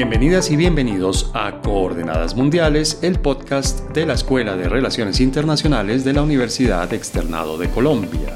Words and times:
Bienvenidas 0.00 0.50
y 0.50 0.56
bienvenidos 0.56 1.30
a 1.34 1.60
Coordenadas 1.60 2.34
Mundiales, 2.34 3.00
el 3.02 3.18
podcast 3.18 3.90
de 3.90 4.06
la 4.06 4.14
Escuela 4.14 4.56
de 4.56 4.66
Relaciones 4.66 5.20
Internacionales 5.20 6.04
de 6.04 6.14
la 6.14 6.22
Universidad 6.22 6.90
Externado 6.94 7.58
de 7.58 7.68
Colombia. 7.68 8.34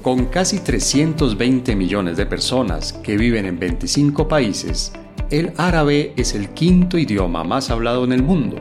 Con 0.00 0.26
casi 0.26 0.60
320 0.60 1.74
millones 1.74 2.16
de 2.16 2.26
personas 2.26 2.92
que 2.92 3.16
viven 3.16 3.46
en 3.46 3.58
25 3.58 4.28
países, 4.28 4.92
el 5.28 5.52
árabe 5.56 6.12
es 6.16 6.36
el 6.36 6.50
quinto 6.50 6.98
idioma 6.98 7.42
más 7.42 7.70
hablado 7.70 8.04
en 8.04 8.12
el 8.12 8.22
mundo. 8.22 8.58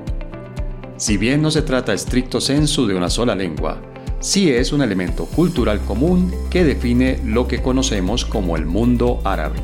Si 0.98 1.18
bien 1.18 1.44
no 1.44 1.52
se 1.52 1.62
trata 1.62 1.94
estricto 1.94 2.42
sensu 2.42 2.88
de 2.88 2.96
una 2.96 3.12
sola 3.12 3.36
lengua, 3.36 3.80
sí 4.20 4.50
es 4.50 4.74
un 4.74 4.82
elemento 4.82 5.26
cultural 5.26 5.80
común 5.82 6.34
que 6.50 6.64
define 6.64 7.20
lo 7.24 7.48
que 7.48 7.62
conocemos 7.62 8.26
como 8.26 8.58
el 8.58 8.66
mundo 8.66 9.22
árabe. 9.24 9.60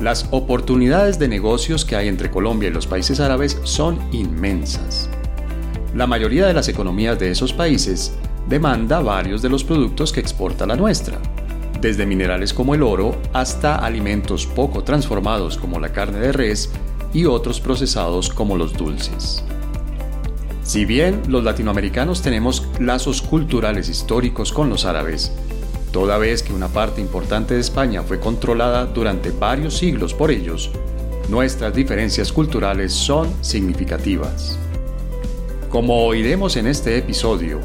Las 0.00 0.26
oportunidades 0.30 1.18
de 1.18 1.28
negocios 1.28 1.84
que 1.84 1.94
hay 1.94 2.08
entre 2.08 2.30
Colombia 2.30 2.70
y 2.70 2.72
los 2.72 2.86
países 2.86 3.20
árabes 3.20 3.58
son 3.64 3.98
inmensas. 4.12 5.10
La 5.94 6.06
mayoría 6.06 6.46
de 6.46 6.54
las 6.54 6.68
economías 6.68 7.18
de 7.18 7.30
esos 7.30 7.52
países 7.52 8.14
demanda 8.48 9.00
varios 9.00 9.42
de 9.42 9.50
los 9.50 9.62
productos 9.62 10.10
que 10.10 10.20
exporta 10.20 10.64
la 10.66 10.74
nuestra, 10.74 11.18
desde 11.82 12.06
minerales 12.06 12.54
como 12.54 12.74
el 12.74 12.82
oro 12.82 13.14
hasta 13.34 13.74
alimentos 13.74 14.46
poco 14.46 14.84
transformados 14.84 15.58
como 15.58 15.78
la 15.78 15.92
carne 15.92 16.20
de 16.20 16.32
res 16.32 16.70
y 17.12 17.26
otros 17.26 17.60
procesados 17.60 18.30
como 18.30 18.56
los 18.56 18.72
dulces. 18.72 19.44
Si 20.62 20.86
bien 20.86 21.20
los 21.28 21.44
latinoamericanos 21.44 22.22
tenemos 22.22 22.66
lazos 22.78 23.20
culturales 23.20 23.90
históricos 23.90 24.50
con 24.50 24.70
los 24.70 24.86
árabes, 24.86 25.30
Toda 25.92 26.18
vez 26.18 26.42
que 26.42 26.52
una 26.52 26.68
parte 26.68 27.00
importante 27.00 27.54
de 27.54 27.60
España 27.60 28.02
fue 28.02 28.20
controlada 28.20 28.86
durante 28.86 29.30
varios 29.30 29.76
siglos 29.76 30.14
por 30.14 30.30
ellos, 30.30 30.70
nuestras 31.28 31.74
diferencias 31.74 32.32
culturales 32.32 32.92
son 32.92 33.32
significativas. 33.40 34.58
Como 35.68 36.04
oiremos 36.04 36.56
en 36.56 36.68
este 36.68 36.96
episodio, 36.96 37.60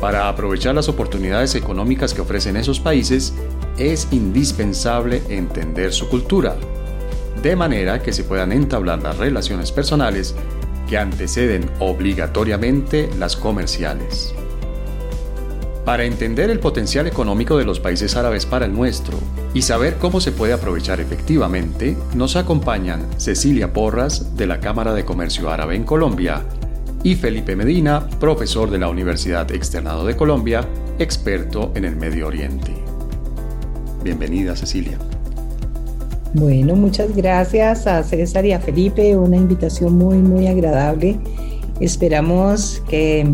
para 0.00 0.28
aprovechar 0.28 0.74
las 0.74 0.88
oportunidades 0.88 1.54
económicas 1.54 2.14
que 2.14 2.20
ofrecen 2.20 2.56
esos 2.56 2.80
países, 2.80 3.34
es 3.78 4.08
indispensable 4.10 5.22
entender 5.28 5.92
su 5.92 6.08
cultura, 6.08 6.56
de 7.42 7.54
manera 7.54 8.02
que 8.02 8.12
se 8.12 8.24
puedan 8.24 8.50
entablar 8.50 9.02
las 9.02 9.18
relaciones 9.18 9.70
personales 9.70 10.34
que 10.88 10.98
anteceden 10.98 11.70
obligatoriamente 11.78 13.08
las 13.18 13.36
comerciales. 13.36 14.34
Para 15.88 16.04
entender 16.04 16.50
el 16.50 16.60
potencial 16.60 17.06
económico 17.06 17.56
de 17.56 17.64
los 17.64 17.80
países 17.80 18.14
árabes 18.14 18.44
para 18.44 18.66
el 18.66 18.74
nuestro 18.74 19.16
y 19.54 19.62
saber 19.62 19.94
cómo 19.94 20.20
se 20.20 20.32
puede 20.32 20.52
aprovechar 20.52 21.00
efectivamente, 21.00 21.96
nos 22.14 22.36
acompañan 22.36 23.06
Cecilia 23.16 23.72
Porras 23.72 24.36
de 24.36 24.46
la 24.46 24.60
Cámara 24.60 24.92
de 24.92 25.06
Comercio 25.06 25.48
Árabe 25.48 25.76
en 25.76 25.84
Colombia 25.84 26.44
y 27.02 27.14
Felipe 27.14 27.56
Medina, 27.56 28.06
profesor 28.20 28.70
de 28.70 28.76
la 28.76 28.90
Universidad 28.90 29.50
Externado 29.50 30.04
de 30.04 30.14
Colombia, 30.14 30.68
experto 30.98 31.72
en 31.74 31.86
el 31.86 31.96
Medio 31.96 32.26
Oriente. 32.26 32.74
Bienvenida 34.04 34.54
Cecilia. 34.56 34.98
Bueno, 36.34 36.76
muchas 36.76 37.16
gracias 37.16 37.86
a 37.86 38.02
César 38.02 38.44
y 38.44 38.52
a 38.52 38.60
Felipe, 38.60 39.16
una 39.16 39.38
invitación 39.38 39.94
muy, 39.94 40.18
muy 40.18 40.48
agradable. 40.48 41.18
Esperamos 41.80 42.82
que 42.90 43.32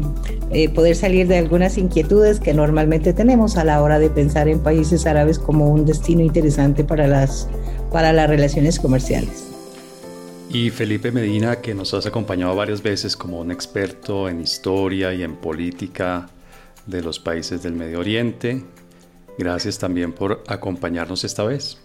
eh, 0.55 0.69
poder 0.69 0.95
salir 0.95 1.27
de 1.27 1.37
algunas 1.37 1.79
inquietudes 1.79 2.39
que 2.39 2.55
normalmente 2.55 3.13
tenemos 3.13 3.57
a 3.57 3.65
la 3.65 3.83
hora 3.83 3.99
de 3.99 4.09
pensar 4.09 4.47
en 4.47 4.61
países 4.61 5.05
árabes 5.05 5.41
como 5.41 5.69
un 5.69 5.85
destino 5.85 6.23
interesante 6.23 6.85
para 6.85 7.09
las, 7.09 7.49
para 7.91 8.13
las 8.13 8.31
relaciones 8.31 8.79
comerciales. 8.79 9.51
Y 10.49 10.71
Felipe 10.71 11.11
Medina, 11.11 11.61
que 11.61 11.75
nos 11.75 11.93
has 11.93 12.07
acompañado 12.07 12.55
varias 12.55 12.83
veces 12.83 13.17
como 13.17 13.41
un 13.41 13.51
experto 13.51 14.29
en 14.29 14.41
historia 14.41 15.13
y 15.13 15.25
en 15.25 15.35
política 15.35 16.29
de 16.87 17.03
los 17.03 17.19
países 17.19 17.61
del 17.65 17.73
Medio 17.73 17.99
Oriente. 17.99 18.63
Gracias 19.37 19.79
también 19.81 20.13
por 20.13 20.45
acompañarnos 20.47 21.25
esta 21.25 21.43
vez. 21.43 21.79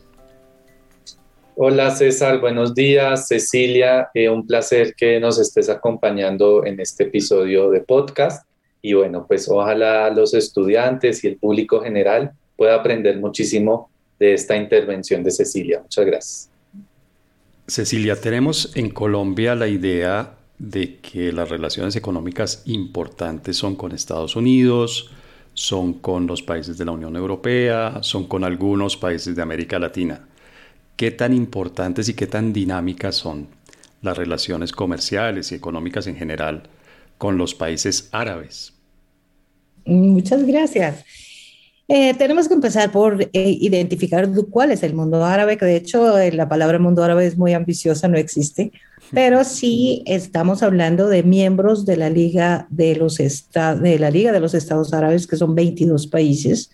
Hola 1.56 1.90
César, 1.90 2.40
buenos 2.40 2.76
días. 2.76 3.28
Cecilia, 3.28 4.10
eh, 4.14 4.30
un 4.30 4.46
placer 4.46 4.94
que 4.96 5.20
nos 5.20 5.40
estés 5.40 5.70
acompañando 5.70 6.64
en 6.64 6.80
este 6.80 7.06
episodio 7.06 7.72
de 7.72 7.82
podcast 7.82 8.49
y 8.82 8.94
bueno, 8.94 9.26
pues 9.28 9.50
ojalá 9.50 10.10
los 10.10 10.34
estudiantes 10.34 11.24
y 11.24 11.28
el 11.28 11.38
público 11.38 11.82
general 11.82 12.32
pueda 12.56 12.76
aprender 12.76 13.18
muchísimo 13.20 13.90
de 14.20 14.34
esta 14.34 14.56
intervención 14.56 15.24
de 15.24 15.32
Cecilia. 15.32 15.82
Muchas 15.82 16.06
gracias. 16.06 16.50
Cecilia, 17.68 18.20
tenemos 18.20 18.76
en 18.76 18.90
Colombia 18.90 19.56
la 19.56 19.68
idea 19.68 20.36
de 20.58 20.98
que 20.98 21.32
las 21.32 21.50
relaciones 21.50 21.96
económicas 21.96 22.64
importantes 22.66 23.58
son 23.58 23.76
con 23.76 23.92
Estados 23.92 24.36
Unidos, 24.36 25.12
son 25.54 25.94
con 25.94 26.28
los 26.28 26.42
países 26.42 26.78
de 26.78 26.86
la 26.86 26.92
Unión 26.92 27.16
Europea, 27.16 28.00
son 28.02 28.28
con 28.28 28.44
algunos 28.44 28.98
países 28.98 29.36
de 29.36 29.42
América 29.42 29.80
Latina. 29.80 30.28
¿Qué 30.96 31.12
tan 31.12 31.34
importantes 31.34 32.10
y 32.10 32.14
qué 32.14 32.28
tan 32.28 32.52
dinámicas 32.52 33.16
son 33.16 33.48
las 34.02 34.18
relaciones 34.18 34.72
comerciales 34.72 35.52
y 35.52 35.56
económicas 35.56 36.08
en 36.08 36.16
general 36.16 36.64
con 37.20 37.38
los 37.38 37.54
países 37.54 38.10
árabes? 38.12 38.74
Muchas 39.86 40.44
gracias. 40.48 41.06
Eh, 41.88 42.14
tenemos 42.14 42.48
que 42.48 42.54
empezar 42.54 42.92
por 42.92 43.20
eh, 43.22 43.30
identificar 43.34 44.30
cuál 44.52 44.72
es 44.72 44.84
el 44.84 44.94
mundo 44.94 45.26
árabe, 45.26 45.58
que 45.58 45.66
de 45.66 45.76
hecho 45.76 46.18
eh, 46.20 46.32
la 46.32 46.48
palabra 46.48 46.78
mundo 46.78 47.04
árabe 47.04 47.26
es 47.26 47.36
muy 47.36 47.54
ambiciosa, 47.54 48.08
no 48.08 48.18
existe, 48.18 48.72
pero 49.12 49.44
sí 49.44 50.04
estamos 50.06 50.62
hablando 50.62 51.08
de 51.08 51.24
miembros 51.24 51.88
de 51.88 51.98
la 51.98 52.12
Liga 52.12 52.68
de 52.70 52.96
los, 52.96 53.18
de 53.18 54.00
la 54.00 54.12
Liga 54.12 54.32
de 54.32 54.40
los 54.40 54.54
Estados 54.54 54.94
Árabes, 54.94 55.26
que 55.26 55.36
son 55.36 55.56
22 55.56 56.06
países. 56.08 56.70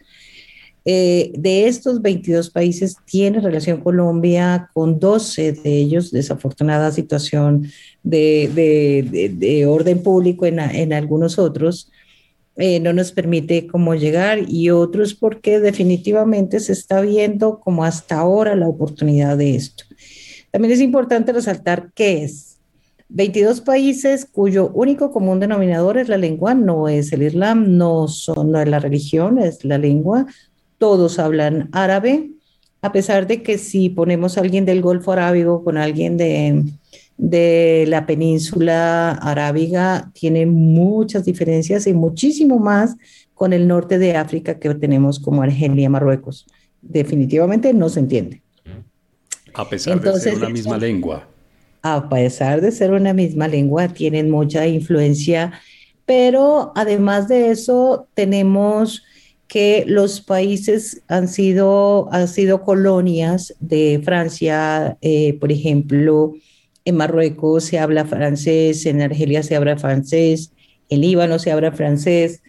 De 0.85 1.68
estos 1.68 2.01
22 2.01 2.51
países 2.51 2.97
tiene 3.06 3.40
relación 3.40 3.81
Colombia 3.81 4.69
con 4.73 5.00
12 5.00 5.53
de 5.53 5.78
ellos, 5.78 6.12
desafortunada 6.12 6.91
situación 6.91 7.68
de, 8.03 9.66
orden 9.68 10.03
público 10.03 10.45
en, 10.45 10.94
algunos 10.94 11.40
otros, 11.40 11.91
eh, 12.57 12.79
no 12.79 12.94
nos 12.94 13.12
permite 13.12 13.68
cómo 13.68 13.95
llegar 13.95 14.45
y 14.47 14.69
otros 14.69 15.13
porque 15.16 15.59
definitivamente 15.59 16.59
se 16.59 16.74
está 16.74 17.01
viendo 17.01 17.59
como 17.59 17.84
hasta 17.84 18.19
ahora 18.19 18.56
la 18.56 18.68
oportunidad 18.68 19.38
de 19.38 19.56
esto. 19.56 19.84
También 20.51 20.74
es 20.74 20.79
importante 20.79 21.34
resaltar 21.34 21.91
que 21.94 22.24
es 22.24 22.59
22 23.09 23.62
países 23.62 24.25
cuyo 24.25 24.69
único 24.69 25.12
común 25.12 25.40
denominador 25.40 25.97
es 25.97 26.09
la 26.09 26.18
lengua, 26.18 26.53
no 26.53 26.88
es 26.88 27.12
el 27.12 27.24
Islam, 27.24 27.78
no, 27.78 28.07
son, 28.07 28.51
no 28.51 28.62
es 28.62 28.68
la 28.68 28.79
religión, 28.79 29.38
es 29.38 29.66
la 29.66 29.78
lengua. 29.78 30.25
Todos 30.85 31.18
hablan 31.18 31.68
árabe, 31.72 32.29
a 32.84 32.91
pesar 32.91 33.25
de 33.25 33.41
que 33.41 33.57
si 33.57 33.90
ponemos 33.90 34.38
a 34.38 34.41
alguien 34.41 34.66
del 34.66 34.84
Golfo 34.84 35.13
Arábigo 35.13 35.63
con 35.63 35.79
alguien 35.79 36.16
de, 36.16 36.63
de 37.18 37.85
la 37.88 38.06
península 38.06 39.13
arábiga 39.13 40.12
tiene 40.13 40.45
muchas 40.45 41.25
diferencias 41.25 41.88
y 41.88 41.94
muchísimo 41.94 42.59
más 42.59 42.97
con 43.34 43.51
el 43.51 43.68
norte 43.68 43.97
de 43.97 44.16
África 44.16 44.59
que 44.59 44.75
tenemos 44.75 45.19
como 45.19 45.41
Argelia, 45.41 45.90
Marruecos. 45.90 46.45
Definitivamente 46.84 47.74
no 47.74 47.90
se 47.90 48.01
entiende. 48.01 48.44
A 49.56 49.68
pesar 49.68 50.00
de 50.00 50.19
ser 50.19 50.35
una 50.35 50.50
misma 50.50 50.78
lengua. 50.78 51.28
A 51.81 52.07
pesar 52.09 52.62
de 52.62 52.72
ser 52.72 52.91
una 52.91 53.12
misma 53.12 53.47
lengua, 53.47 53.88
tienen 53.88 54.29
mucha 54.29 54.68
influencia, 54.68 55.51
pero 56.06 56.74
además 56.75 57.28
de 57.28 57.50
eso 57.50 58.07
tenemos 58.13 59.01
que 59.47 59.83
los 59.88 60.21
países 60.21 61.01
han 61.07 61.27
sido, 61.27 62.09
han 62.12 62.27
sido 62.27 62.63
colonias 62.63 63.56
de 63.59 64.01
Francia, 64.03 64.97
eh, 65.01 65.38
por 65.39 65.51
ejemplo, 65.51 66.33
en 66.83 66.97
Marruecos 66.97 67.65
se 67.65 67.80
habla 67.80 68.06
francés, 68.06 68.86
en 68.86 69.01
Argelia 69.01 69.44
se 69.44 69.56
habla 69.56 69.77
francés, 69.77 70.51
en 70.89 71.01
Líbano 71.01 71.39
se 71.39 71.51
habla 71.51 71.71
francés, 71.71 72.42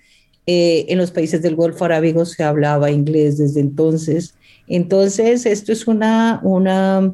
eh, 0.46 0.87
en 0.88 0.98
los 0.98 1.10
países 1.10 1.43
del 1.43 1.56
Golfo 1.56 1.84
Arábigo 1.84 2.25
se 2.25 2.44
hablaba 2.44 2.90
inglés 2.90 3.38
desde 3.38 3.60
entonces. 3.60 4.34
Entonces, 4.69 5.46
esto 5.46 5.72
es 5.72 5.87
una, 5.87 6.40
una, 6.43 7.12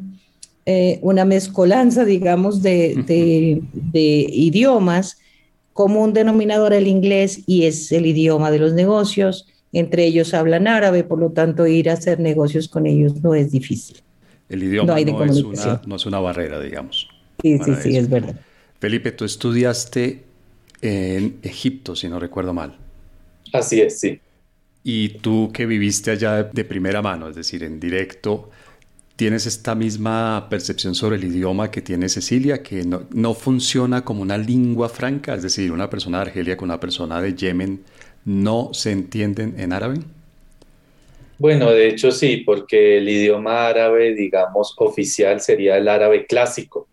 eh, 0.66 0.98
una 1.02 1.24
mezcolanza, 1.24 2.04
digamos, 2.04 2.62
de, 2.62 3.02
de, 3.06 3.62
de 3.72 4.26
idiomas, 4.30 5.18
como 5.72 6.02
un 6.02 6.12
denominador 6.12 6.72
el 6.72 6.86
inglés 6.86 7.42
y 7.46 7.64
es 7.64 7.90
el 7.92 8.06
idioma 8.06 8.50
de 8.50 8.58
los 8.58 8.74
negocios. 8.74 9.46
Entre 9.72 10.04
ellos 10.04 10.34
hablan 10.34 10.68
árabe, 10.68 11.02
por 11.02 11.18
lo 11.18 11.30
tanto, 11.30 11.66
ir 11.66 11.88
a 11.88 11.94
hacer 11.94 12.20
negocios 12.20 12.68
con 12.68 12.86
ellos 12.86 13.22
no 13.22 13.34
es 13.34 13.50
difícil. 13.50 13.98
El 14.48 14.62
idioma 14.62 15.00
no, 15.00 15.24
es, 15.24 15.42
una, 15.42 15.82
no 15.86 15.96
es 15.96 16.06
una 16.06 16.20
barrera, 16.20 16.60
digamos. 16.60 17.08
Sí, 17.40 17.58
sí, 17.58 17.74
sí, 17.82 17.96
es 17.96 18.08
verdad. 18.10 18.36
Felipe, 18.78 19.12
tú 19.12 19.24
estudiaste 19.24 20.24
en 20.82 21.38
Egipto, 21.42 21.96
si 21.96 22.08
no 22.08 22.18
recuerdo 22.18 22.52
mal. 22.52 22.76
Así 23.52 23.80
es, 23.80 23.98
sí. 23.98 24.20
Y 24.84 25.10
tú 25.20 25.50
que 25.52 25.64
viviste 25.64 26.10
allá 26.10 26.42
de 26.42 26.64
primera 26.64 27.00
mano, 27.00 27.28
es 27.28 27.36
decir, 27.36 27.62
en 27.62 27.80
directo, 27.80 28.50
¿Tienes 29.22 29.46
esta 29.46 29.74
misma 29.74 30.48
percepción 30.48 30.94
sobre 30.94 31.16
el 31.16 31.24
idioma 31.24 31.70
que 31.70 31.82
tiene 31.82 32.08
Cecilia, 32.08 32.62
que 32.62 32.82
no, 32.82 33.02
no, 33.12 33.34
funciona 33.34 34.04
como 34.04 34.22
una 34.22 34.38
lengua 34.38 34.88
franca? 34.88 35.34
Es 35.34 35.42
decir, 35.42 35.70
una 35.70 35.90
persona 35.90 36.18
de 36.18 36.22
Argelia 36.22 36.56
con 36.56 36.70
una 36.70 36.80
persona 36.80 37.20
de 37.20 37.34
Yemen 37.34 37.84
no 38.24 38.70
se 38.72 38.92
entienden 38.92 39.58
en 39.58 39.72
árabe. 39.72 40.00
Bueno, 41.38 41.70
de 41.70 41.88
hecho 41.88 42.12
sí, 42.12 42.38
porque 42.38 42.98
el 42.98 43.08
idioma 43.08 43.66
árabe, 43.66 44.14
digamos, 44.14 44.74
oficial 44.78 45.40
sería 45.40 45.76
el 45.76 45.88
árabe 45.88 46.26
clásico, 46.26 46.86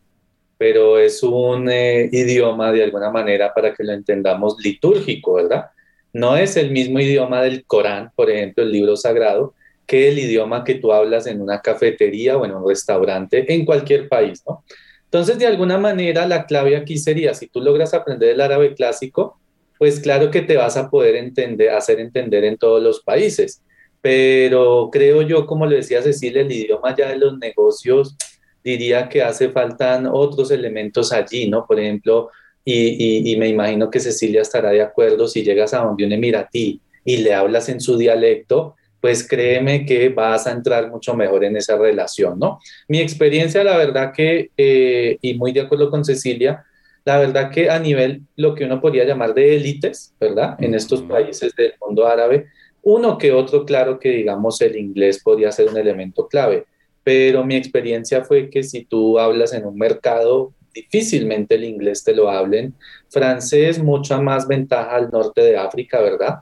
pero 0.57 0.97
es 0.97 1.21
un 1.21 1.69
eh, 1.69 2.09
idioma 2.11 2.71
de 2.71 2.83
alguna 2.83 3.11
manera 3.11 3.53
para 3.53 3.73
que 3.73 3.83
lo 3.83 3.93
entendamos 3.93 4.57
litúrgico, 4.63 5.35
¿verdad? 5.35 5.67
No 6.13 6.35
es 6.35 6.57
el 6.57 6.71
mismo 6.71 6.99
idioma 6.99 7.43
del 7.43 7.63
Corán, 7.65 8.11
por 8.15 8.31
ejemplo, 8.31 8.63
el 8.63 8.71
libro 8.71 8.97
sagrado, 8.97 9.53
que 9.85 10.09
el 10.09 10.17
idioma 10.17 10.63
que 10.63 10.75
tú 10.75 10.91
hablas 10.91 11.27
en 11.27 11.41
una 11.41 11.61
cafetería 11.61 12.37
o 12.37 12.45
en 12.45 12.53
un 12.55 12.67
restaurante 12.67 13.53
en 13.53 13.65
cualquier 13.65 14.09
país, 14.09 14.43
¿no? 14.47 14.63
Entonces, 15.05 15.39
de 15.39 15.47
alguna 15.47 15.77
manera, 15.77 16.27
la 16.27 16.45
clave 16.45 16.75
aquí 16.75 16.97
sería, 16.97 17.33
si 17.33 17.47
tú 17.47 17.61
logras 17.61 17.93
aprender 17.93 18.29
el 18.29 18.41
árabe 18.41 18.75
clásico, 18.75 19.39
pues 19.79 20.01
claro 20.01 20.29
que 20.29 20.41
te 20.41 20.57
vas 20.57 20.75
a 20.75 20.89
poder 20.89 21.15
entender, 21.15 21.69
hacer 21.69 22.01
entender 22.01 22.43
en 22.43 22.57
todos 22.57 22.83
los 22.83 23.01
países. 23.01 23.63
Pero 24.01 24.89
creo 24.91 25.21
yo, 25.21 25.45
como 25.45 25.65
le 25.65 25.77
decía 25.77 26.01
Cecilia, 26.01 26.41
el 26.41 26.51
idioma 26.51 26.93
ya 26.95 27.09
de 27.09 27.17
los 27.17 27.37
negocios, 27.39 28.15
diría 28.61 29.07
que 29.07 29.23
hace 29.23 29.49
falta 29.49 30.03
otros 30.11 30.51
elementos 30.51 31.13
allí, 31.13 31.49
¿no? 31.49 31.65
Por 31.65 31.79
ejemplo, 31.79 32.29
y, 32.65 33.31
y, 33.31 33.37
me 33.37 33.47
imagino 33.47 33.89
que 33.89 34.01
Cecilia 34.01 34.41
estará 34.41 34.71
de 34.71 34.81
acuerdo, 34.81 35.27
si 35.27 35.43
llegas 35.43 35.73
a 35.73 35.79
donde 35.79 36.05
un 36.05 36.11
emiratí 36.11 36.81
y 37.05 37.17
le 37.17 37.33
hablas 37.33 37.69
en 37.69 37.79
su 37.79 37.97
dialecto, 37.97 38.75
pues 38.99 39.25
créeme 39.25 39.85
que 39.85 40.09
vas 40.09 40.45
a 40.45 40.51
entrar 40.51 40.89
mucho 40.91 41.13
mejor 41.15 41.45
en 41.45 41.55
esa 41.55 41.77
relación, 41.77 42.37
¿no? 42.37 42.59
Mi 42.89 42.99
experiencia, 42.99 43.63
la 43.63 43.77
verdad 43.77 44.11
que, 44.13 44.51
eh, 44.57 45.17
y 45.21 45.35
muy 45.35 45.53
de 45.53 45.61
acuerdo 45.61 45.89
con 45.89 46.03
Cecilia, 46.03 46.65
la 47.05 47.19
verdad 47.19 47.51
que 47.51 47.69
a 47.69 47.79
nivel 47.79 48.21
lo 48.35 48.55
que 48.55 48.65
uno 48.65 48.81
podría 48.81 49.05
llamar 49.05 49.33
de 49.33 49.55
élites, 49.55 50.13
¿verdad? 50.19 50.55
En 50.59 50.73
estos 50.73 51.01
países 51.03 51.55
del 51.55 51.73
mundo 51.81 52.05
árabe, 52.07 52.47
uno 52.81 53.17
que 53.17 53.31
otro, 53.31 53.65
claro 53.65 53.99
que 53.99 54.09
digamos 54.09 54.61
el 54.61 54.75
inglés 54.75 55.21
podría 55.23 55.51
ser 55.51 55.69
un 55.69 55.77
elemento 55.77 56.27
clave, 56.27 56.65
pero 57.03 57.45
mi 57.45 57.55
experiencia 57.55 58.23
fue 58.23 58.49
que 58.49 58.63
si 58.63 58.85
tú 58.85 59.19
hablas 59.19 59.53
en 59.53 59.65
un 59.65 59.77
mercado, 59.77 60.53
difícilmente 60.73 61.55
el 61.55 61.63
inglés 61.63 62.03
te 62.03 62.13
lo 62.13 62.29
hablen. 62.29 62.73
Francés, 63.09 63.81
mucha 63.81 64.21
más 64.21 64.47
ventaja 64.47 64.95
al 64.95 65.09
norte 65.09 65.41
de 65.41 65.57
África, 65.57 65.99
¿verdad? 65.99 66.39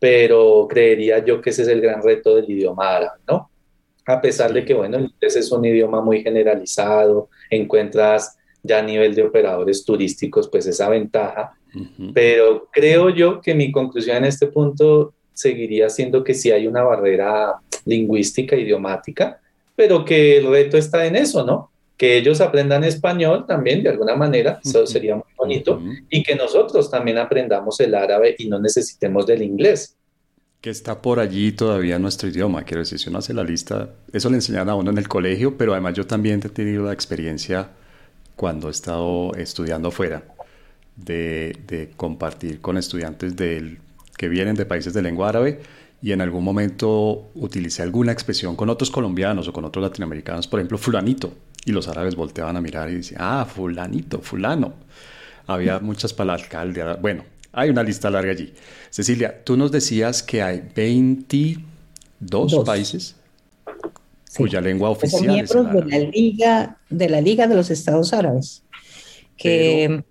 pero 0.00 0.66
creería 0.68 1.22
yo 1.24 1.40
que 1.40 1.50
ese 1.50 1.62
es 1.62 1.68
el 1.68 1.82
gran 1.82 2.02
reto 2.02 2.34
del 2.34 2.50
idioma 2.50 2.96
árabe, 2.96 3.20
¿no? 3.28 3.50
A 4.06 4.20
pesar 4.20 4.52
de 4.52 4.64
que, 4.64 4.72
bueno, 4.72 4.96
el 4.96 5.04
inglés 5.04 5.36
es 5.36 5.52
un 5.52 5.64
idioma 5.64 6.00
muy 6.00 6.22
generalizado, 6.22 7.28
encuentras 7.50 8.38
ya 8.62 8.78
a 8.78 8.82
nivel 8.82 9.14
de 9.14 9.22
operadores 9.22 9.84
turísticos, 9.84 10.48
pues 10.48 10.66
esa 10.66 10.88
ventaja, 10.88 11.52
pero 12.12 12.68
creo 12.72 13.10
yo 13.10 13.40
que 13.40 13.54
mi 13.54 13.70
conclusión 13.70 14.18
en 14.18 14.24
este 14.24 14.48
punto 14.48 15.14
seguiría 15.32 15.88
siendo 15.88 16.22
que 16.24 16.34
sí 16.34 16.50
hay 16.50 16.66
una 16.66 16.82
barrera 16.82 17.54
lingüística, 17.84 18.56
idiomática, 18.56 19.40
pero 19.74 20.04
que 20.04 20.38
el 20.38 20.46
reto 20.48 20.76
está 20.76 21.06
en 21.06 21.16
eso, 21.16 21.44
¿no? 21.44 21.70
Que 21.96 22.18
ellos 22.18 22.40
aprendan 22.40 22.84
español 22.84 23.46
también 23.46 23.82
de 23.82 23.90
alguna 23.90 24.16
manera, 24.16 24.60
eso 24.64 24.86
sería 24.86 25.14
muy 25.14 25.24
bonito, 25.36 25.80
y 26.10 26.22
que 26.22 26.34
nosotros 26.34 26.90
también 26.90 27.18
aprendamos 27.18 27.80
el 27.80 27.94
árabe 27.94 28.34
y 28.38 28.48
no 28.48 28.58
necesitemos 28.58 29.26
del 29.26 29.42
inglés. 29.42 29.96
Que 30.60 30.68
está 30.68 31.00
por 31.00 31.20
allí 31.20 31.52
todavía 31.52 31.98
nuestro 31.98 32.28
idioma, 32.28 32.64
quiero 32.64 32.80
decir, 32.80 32.98
si 32.98 33.08
uno 33.08 33.18
hace 33.18 33.32
la 33.32 33.44
lista, 33.44 33.94
eso 34.12 34.28
le 34.28 34.36
enseñan 34.36 34.68
a 34.68 34.74
uno 34.74 34.90
en 34.90 34.98
el 34.98 35.08
colegio, 35.08 35.56
pero 35.56 35.72
además 35.72 35.94
yo 35.94 36.06
también 36.06 36.42
he 36.44 36.48
tenido 36.50 36.84
la 36.84 36.92
experiencia 36.92 37.70
cuando 38.40 38.68
he 38.68 38.70
estado 38.70 39.34
estudiando 39.34 39.90
fuera, 39.90 40.22
de, 40.96 41.54
de 41.66 41.90
compartir 41.94 42.62
con 42.62 42.78
estudiantes 42.78 43.36
del, 43.36 43.80
que 44.16 44.30
vienen 44.30 44.56
de 44.56 44.64
países 44.64 44.94
de 44.94 45.02
lengua 45.02 45.28
árabe 45.28 45.60
y 46.00 46.12
en 46.12 46.22
algún 46.22 46.42
momento 46.42 47.28
utilicé 47.34 47.82
alguna 47.82 48.12
expresión 48.12 48.56
con 48.56 48.70
otros 48.70 48.90
colombianos 48.90 49.46
o 49.46 49.52
con 49.52 49.66
otros 49.66 49.82
latinoamericanos, 49.82 50.48
por 50.48 50.58
ejemplo, 50.58 50.78
fulanito, 50.78 51.34
y 51.66 51.72
los 51.72 51.86
árabes 51.86 52.16
volteaban 52.16 52.56
a 52.56 52.62
mirar 52.62 52.88
y 52.88 52.94
decían, 52.94 53.20
ah, 53.22 53.44
fulanito, 53.44 54.22
fulano. 54.22 54.72
Había 55.46 55.78
muchas 55.78 56.14
palabras, 56.14 56.44
alcalde, 56.44 56.96
bueno, 56.98 57.26
hay 57.52 57.68
una 57.68 57.82
lista 57.82 58.08
larga 58.08 58.32
allí. 58.32 58.54
Cecilia, 58.88 59.44
tú 59.44 59.58
nos 59.58 59.70
decías 59.70 60.22
que 60.22 60.40
hay 60.42 60.66
22 60.74 62.64
países 62.64 63.16
cuya 64.36 64.60
lengua 64.60 64.90
oficial 64.90 65.22
son 65.22 65.34
miembros 65.34 65.72
de 65.72 65.84
la 65.84 65.98
Liga 65.98 66.78
de 66.88 67.08
la 67.08 67.20
Liga 67.20 67.46
de 67.46 67.54
los 67.54 67.70
Estados 67.70 68.12
Árabes. 68.12 68.62
Que 69.36 70.04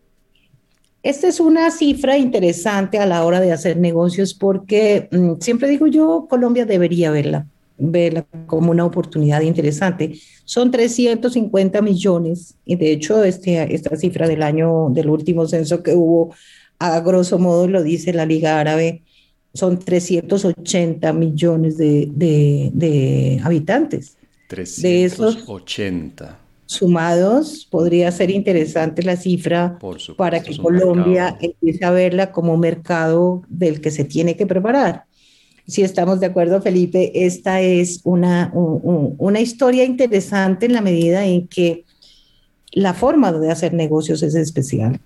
esta 1.02 1.28
es 1.28 1.40
una 1.40 1.72
cifra 1.72 2.18
interesante 2.18 2.98
a 2.98 3.06
la 3.06 3.24
hora 3.24 3.40
de 3.40 3.54
hacer 3.54 3.78
negocios 3.78 4.34
porque 4.34 5.08
mm, 5.12 5.34
siempre 5.40 5.70
digo 5.70 5.88
yo, 5.88 6.28
Colombia 6.30 6.66
debería 6.66 7.10
verla, 7.10 7.48
verla 7.78 8.26
como 8.48 8.72
una 8.72 8.86
oportunidad 8.86 9.42
interesante. 9.42 10.20
Son 10.44 10.72
350 10.72 11.82
millones 11.82 12.56
y 12.66 12.76
de 12.76 12.92
hecho 12.92 13.24
este, 13.24 13.74
esta 13.74 13.96
cifra 13.96 14.28
del 14.28 14.44
año, 14.44 14.90
del 14.90 15.10
último 15.10 15.48
censo 15.48 15.84
que 15.84 15.94
hubo, 15.94 16.34
a 16.80 17.00
grosso 17.00 17.40
modo 17.40 17.68
lo 17.68 17.82
dice 17.82 18.12
la 18.12 18.26
Liga 18.26 18.60
Árabe, 18.60 19.04
son 19.54 19.80
380 19.80 21.14
millones 21.14 21.78
de, 21.78 22.10
de, 22.14 23.42
habitantes. 23.44 24.18
380. 24.48 24.88
De 24.88 25.06
esos 25.06 25.46
sumados, 26.66 27.68
podría 27.70 28.12
ser 28.12 28.30
interesante 28.30 29.02
la 29.02 29.16
cifra 29.16 29.80
para 30.18 30.44
que 30.44 30.56
Colombia 30.56 31.36
empiece 31.42 31.84
a 31.84 31.90
verla 31.90 32.32
como 32.32 32.58
mercado 32.58 33.42
del 33.48 33.82
que 33.82 33.90
se 33.90 34.04
tiene 34.04 34.38
que 34.38 34.46
preparar. 34.46 35.06
Si 35.66 35.82
estamos 35.82 36.20
de 36.20 36.28
acuerdo, 36.28 36.62
Felipe, 36.62 37.26
esta 37.26 37.62
es 37.62 38.02
una, 38.04 38.52
una 38.54 39.40
historia 39.40 39.84
interesante 39.84 40.68
en 40.68 40.74
la 40.74 40.82
medida 40.82 41.26
en 41.26 41.48
que 41.48 41.86
la 42.72 42.94
forma 42.94 43.32
de 43.32 43.50
hacer 43.50 43.74
negocios 43.74 44.22
es 44.22 44.36
especial. 44.36 45.00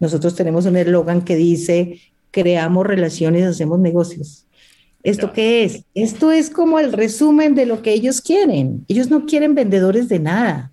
Nosotros 0.00 0.34
tenemos 0.34 0.66
un 0.66 0.76
eslogan 0.76 1.22
que 1.22 1.36
dice, 1.36 1.98
creamos 2.30 2.86
relaciones, 2.86 3.44
hacemos 3.44 3.78
negocios. 3.78 4.46
¿Esto 5.02 5.32
qué 5.32 5.64
es? 5.64 5.84
Esto 5.94 6.32
es 6.32 6.50
como 6.50 6.78
el 6.78 6.92
resumen 6.92 7.54
de 7.54 7.66
lo 7.66 7.82
que 7.82 7.92
ellos 7.92 8.20
quieren. 8.20 8.84
Ellos 8.88 9.10
no 9.10 9.26
quieren 9.26 9.54
vendedores 9.54 10.08
de 10.08 10.18
nada. 10.18 10.72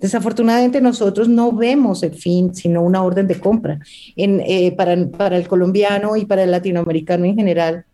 Desafortunadamente 0.00 0.80
nosotros 0.80 1.28
no 1.28 1.52
vemos 1.52 2.02
el 2.02 2.14
fin, 2.14 2.54
sino 2.54 2.82
una 2.82 3.02
orden 3.02 3.26
de 3.26 3.38
compra. 3.38 3.78
En, 4.16 4.40
eh, 4.40 4.72
para, 4.72 5.06
para 5.08 5.36
el 5.36 5.46
colombiano 5.46 6.16
y 6.16 6.24
para 6.24 6.42
el 6.42 6.50
latinoamericano 6.50 7.26
en 7.26 7.36
general, 7.36 7.84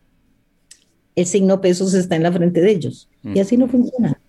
el 1.17 1.27
signo 1.27 1.61
pesos 1.61 1.95
está 1.95 2.15
en 2.15 2.23
la 2.23 2.33
frente 2.33 2.61
de 2.61 2.71
ellos. 2.71 3.09
Y 3.25 3.41
así 3.41 3.57
no 3.57 3.67
funciona. 3.67 4.21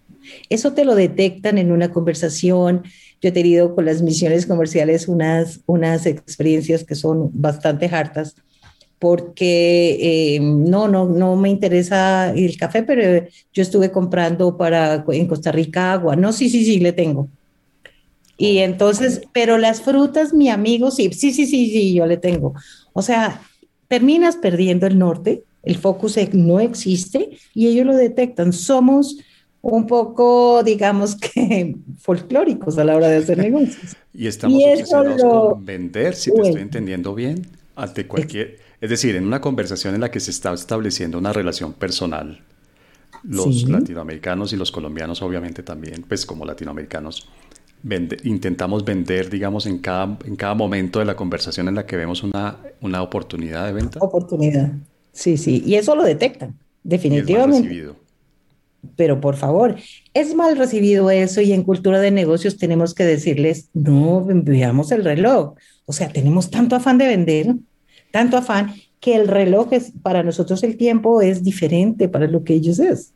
Eso 0.49 0.73
te 0.73 0.85
lo 0.85 0.95
detectan 0.95 1.59
en 1.59 1.71
una 1.71 1.91
conversación. 1.91 2.83
Yo 3.21 3.29
he 3.29 3.31
tenido 3.31 3.75
con 3.75 3.85
las 3.85 4.01
misiones 4.01 4.47
comerciales 4.47 5.07
unas, 5.07 5.61
unas 5.67 6.07
experiencias 6.07 6.83
que 6.83 6.95
son 6.95 7.29
bastante 7.33 7.85
hartas 7.85 8.35
porque 8.99 10.35
eh, 10.35 10.39
no, 10.39 10.87
no, 10.87 11.05
no 11.05 11.35
me 11.35 11.49
interesa 11.49 12.33
el 12.33 12.57
café, 12.57 12.83
pero 12.83 13.27
yo 13.53 13.61
estuve 13.61 13.91
comprando 13.91 14.57
para 14.57 15.05
en 15.09 15.27
Costa 15.27 15.51
Rica 15.51 15.93
agua. 15.93 16.15
No, 16.15 16.33
sí, 16.33 16.49
sí, 16.49 16.65
sí, 16.65 16.79
le 16.79 16.93
tengo. 16.93 17.27
Y 18.37 18.59
entonces, 18.59 19.21
pero 19.33 19.57
las 19.57 19.81
frutas, 19.81 20.33
mi 20.33 20.49
amigo, 20.49 20.91
sí, 20.91 21.11
sí, 21.11 21.31
sí, 21.31 21.45
sí, 21.45 21.69
sí, 21.69 21.93
yo 21.93 22.05
le 22.05 22.17
tengo. 22.17 22.53
O 22.93 23.01
sea, 23.01 23.41
terminas 23.87 24.35
perdiendo 24.35 24.87
el 24.87 24.97
norte, 24.97 25.43
el 25.63 25.77
focus 25.77 26.17
no 26.33 26.59
existe 26.59 27.37
y 27.53 27.67
ellos 27.67 27.85
lo 27.85 27.95
detectan. 27.95 28.53
Somos 28.53 29.17
un 29.61 29.85
poco, 29.87 30.63
digamos 30.63 31.15
que, 31.15 31.75
folclóricos 31.99 32.77
a 32.77 32.83
la 32.83 32.95
hora 32.95 33.09
de 33.09 33.17
hacer 33.17 33.37
negocios. 33.49 33.95
y 34.13 34.27
estamos 34.27 34.61
obsesionados 34.63 35.53
con 35.53 35.65
vender, 35.65 36.15
si 36.15 36.31
te 36.31 36.41
estoy 36.41 36.61
entendiendo 36.61 37.13
bien, 37.13 37.47
ante 37.75 38.07
cualquier 38.07 38.66
es 38.79 38.89
decir, 38.89 39.15
en 39.15 39.25
una 39.25 39.41
conversación 39.41 39.95
en 39.95 40.01
la 40.01 40.11
que 40.11 40.19
se 40.19 40.31
está 40.31 40.53
estableciendo 40.53 41.17
una 41.17 41.33
relación 41.33 41.73
personal, 41.73 42.41
los 43.23 43.67
latinoamericanos 43.67 44.53
y 44.53 44.57
los 44.57 44.71
colombianos 44.71 45.21
obviamente 45.21 45.63
también, 45.63 46.03
pues 46.07 46.25
como 46.25 46.45
latinoamericanos, 46.45 47.27
intentamos 48.23 48.85
vender, 48.85 49.29
digamos, 49.29 49.65
en 49.65 49.79
cada, 49.79 50.17
en 50.25 50.35
cada 50.35 50.53
momento 50.53 50.99
de 50.99 51.05
la 51.05 51.15
conversación 51.15 51.67
en 51.67 51.75
la 51.75 51.85
que 51.85 51.97
vemos 51.97 52.23
una, 52.23 52.57
una 52.81 53.01
oportunidad 53.01 53.65
de 53.65 53.73
venta. 53.73 53.99
Oportunidad, 53.99 54.71
sí, 55.11 55.37
sí, 55.37 55.63
y 55.65 55.75
eso 55.75 55.95
lo 55.95 56.03
detectan, 56.03 56.57
definitivamente. 56.83 57.93
Pero 58.95 59.19
por 59.19 59.35
favor, 59.35 59.75
es 60.13 60.35
mal 60.35 60.55
recibido 60.55 61.09
eso 61.09 61.41
y 61.41 61.51
en 61.51 61.63
cultura 61.63 61.99
de 61.99 62.11
negocios 62.11 62.57
tenemos 62.57 62.93
que 62.93 63.03
decirles, 63.03 63.69
no, 63.73 64.23
veamos 64.23 64.91
el 64.91 65.03
reloj. 65.03 65.55
O 65.85 65.93
sea, 65.93 66.09
tenemos 66.09 66.51
tanto 66.51 66.75
afán 66.75 66.97
de 66.97 67.07
vender 67.07 67.55
tanto 68.17 68.37
afán 68.37 68.73
que 68.99 69.15
el 69.15 69.27
reloj 69.27 69.73
es, 69.73 69.93
para 70.01 70.23
nosotros 70.23 70.63
el 70.63 70.75
tiempo 70.75 71.21
es 71.21 71.43
diferente 71.43 72.09
para 72.09 72.25
lo 72.25 72.43
que 72.43 72.55
ellos 72.55 72.79
es. 72.79 73.13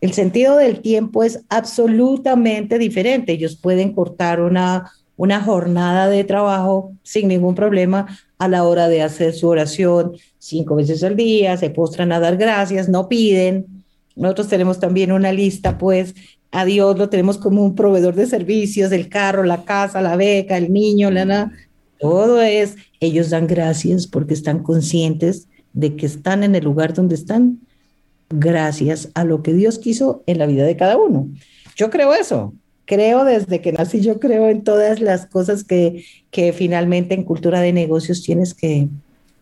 El 0.00 0.14
sentido 0.14 0.56
del 0.56 0.80
tiempo 0.80 1.22
es 1.22 1.44
absolutamente 1.50 2.78
diferente. 2.78 3.32
Ellos 3.32 3.56
pueden 3.56 3.92
cortar 3.92 4.40
una, 4.40 4.90
una 5.18 5.42
jornada 5.42 6.08
de 6.08 6.24
trabajo 6.24 6.92
sin 7.02 7.28
ningún 7.28 7.54
problema 7.54 8.06
a 8.38 8.48
la 8.48 8.64
hora 8.64 8.88
de 8.88 9.02
hacer 9.02 9.34
su 9.34 9.48
oración 9.48 10.12
cinco 10.38 10.76
veces 10.76 11.04
al 11.04 11.14
día, 11.14 11.58
se 11.58 11.68
postran 11.68 12.10
a 12.12 12.20
dar 12.20 12.38
gracias, 12.38 12.88
no 12.88 13.06
piden. 13.06 13.66
Nosotros 14.16 14.48
tenemos 14.48 14.80
también 14.80 15.12
una 15.12 15.30
lista, 15.30 15.76
pues, 15.76 16.14
a 16.52 16.64
Dios 16.64 16.96
lo 16.96 17.10
tenemos 17.10 17.36
como 17.36 17.62
un 17.62 17.74
proveedor 17.74 18.14
de 18.14 18.26
servicios, 18.26 18.92
el 18.92 19.10
carro, 19.10 19.42
la 19.42 19.62
casa, 19.64 20.00
la 20.00 20.16
beca, 20.16 20.56
el 20.56 20.72
niño, 20.72 21.10
la, 21.10 21.26
la, 21.26 21.52
todo 21.98 22.40
es, 22.40 22.76
ellos 23.00 23.30
dan 23.30 23.46
gracias 23.46 24.06
porque 24.06 24.34
están 24.34 24.62
conscientes 24.62 25.48
de 25.72 25.96
que 25.96 26.06
están 26.06 26.42
en 26.42 26.54
el 26.54 26.64
lugar 26.64 26.94
donde 26.94 27.14
están 27.14 27.60
gracias 28.28 29.10
a 29.14 29.24
lo 29.24 29.42
que 29.42 29.52
Dios 29.52 29.78
quiso 29.78 30.22
en 30.26 30.38
la 30.38 30.46
vida 30.46 30.64
de 30.64 30.76
cada 30.76 30.96
uno. 30.96 31.28
Yo 31.76 31.90
creo 31.90 32.14
eso, 32.14 32.54
creo 32.84 33.24
desde 33.24 33.60
que 33.60 33.72
nací, 33.72 34.00
yo 34.00 34.20
creo 34.20 34.48
en 34.48 34.62
todas 34.62 35.00
las 35.00 35.26
cosas 35.26 35.64
que, 35.64 36.04
que 36.30 36.52
finalmente 36.52 37.14
en 37.14 37.24
cultura 37.24 37.60
de 37.60 37.72
negocios 37.72 38.22
tienes 38.22 38.54
que, 38.54 38.88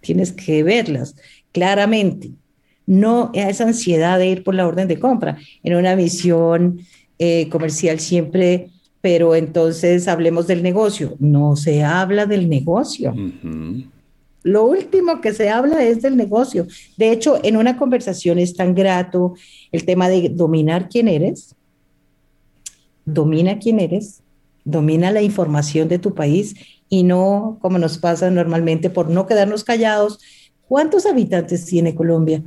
tienes 0.01 0.33
que 0.33 0.63
verlas 0.63 1.17
claramente. 1.53 2.31
No 2.87 3.31
esa 3.35 3.65
ansiedad 3.65 4.19
de 4.19 4.29
ir 4.29 4.45
por 4.45 4.55
la 4.55 4.67
orden 4.67 4.89
de 4.89 4.99
compra. 4.99 5.39
En 5.63 5.75
una 5.77 5.95
misión 5.95 6.81
eh, 7.19 7.49
comercial 7.51 8.01
siempre, 8.01 8.71
pero 9.01 9.35
entonces 9.35 10.09
hablemos 10.09 10.47
del 10.47 10.63
negocio. 10.63 11.15
No 11.19 11.57
se 11.57 11.85
habla 11.85 12.27
del 12.27 12.49
negocio. 12.49 13.15
Lo 14.43 14.65
último 14.65 15.21
que 15.21 15.33
se 15.33 15.51
habla 15.51 15.85
es 15.85 16.03
del 16.03 16.17
negocio. 16.17 16.67
De 16.97 17.13
hecho, 17.13 17.39
en 17.43 17.57
una 17.57 17.77
conversación 17.77 18.39
es 18.39 18.55
tan 18.55 18.75
grato 18.75 19.35
el 19.73 19.85
tema 19.85 20.09
de 20.09 20.29
dominar 20.31 20.89
quién 20.89 21.09
eres, 21.09 21.55
domina 23.05 23.59
quién 23.59 23.81
eres, 23.81 24.23
domina 24.65 25.11
la 25.13 25.23
información 25.23 25.89
de 25.89 25.99
tu 25.99 26.15
país 26.15 26.55
y 26.89 27.03
no 27.03 27.59
como 27.61 27.79
nos 27.79 27.99
pasa 27.99 28.31
normalmente 28.31 28.91
por 28.91 29.09
no 29.09 29.27
quedarnos 29.27 29.65
callados. 29.65 30.19
¿Cuántos 30.67 31.07
habitantes 31.07 31.65
tiene 31.65 31.95
Colombia? 31.95 32.43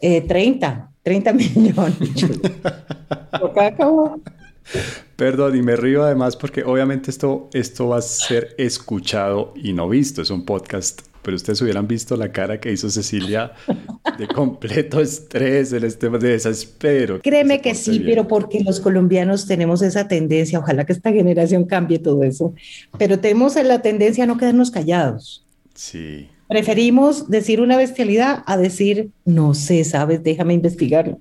30, 0.00 0.30
eh, 0.30 0.94
30 1.02 1.32
millones. 1.56 1.96
Perdón, 5.18 5.56
y 5.56 5.62
me 5.62 5.74
río 5.74 6.04
además 6.04 6.36
porque 6.36 6.62
obviamente 6.62 7.10
esto, 7.10 7.50
esto 7.52 7.88
va 7.88 7.98
a 7.98 8.02
ser 8.02 8.54
escuchado 8.56 9.52
y 9.56 9.72
no 9.72 9.88
visto. 9.88 10.22
Es 10.22 10.30
un 10.30 10.44
podcast 10.44 11.02
pero 11.22 11.36
ustedes 11.36 11.60
hubieran 11.60 11.86
visto 11.86 12.16
la 12.16 12.32
cara 12.32 12.58
que 12.58 12.72
hizo 12.72 12.88
Cecilia 12.88 13.52
de 14.16 14.26
completo 14.28 14.98
estrés, 15.00 15.72
el 15.74 15.82
de 15.82 16.18
desespero. 16.18 17.20
Créeme 17.20 17.60
que, 17.60 17.74
sí, 17.74 18.00
pero 18.00 18.26
porque 18.26 18.60
los 18.64 18.80
colombianos 18.80 19.46
tenemos 19.46 19.82
esa 19.82 20.08
tendencia, 20.08 20.58
ojalá 20.58 20.86
que 20.86 20.94
esta 20.94 21.12
generación 21.12 21.64
cambie 21.64 21.98
todo 21.98 22.22
eso, 22.22 22.54
pero 22.96 23.18
tenemos 23.18 23.56
la 23.56 23.82
tendencia 23.82 24.24
a 24.24 24.26
no 24.26 24.38
quedarnos 24.38 24.70
callados. 24.70 25.44
Sí. 25.74 26.28
Preferimos 26.48 27.28
decir 27.28 27.60
una 27.60 27.76
bestialidad 27.76 28.42
a 28.46 28.56
decir, 28.56 29.10
no 29.26 29.52
sé, 29.52 29.84
sabes, 29.84 30.22
déjame 30.22 30.54
investigarlo. 30.54 31.20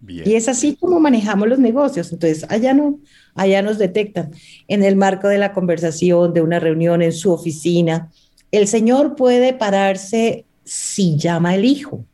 Bien. 0.00 0.28
Y 0.28 0.34
es 0.34 0.48
así 0.48 0.76
como 0.76 1.00
manejamos 1.00 1.48
los 1.48 1.58
negocios. 1.58 2.12
Entonces, 2.12 2.46
allá 2.50 2.72
no, 2.74 3.00
allá 3.34 3.62
nos 3.62 3.78
detectan. 3.78 4.30
En 4.68 4.84
el 4.84 4.96
marco 4.96 5.28
de 5.28 5.38
la 5.38 5.52
conversación, 5.52 6.32
de 6.32 6.40
una 6.40 6.60
reunión 6.60 7.02
en 7.02 7.12
su 7.12 7.32
oficina, 7.32 8.10
el 8.50 8.66
Señor 8.68 9.16
puede 9.16 9.52
pararse 9.52 10.44
si 10.64 11.16
llama 11.16 11.54
el 11.54 11.64
Hijo. 11.64 12.04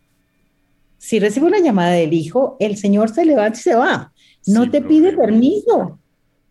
Si 0.99 1.21
recibe 1.21 1.47
una 1.47 1.61
llamada 1.61 1.93
del 1.93 2.15
Hijo, 2.15 2.57
el 2.61 2.77
Señor 2.77 3.11
se 3.11 3.25
levanta 3.25 3.59
y 3.59 3.63
se 3.63 3.75
va. 3.75 4.13
No 4.47 4.71
te 4.71 4.81
pide 4.81 5.13
permiso. 5.13 5.99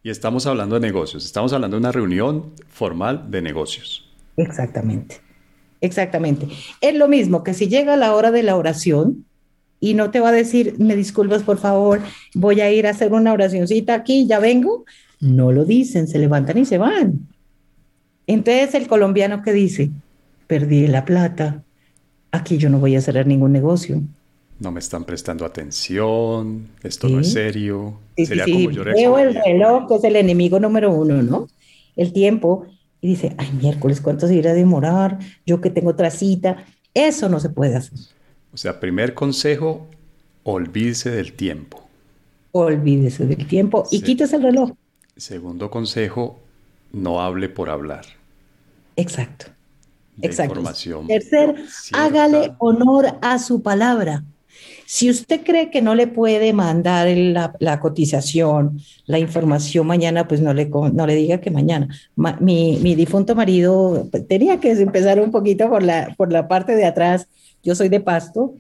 Y 0.04 0.10
estamos 0.10 0.46
hablando 0.46 0.76
de 0.76 0.82
negocios, 0.82 1.26
estamos 1.26 1.54
hablando 1.54 1.78
de 1.78 1.80
una 1.80 1.92
reunión 1.92 2.52
formal 2.68 3.32
de 3.32 3.42
negocios. 3.42 4.10
Exactamente, 4.36 5.22
exactamente. 5.80 6.48
Es 6.82 6.94
lo 6.96 7.08
mismo 7.08 7.44
que 7.44 7.54
si 7.54 7.68
llega 7.68 7.96
la 7.96 8.14
hora 8.14 8.30
de 8.30 8.44
la 8.44 8.58
oración 8.58 9.26
y 9.84 9.96
no 9.96 10.12
te 10.12 10.22
va 10.22 10.30
a 10.30 10.32
decir, 10.32 10.76
me 10.80 10.96
disculpas 10.96 11.44
por 11.44 11.58
favor, 11.58 12.00
voy 12.36 12.62
a 12.62 12.72
ir 12.72 12.88
a 12.88 12.92
hacer 12.92 13.12
una 13.12 13.34
oracioncita 13.34 13.94
aquí, 13.96 14.26
ya 14.26 14.40
vengo. 14.40 14.86
No 15.20 15.52
lo 15.52 15.66
dicen, 15.66 16.08
se 16.08 16.20
levantan 16.20 16.58
y 16.58 16.64
se 16.64 16.78
van. 16.78 17.28
Entonces 18.26 18.76
el 18.76 18.88
colombiano 18.88 19.42
que 19.42 19.52
dice, 19.52 19.92
perdí 20.48 20.88
la 20.88 21.04
plata, 21.04 21.64
aquí 22.32 22.58
yo 22.58 22.70
no 22.70 22.80
voy 22.80 22.96
a 22.96 23.02
cerrar 23.02 23.28
ningún 23.28 23.52
negocio. 23.52 24.02
No 24.58 24.72
me 24.72 24.80
están 24.80 25.04
prestando 25.04 25.44
atención, 25.44 26.70
esto 26.82 27.10
no 27.10 27.20
es 27.20 27.34
serio. 27.34 28.00
Sería 28.16 28.46
como 28.46 28.72
yo 28.72 28.86
Veo 28.86 29.20
el 29.20 29.36
reloj, 29.36 29.90
que 29.90 29.96
es 29.96 30.04
el 30.06 30.16
enemigo 30.16 30.62
número 30.62 30.94
uno, 30.94 31.22
¿no? 31.22 31.50
El 31.98 32.14
tiempo. 32.14 32.68
Y 33.02 33.10
dice, 33.10 33.36
ay, 33.38 33.52
miércoles, 33.62 34.00
¿cuánto 34.00 34.30
se 34.30 34.36
irá 34.36 34.52
a 34.52 34.54
demorar? 34.54 35.20
Yo 35.46 35.60
que 35.60 35.70
tengo 35.70 35.90
otra 35.90 36.10
cita. 36.10 36.64
Eso 36.94 37.28
no 37.28 37.42
se 37.42 37.50
puede 37.50 37.76
hacer. 37.76 38.00
O 38.54 38.58
sea, 38.58 38.80
primer 38.80 39.14
consejo, 39.14 39.88
olvídese 40.44 41.10
del 41.10 41.34
tiempo. 41.34 41.88
Olvídese 42.52 43.26
del 43.26 43.48
tiempo 43.48 43.86
y 43.90 44.02
quítese 44.02 44.36
el 44.36 44.44
reloj. 44.44 44.72
Segundo 45.18 45.72
consejo, 45.72 46.40
no 46.92 47.22
hable 47.22 47.50
por 47.50 47.70
hablar. 47.70 48.06
Exacto. 48.96 49.48
Exacto. 50.22 50.62
Tercer, 51.08 51.56
hágale 51.94 52.54
honor 52.60 53.18
a 53.22 53.40
su 53.40 53.64
palabra. 53.64 54.24
Si 54.86 55.10
usted 55.10 55.42
cree 55.44 55.70
que 55.70 55.82
no 55.82 55.96
le 55.96 56.08
puede 56.08 56.54
mandar 56.54 57.08
la, 57.60 57.80
cotización, 57.80 58.80
la 59.06 59.20
información 59.20 59.88
mañana, 59.88 60.28
pues 60.28 60.42
no 60.42 60.54
le, 60.54 60.66
no 60.66 61.08
le 61.08 61.16
diga 61.16 61.40
que 61.40 61.52
mañana. 61.52 61.88
mi, 62.16 62.78
mi, 62.82 62.96
difunto 62.96 63.36
marido 63.36 64.08
tenía 64.28 64.60
que 64.60 64.72
empezar 64.72 65.20
un 65.20 65.32
poquito 65.32 65.70
por 65.70 65.84
la, 65.84 66.14
por 66.18 66.32
la 66.32 66.48
parte 66.48 66.76
de 66.76 66.86
atrás. 66.86 67.28
Yo 67.64 67.76
soy 67.76 67.90
de 67.90 68.02
Pasto 68.02 68.56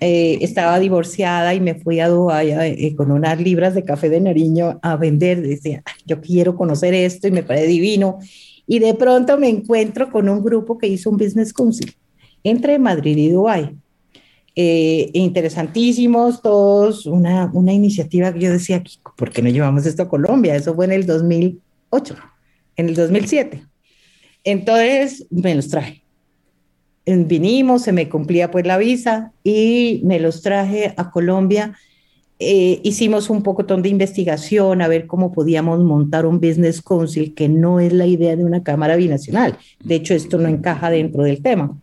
eh, 0.00 0.38
estaba 0.42 0.78
divorciada 0.78 1.54
y 1.54 1.60
me 1.60 1.74
fui 1.74 1.98
a 2.00 2.08
Dubái 2.08 2.50
eh, 2.50 2.94
con 2.94 3.10
unas 3.10 3.40
libras 3.40 3.74
de 3.74 3.84
café 3.84 4.10
de 4.10 4.20
Nariño 4.20 4.78
a 4.82 4.96
vender. 4.96 5.40
Decía, 5.40 5.82
yo 6.04 6.20
quiero 6.20 6.56
conocer 6.56 6.92
esto 6.92 7.28
y 7.28 7.30
me 7.30 7.42
parece 7.42 7.68
divino. 7.68 8.18
Y 8.66 8.78
de 8.80 8.94
pronto 8.94 9.38
me 9.38 9.48
encuentro 9.48 10.10
con 10.10 10.28
un 10.28 10.44
grupo 10.44 10.76
que 10.76 10.88
hizo 10.88 11.10
un 11.10 11.16
business 11.16 11.52
council 11.52 11.94
entre 12.44 12.78
Madrid 12.78 13.16
y 13.16 13.30
Dubái. 13.30 13.74
Eh, 14.54 15.10
interesantísimos 15.14 16.42
todos, 16.42 17.06
una, 17.06 17.50
una 17.54 17.72
iniciativa 17.72 18.32
que 18.32 18.40
yo 18.40 18.52
decía, 18.52 18.82
¿por 19.16 19.30
qué 19.30 19.42
no 19.42 19.48
llevamos 19.48 19.86
esto 19.86 20.02
a 20.02 20.08
Colombia? 20.08 20.54
Eso 20.54 20.74
fue 20.74 20.84
en 20.84 20.92
el 20.92 21.06
2008, 21.06 22.16
en 22.76 22.88
el 22.88 22.94
2007. 22.94 23.64
Entonces 24.44 25.26
me 25.30 25.54
los 25.54 25.68
traje 25.68 26.02
vinimos, 27.06 27.82
se 27.82 27.92
me 27.92 28.08
cumplía 28.08 28.50
pues 28.50 28.66
la 28.66 28.78
visa 28.78 29.32
y 29.42 30.00
me 30.04 30.20
los 30.20 30.42
traje 30.42 30.94
a 30.96 31.10
Colombia. 31.10 31.74
Eh, 32.38 32.80
hicimos 32.82 33.30
un 33.30 33.42
poco 33.42 33.62
de 33.62 33.88
investigación 33.88 34.82
a 34.82 34.88
ver 34.88 35.06
cómo 35.06 35.32
podíamos 35.32 35.80
montar 35.80 36.26
un 36.26 36.40
business 36.40 36.82
council, 36.82 37.34
que 37.34 37.48
no 37.48 37.80
es 37.80 37.92
la 37.92 38.06
idea 38.06 38.36
de 38.36 38.44
una 38.44 38.62
cámara 38.62 38.96
binacional. 38.96 39.56
De 39.84 39.96
hecho, 39.96 40.14
esto 40.14 40.38
no 40.38 40.48
encaja 40.48 40.90
dentro 40.90 41.22
del 41.22 41.42
tema. 41.42 41.76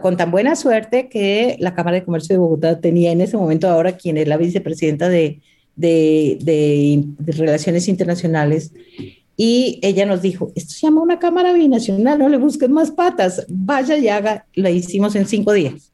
Con 0.00 0.16
tan 0.16 0.30
buena 0.30 0.54
suerte 0.54 1.08
que 1.08 1.56
la 1.58 1.74
Cámara 1.74 1.96
de 1.96 2.04
Comercio 2.04 2.34
de 2.34 2.38
Bogotá 2.38 2.80
tenía 2.80 3.10
en 3.10 3.20
ese 3.20 3.36
momento 3.36 3.68
ahora 3.68 3.96
quien 3.96 4.16
es 4.16 4.28
la 4.28 4.36
vicepresidenta 4.36 5.08
de, 5.08 5.40
de, 5.74 6.38
de, 6.40 7.02
de 7.18 7.32
Relaciones 7.32 7.88
Internacionales, 7.88 8.72
y 9.36 9.80
ella 9.82 10.06
nos 10.06 10.22
dijo, 10.22 10.52
esto 10.54 10.72
se 10.72 10.86
llama 10.86 11.02
una 11.02 11.18
cámara 11.18 11.52
binacional, 11.52 12.18
no 12.18 12.28
le 12.28 12.36
busquen 12.36 12.70
más 12.70 12.90
patas, 12.90 13.44
vaya 13.48 13.96
y 13.96 14.08
haga, 14.08 14.46
la 14.54 14.70
hicimos 14.70 15.16
en 15.16 15.26
cinco 15.26 15.52
días. 15.52 15.90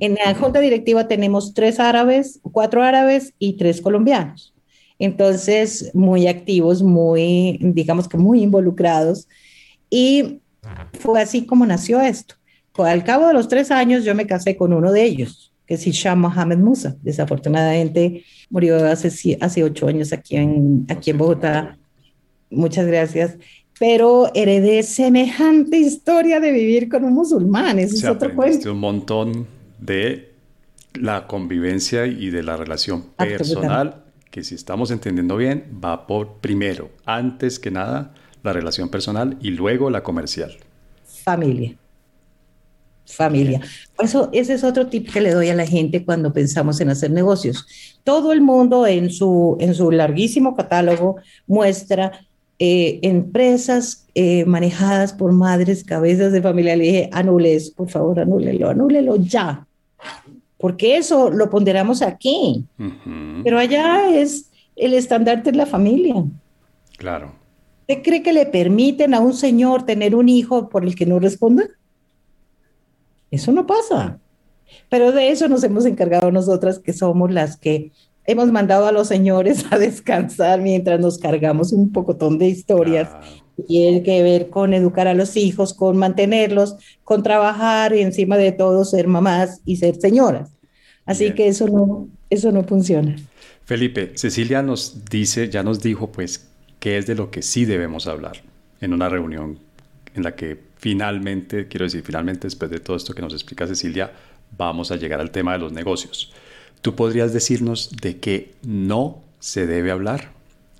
En 0.00 0.14
la 0.14 0.34
junta 0.34 0.58
directiva 0.58 1.06
tenemos 1.06 1.54
tres 1.54 1.78
árabes, 1.78 2.40
cuatro 2.42 2.82
árabes 2.82 3.32
y 3.38 3.52
tres 3.52 3.80
colombianos. 3.80 4.52
Entonces, 4.98 5.90
muy 5.94 6.26
activos, 6.26 6.82
muy, 6.82 7.58
digamos 7.60 8.08
que 8.08 8.18
muy 8.18 8.42
involucrados. 8.42 9.28
Y 9.88 10.40
fue 10.98 11.22
así 11.22 11.46
como 11.46 11.64
nació 11.64 12.00
esto. 12.00 12.34
Al 12.76 13.04
cabo 13.04 13.26
de 13.26 13.34
los 13.34 13.48
tres 13.48 13.70
años 13.70 14.04
yo 14.04 14.14
me 14.14 14.26
casé 14.26 14.56
con 14.56 14.72
uno 14.72 14.92
de 14.92 15.04
ellos, 15.04 15.52
que 15.66 15.74
es 15.74 15.86
Hisham 15.86 16.20
Mohamed 16.20 16.58
Musa. 16.58 16.96
Desafortunadamente 17.02 18.24
murió 18.50 18.84
hace, 18.86 19.36
hace 19.40 19.64
ocho 19.64 19.86
años 19.88 20.12
aquí 20.12 20.36
en, 20.36 20.86
aquí 20.88 21.10
en 21.10 21.18
Bogotá 21.18 21.78
muchas 22.52 22.86
gracias, 22.86 23.36
pero 23.78 24.30
heredé 24.34 24.82
semejante 24.82 25.78
historia 25.78 26.38
de 26.38 26.52
vivir 26.52 26.88
con 26.88 27.04
un 27.04 27.14
musulmán, 27.14 27.78
eso 27.78 27.96
es 27.96 28.04
otro 28.04 28.34
cuento. 28.34 28.72
un 28.72 28.78
montón 28.78 29.46
de 29.80 30.32
la 30.94 31.26
convivencia 31.26 32.06
y 32.06 32.30
de 32.30 32.42
la 32.42 32.56
relación 32.56 33.06
personal, 33.16 34.04
que 34.30 34.44
si 34.44 34.54
estamos 34.54 34.90
entendiendo 34.90 35.36
bien, 35.36 35.80
va 35.82 36.06
por 36.06 36.34
primero, 36.38 36.90
antes 37.04 37.58
que 37.58 37.70
nada, 37.70 38.14
la 38.42 38.52
relación 38.52 38.88
personal 38.88 39.36
y 39.40 39.50
luego 39.50 39.90
la 39.90 40.02
comercial. 40.02 40.56
Familia. 41.24 41.76
Familia. 43.06 43.60
Por 43.96 44.06
eso 44.06 44.28
ese 44.32 44.54
es 44.54 44.64
otro 44.64 44.86
tip 44.86 45.10
que 45.12 45.20
le 45.20 45.32
doy 45.32 45.48
a 45.48 45.54
la 45.54 45.66
gente 45.66 46.04
cuando 46.04 46.32
pensamos 46.32 46.80
en 46.80 46.90
hacer 46.90 47.10
negocios. 47.10 47.66
Todo 48.04 48.32
el 48.32 48.40
mundo 48.40 48.86
en 48.86 49.10
su, 49.10 49.56
en 49.60 49.74
su 49.74 49.90
larguísimo 49.90 50.56
catálogo 50.56 51.16
muestra 51.46 52.12
eh, 52.58 53.00
empresas 53.02 54.06
eh, 54.14 54.44
manejadas 54.44 55.12
por 55.12 55.32
madres, 55.32 55.84
cabezas 55.84 56.32
de 56.32 56.42
familia. 56.42 56.76
Le 56.76 56.84
dije, 56.84 57.10
anules, 57.12 57.70
por 57.70 57.88
favor, 57.88 58.20
anúlelo, 58.20 58.70
anúlelo 58.70 59.16
ya. 59.16 59.66
Porque 60.58 60.96
eso 60.96 61.30
lo 61.30 61.50
ponderamos 61.50 62.02
aquí. 62.02 62.64
Pero 63.42 63.58
allá 63.58 64.14
es 64.14 64.48
el 64.76 64.94
estandarte 64.94 65.50
de 65.50 65.56
la 65.56 65.66
familia. 65.66 66.14
Claro. 66.98 67.32
¿Usted 67.80 68.02
cree 68.04 68.22
que 68.22 68.32
le 68.32 68.46
permiten 68.46 69.12
a 69.12 69.18
un 69.18 69.34
señor 69.34 69.84
tener 69.84 70.14
un 70.14 70.28
hijo 70.28 70.68
por 70.68 70.84
el 70.84 70.94
que 70.94 71.04
no 71.04 71.18
responda? 71.18 71.64
Eso 73.32 73.50
no 73.50 73.66
pasa. 73.66 74.20
Pero 74.88 75.10
de 75.10 75.30
eso 75.30 75.48
nos 75.48 75.64
hemos 75.64 75.86
encargado 75.86 76.30
nosotras, 76.30 76.78
que 76.78 76.92
somos 76.92 77.32
las 77.32 77.56
que 77.56 77.90
hemos 78.26 78.52
mandado 78.52 78.86
a 78.86 78.92
los 78.92 79.08
señores 79.08 79.64
a 79.72 79.78
descansar 79.78 80.60
mientras 80.60 81.00
nos 81.00 81.18
cargamos 81.18 81.72
un 81.72 81.90
pocotón 81.90 82.38
de 82.38 82.46
historias. 82.46 83.08
y 83.56 83.64
Tiene 83.64 84.02
que 84.02 84.22
ver 84.22 84.50
con 84.50 84.74
educar 84.74 85.08
a 85.08 85.14
los 85.14 85.36
hijos, 85.36 85.74
con 85.74 85.96
mantenerlos, 85.96 86.76
con 87.02 87.22
trabajar 87.22 87.94
y 87.96 88.02
encima 88.02 88.36
de 88.36 88.52
todo 88.52 88.84
ser 88.84 89.08
mamás 89.08 89.60
y 89.64 89.76
ser 89.76 89.96
señoras. 89.96 90.50
Así 91.06 91.32
que 91.32 91.48
eso 91.48 91.66
no, 91.66 92.08
eso 92.30 92.52
no 92.52 92.62
funciona. 92.62 93.16
Felipe, 93.64 94.12
Cecilia 94.14 94.62
nos 94.62 95.04
dice, 95.10 95.48
ya 95.48 95.62
nos 95.62 95.80
dijo 95.80 96.12
pues 96.12 96.48
qué 96.78 96.98
es 96.98 97.06
de 97.06 97.14
lo 97.14 97.30
que 97.30 97.42
sí 97.42 97.64
debemos 97.64 98.06
hablar 98.06 98.42
en 98.80 98.92
una 98.92 99.08
reunión 99.08 99.58
en 100.14 100.22
la 100.22 100.36
que 100.36 100.58
finalmente, 100.82 101.68
quiero 101.68 101.84
decir, 101.84 102.02
finalmente 102.02 102.48
después 102.48 102.68
de 102.68 102.80
todo 102.80 102.96
esto 102.96 103.14
que 103.14 103.22
nos 103.22 103.32
explica 103.32 103.68
Cecilia, 103.68 104.12
vamos 104.58 104.90
a 104.90 104.96
llegar 104.96 105.20
al 105.20 105.30
tema 105.30 105.52
de 105.52 105.60
los 105.60 105.72
negocios. 105.72 106.32
¿Tú 106.80 106.96
podrías 106.96 107.32
decirnos 107.32 107.90
de 108.02 108.18
qué 108.18 108.56
no 108.64 109.22
se 109.38 109.68
debe 109.68 109.92
hablar? 109.92 110.32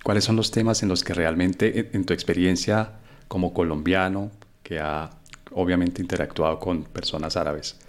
¿Cuáles 0.03 0.25
son 0.25 0.35
los 0.35 0.51
temas 0.51 0.83
en 0.83 0.89
los 0.89 1.05
que 1.05 1.13
realmente, 1.13 1.89
en 1.93 2.03
tu 2.03 2.13
experiencia 2.13 2.95
como 3.29 3.53
colombiano, 3.53 4.29
que 4.61 4.79
ha 4.79 5.11
obviamente 5.51 6.01
interactuado 6.01 6.59
con 6.59 6.83
personas 6.83 7.37
árabes, 7.37 7.79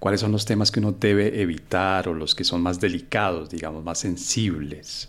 cuáles 0.00 0.20
son 0.22 0.32
los 0.32 0.46
temas 0.46 0.72
que 0.72 0.80
uno 0.80 0.90
debe 0.90 1.40
evitar 1.40 2.08
o 2.08 2.14
los 2.14 2.34
que 2.34 2.42
son 2.42 2.62
más 2.62 2.80
delicados, 2.80 3.48
digamos, 3.48 3.84
más 3.84 4.00
sensibles? 4.00 5.08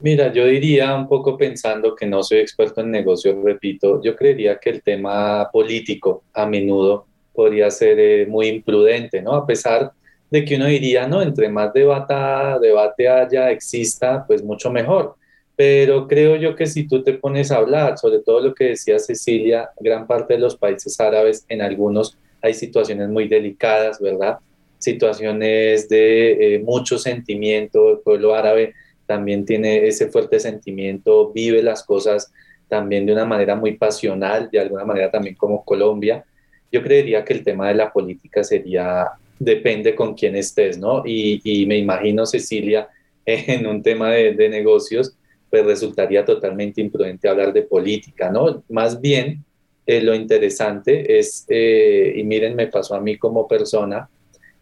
Mira, 0.00 0.32
yo 0.32 0.44
diría 0.46 0.94
un 0.94 1.08
poco 1.08 1.36
pensando 1.36 1.94
que 1.94 2.06
no 2.06 2.22
soy 2.22 2.38
experto 2.38 2.80
en 2.80 2.90
negocios, 2.90 3.36
repito, 3.42 4.02
yo 4.02 4.14
creería 4.16 4.58
que 4.58 4.70
el 4.70 4.82
tema 4.82 5.48
político 5.52 6.24
a 6.32 6.46
menudo 6.46 7.06
podría 7.32 7.70
ser 7.70 7.98
eh, 7.98 8.26
muy 8.26 8.48
imprudente, 8.48 9.22
¿no? 9.22 9.34
A 9.34 9.46
pesar 9.46 9.92
de 10.30 10.44
que 10.44 10.56
uno 10.56 10.66
diría, 10.66 11.06
no, 11.06 11.22
entre 11.22 11.48
más 11.48 11.72
debata, 11.72 12.58
debate 12.58 13.08
haya, 13.08 13.50
exista, 13.50 14.24
pues 14.26 14.42
mucho 14.42 14.70
mejor. 14.70 15.14
Pero 15.56 16.08
creo 16.08 16.36
yo 16.36 16.56
que 16.56 16.66
si 16.66 16.88
tú 16.88 17.02
te 17.02 17.14
pones 17.14 17.50
a 17.50 17.56
hablar, 17.58 17.96
sobre 17.96 18.18
todo 18.18 18.40
lo 18.40 18.54
que 18.54 18.70
decía 18.70 18.98
Cecilia, 18.98 19.70
gran 19.78 20.06
parte 20.06 20.34
de 20.34 20.40
los 20.40 20.56
países 20.56 20.98
árabes, 21.00 21.44
en 21.48 21.62
algunos 21.62 22.18
hay 22.42 22.54
situaciones 22.54 23.08
muy 23.08 23.28
delicadas, 23.28 24.00
¿verdad? 24.00 24.38
Situaciones 24.78 25.88
de 25.88 26.56
eh, 26.56 26.58
mucho 26.58 26.98
sentimiento, 26.98 27.90
el 27.90 27.98
pueblo 28.00 28.34
árabe 28.34 28.74
también 29.06 29.44
tiene 29.44 29.86
ese 29.86 30.08
fuerte 30.08 30.40
sentimiento, 30.40 31.32
vive 31.32 31.62
las 31.62 31.82
cosas 31.82 32.32
también 32.68 33.06
de 33.06 33.12
una 33.12 33.24
manera 33.24 33.54
muy 33.54 33.76
pasional, 33.76 34.48
de 34.50 34.60
alguna 34.60 34.84
manera 34.84 35.10
también 35.10 35.34
como 35.34 35.64
Colombia. 35.64 36.24
Yo 36.72 36.82
creería 36.82 37.24
que 37.24 37.34
el 37.34 37.44
tema 37.44 37.68
de 37.68 37.74
la 37.74 37.92
política 37.92 38.42
sería, 38.42 39.10
depende 39.38 39.94
con 39.94 40.14
quién 40.14 40.34
estés, 40.36 40.78
¿no? 40.78 41.02
Y, 41.04 41.64
me 41.66 41.78
imagino, 41.78 42.26
Cecilia, 42.26 42.88
en 43.26 43.66
un 43.66 43.82
tema 43.82 44.10
de, 44.10 44.48
negocios, 44.48 45.16
pues 45.50 45.64
resultaría 45.64 46.24
totalmente 46.24 46.80
imprudente 46.80 47.28
hablar 47.28 47.52
de 47.52 47.62
política, 47.62 48.30
¿no? 48.30 48.64
Más 48.68 49.00
bien, 49.00 49.44
eh, 49.86 50.00
lo 50.00 50.14
interesante 50.14 51.18
es, 51.18 51.44
eh, 51.48 52.14
y 52.16 52.24
miren, 52.24 52.56
me 52.56 52.66
pasó 52.66 52.94
a 52.94 53.00
mí 53.00 53.18
como 53.18 53.46
persona, 53.46 54.08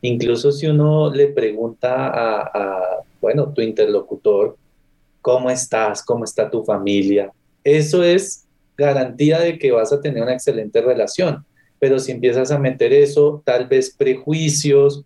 incluso 0.03 0.53
si 0.53 0.67
uno 0.67 1.11
le 1.15 1.29
pregunta 1.29 2.11
a 2.13 2.92
bueno, 3.23 3.53
tu 3.55 3.63
interlocutor, 3.63 4.59
cómo 5.23 5.49
estás, 5.49 6.05
cómo 6.05 6.25
está 6.25 6.51
tu 6.51 6.63
familia. 6.65 7.33
Eso 7.65 8.03
es 8.03 8.45
garantía 8.77 9.39
de 9.39 9.59
que 9.59 9.71
vas 9.71 9.93
a 9.93 10.01
tener 10.01 10.23
una 10.23 10.35
excelente 10.35 10.83
relación. 10.83 11.45
Pero 11.79 11.99
si 11.99 12.13
empiezas 12.13 12.51
a 12.51 12.59
meter 12.59 12.93
eso, 12.93 13.43
tal 13.47 13.67
vez 13.67 13.95
prejuicios, 13.97 15.05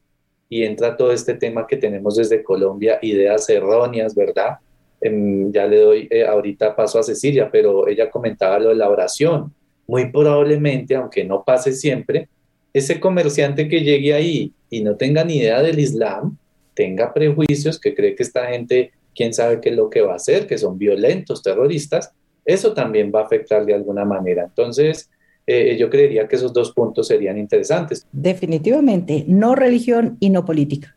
y 0.48 0.62
entra 0.62 0.96
todo 0.96 1.12
este 1.12 1.34
tema 1.34 1.66
que 1.66 1.76
tenemos 1.76 2.16
desde 2.16 2.42
Colombia, 2.42 2.98
ideas 3.02 3.48
erróneas, 3.48 4.14
¿verdad? 4.14 4.58
Em, 5.00 5.52
ya 5.52 5.66
le 5.66 5.80
doy 5.80 6.08
eh, 6.10 6.24
ahorita 6.24 6.74
paso 6.74 6.98
a 6.98 7.02
Cecilia, 7.02 7.50
pero 7.50 7.88
ella 7.88 8.10
comentaba 8.10 8.58
lo 8.58 8.68
de 8.70 8.76
la 8.76 8.88
oración. 8.88 9.52
Muy 9.86 10.10
probablemente, 10.10 10.94
aunque 10.94 11.24
no 11.24 11.44
pase 11.44 11.72
siempre, 11.72 12.28
ese 12.72 13.00
comerciante 13.00 13.68
que 13.68 13.80
llegue 13.80 14.14
ahí 14.14 14.52
y 14.70 14.82
no 14.82 14.96
tenga 14.96 15.24
ni 15.24 15.38
idea 15.38 15.62
del 15.62 15.78
Islam, 15.78 16.36
tenga 16.76 17.12
prejuicios, 17.12 17.80
que 17.80 17.94
cree 17.94 18.14
que 18.14 18.22
esta 18.22 18.46
gente, 18.46 18.92
quién 19.14 19.34
sabe 19.34 19.60
qué 19.60 19.70
es 19.70 19.76
lo 19.76 19.90
que 19.90 20.02
va 20.02 20.12
a 20.12 20.16
hacer, 20.16 20.46
que 20.46 20.58
son 20.58 20.78
violentos, 20.78 21.42
terroristas, 21.42 22.12
eso 22.44 22.74
también 22.74 23.10
va 23.12 23.22
a 23.22 23.24
afectar 23.24 23.64
de 23.64 23.74
alguna 23.74 24.04
manera. 24.04 24.44
Entonces, 24.44 25.10
eh, 25.46 25.76
yo 25.78 25.90
creería 25.90 26.28
que 26.28 26.36
esos 26.36 26.52
dos 26.52 26.72
puntos 26.72 27.08
serían 27.08 27.38
interesantes. 27.38 28.06
Definitivamente, 28.12 29.24
no 29.26 29.54
religión 29.54 30.16
y 30.20 30.30
no 30.30 30.44
política. 30.44 30.94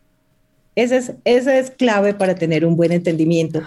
Esa 0.76 0.98
es, 0.98 1.13
esa 1.24 1.58
es 1.58 1.72
clave 1.72 2.13
para 2.13 2.36
tener 2.36 2.65
un 2.65 2.76
buen 2.76 2.92
entendimiento. 2.92 3.62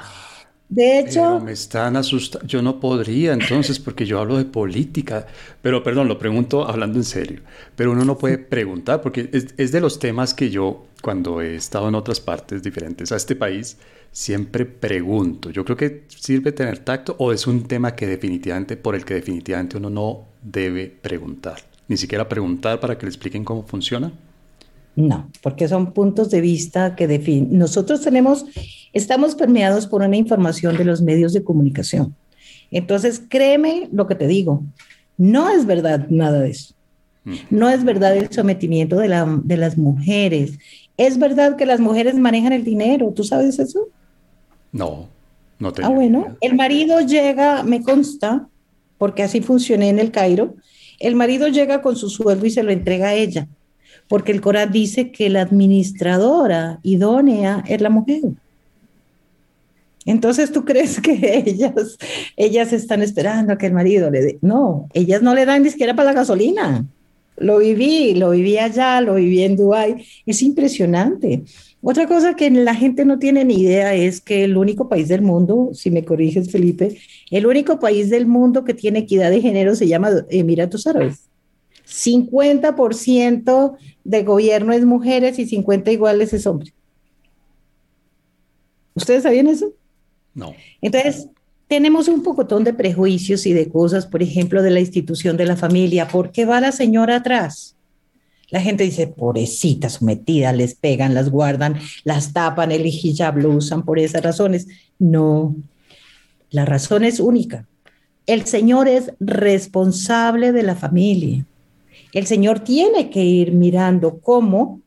De 0.72 1.00
hecho... 1.00 1.38
me 1.38 1.52
están 1.52 1.96
asustando. 1.96 2.46
Yo 2.46 2.62
no 2.62 2.80
podría 2.80 3.35
entonces 3.35 3.78
porque 3.78 4.06
yo 4.06 4.18
hablo 4.18 4.38
de 4.38 4.46
política. 4.46 5.26
Pero 5.61 5.82
perdón, 5.82 6.08
lo 6.08 6.18
pregunto 6.18 6.66
hablando 6.66 6.98
en 6.98 7.04
serio. 7.04 7.40
Pero 7.76 7.92
uno 7.92 8.06
no 8.06 8.16
puede 8.16 8.38
preguntar 8.38 9.02
porque 9.02 9.28
es, 9.35 9.52
es, 9.58 9.70
de 9.70 9.82
los 9.82 9.98
temas 9.98 10.32
que 10.32 10.48
yo, 10.48 10.87
cuando 11.02 11.42
he 11.42 11.56
estado 11.56 11.88
en 11.88 11.94
otras 11.94 12.20
partes 12.20 12.62
diferentes 12.62 13.12
a 13.12 13.16
este 13.16 13.37
país, 13.37 13.76
siempre 14.12 14.64
pregunto. 14.64 15.50
Yo 15.50 15.62
creo 15.66 15.76
que 15.76 16.04
sirve 16.08 16.52
tener 16.52 16.78
tacto 16.78 17.16
o 17.18 17.32
es 17.32 17.46
un 17.46 17.68
tema 17.68 17.94
que 17.94 18.06
definitivamente, 18.06 18.78
por 18.78 18.94
el 18.94 19.04
que 19.04 19.12
definitivamente 19.12 19.76
uno 19.76 19.90
no 19.90 20.28
debe 20.40 20.87
preguntar. 20.87 21.61
Ni 21.87 21.98
siquiera 21.98 22.30
preguntar 22.30 22.80
para 22.80 22.96
que 22.96 23.04
le 23.04 23.11
expliquen 23.11 23.44
cómo 23.44 23.66
funciona. 23.66 24.11
No, 24.94 25.31
porque 25.42 25.68
son 25.68 25.92
puntos 25.92 26.31
de 26.31 26.40
vista 26.40 26.94
que 26.96 27.07
definen. 27.07 27.59
Nosotros 27.59 28.02
tenemos, 28.02 28.44
estamos 28.92 29.35
permeados 29.35 29.87
por 29.87 30.02
una 30.02 30.16
información 30.16 30.76
de 30.76 30.85
los 30.85 31.00
medios 31.00 31.33
de 31.33 31.42
comunicación. 31.42 32.14
Entonces, 32.70 33.22
créeme 33.26 33.88
lo 33.90 34.07
que 34.07 34.14
te 34.14 34.26
digo, 34.26 34.62
no 35.16 35.50
es 35.50 35.64
verdad 35.66 36.07
nada 36.09 36.40
de 36.40 36.50
eso. 36.50 36.74
No 37.50 37.70
es 37.70 37.85
verdad 37.85 38.16
el 38.16 38.31
sometimiento 38.33 38.96
de, 38.96 39.09
la, 39.09 39.40
de 39.44 39.57
las 39.57 39.78
mujeres. 39.78 40.59
Es 40.96 41.18
verdad 41.18 41.57
que 41.57 41.66
las 41.66 41.78
mujeres 41.78 42.16
manejan 42.16 42.52
el 42.52 42.64
dinero. 42.64 43.12
¿Tú 43.14 43.22
sabes 43.22 43.61
eso? 43.61 43.88
No, 44.72 45.09
no 45.61 45.72
tengo. 45.72 45.88
Ah, 45.88 45.92
bueno, 45.92 46.37
el 46.40 46.55
marido 46.55 47.00
llega, 47.00 47.62
me 47.62 47.83
consta, 47.83 48.48
porque 48.98 49.22
así 49.22 49.40
funcioné 49.40 49.88
en 49.88 50.00
el 50.00 50.11
Cairo, 50.11 50.57
el 50.98 51.14
marido 51.14 51.46
llega 51.46 51.81
con 51.81 51.94
su 51.94 52.11
sueldo 52.11 52.44
y 52.44 52.50
se 52.50 52.64
lo 52.64 52.72
entrega 52.72 53.09
a 53.09 53.14
ella 53.14 53.48
porque 54.08 54.32
el 54.32 54.40
Corán 54.40 54.72
dice 54.72 55.10
que 55.10 55.30
la 55.30 55.42
administradora 55.42 56.80
idónea 56.82 57.64
es 57.66 57.80
la 57.80 57.90
mujer. 57.90 58.22
Entonces, 60.04 60.52
¿tú 60.52 60.64
crees 60.64 61.00
que 61.00 61.44
ellas, 61.46 61.98
ellas 62.36 62.72
están 62.72 63.02
esperando 63.02 63.52
a 63.52 63.58
que 63.58 63.66
el 63.66 63.72
marido 63.72 64.10
le 64.10 64.20
dé? 64.22 64.38
No, 64.42 64.88
ellas 64.92 65.22
no 65.22 65.34
le 65.34 65.46
dan 65.46 65.62
ni 65.62 65.70
siquiera 65.70 65.94
para 65.94 66.10
la 66.10 66.14
gasolina. 66.14 66.84
Lo 67.36 67.58
viví, 67.58 68.14
lo 68.14 68.30
viví 68.30 68.58
allá, 68.58 69.00
lo 69.00 69.14
viví 69.14 69.42
en 69.42 69.56
Dubái. 69.56 70.04
Es 70.26 70.42
impresionante. 70.42 71.42
Otra 71.80 72.06
cosa 72.06 72.36
que 72.36 72.50
la 72.50 72.74
gente 72.74 73.04
no 73.04 73.18
tiene 73.18 73.44
ni 73.44 73.60
idea 73.60 73.94
es 73.94 74.20
que 74.20 74.44
el 74.44 74.56
único 74.56 74.88
país 74.88 75.08
del 75.08 75.22
mundo, 75.22 75.70
si 75.72 75.90
me 75.90 76.04
corriges 76.04 76.50
Felipe, 76.50 76.98
el 77.30 77.46
único 77.46 77.80
país 77.80 78.10
del 78.10 78.26
mundo 78.26 78.64
que 78.64 78.74
tiene 78.74 79.00
equidad 79.00 79.30
de 79.30 79.40
género 79.40 79.74
se 79.74 79.88
llama 79.88 80.10
Emiratos 80.30 80.86
Árabes. 80.86 81.32
50% 81.92 83.76
de 84.05 84.22
gobierno 84.24 84.72
es 84.72 84.85
mujeres 84.85 85.38
y 85.38 85.46
50 85.46 85.90
iguales 85.92 86.33
es 86.33 86.46
hombre. 86.46 86.72
¿Ustedes 88.94 89.22
sabían 89.22 89.46
eso? 89.46 89.72
No. 90.35 90.55
Entonces, 90.81 91.28
tenemos 91.68 92.09
un 92.09 92.22
pocotón 92.22 92.64
de 92.64 92.74
prejuicios 92.74 93.46
y 93.46 93.52
de 93.52 93.68
cosas, 93.68 94.07
por 94.07 94.22
ejemplo, 94.22 94.62
de 94.62 94.70
la 94.70 94.81
institución 94.81 95.37
de 95.37 95.46
la 95.46 95.57
familia. 95.57 96.09
¿Por 96.09 96.31
qué 96.31 96.44
va 96.44 96.61
la 96.61 96.72
señora 96.72 97.16
atrás? 97.16 97.76
La 98.50 98.61
gente 98.61 98.85
dice, 98.85 99.07
pobrecita, 99.07 99.88
sometida, 99.88 100.52
les 100.52 100.74
pegan, 100.74 101.14
las 101.14 101.31
guardan, 101.31 101.78
las 102.05 102.35
tapan, 102.35 102.70
el 102.70 102.85
hijab 102.85 103.38
lo 103.38 103.50
usan 103.50 103.85
por 103.85 103.98
esas 103.98 104.22
razones. 104.22 104.68
No, 104.98 105.57
la 106.50 106.66
razón 106.66 107.05
es 107.05 107.18
única. 107.18 107.66
El 108.26 108.44
Señor 108.44 108.88
es 108.88 109.12
responsable 109.20 110.52
de 110.52 110.62
la 110.62 110.76
familia. 110.76 111.46
El 112.12 112.27
Señor 112.27 112.61
tiene 112.61 113.11
que 113.11 113.25
ir 113.25 113.53
mirando 113.53 114.20
cómo, 114.20 114.81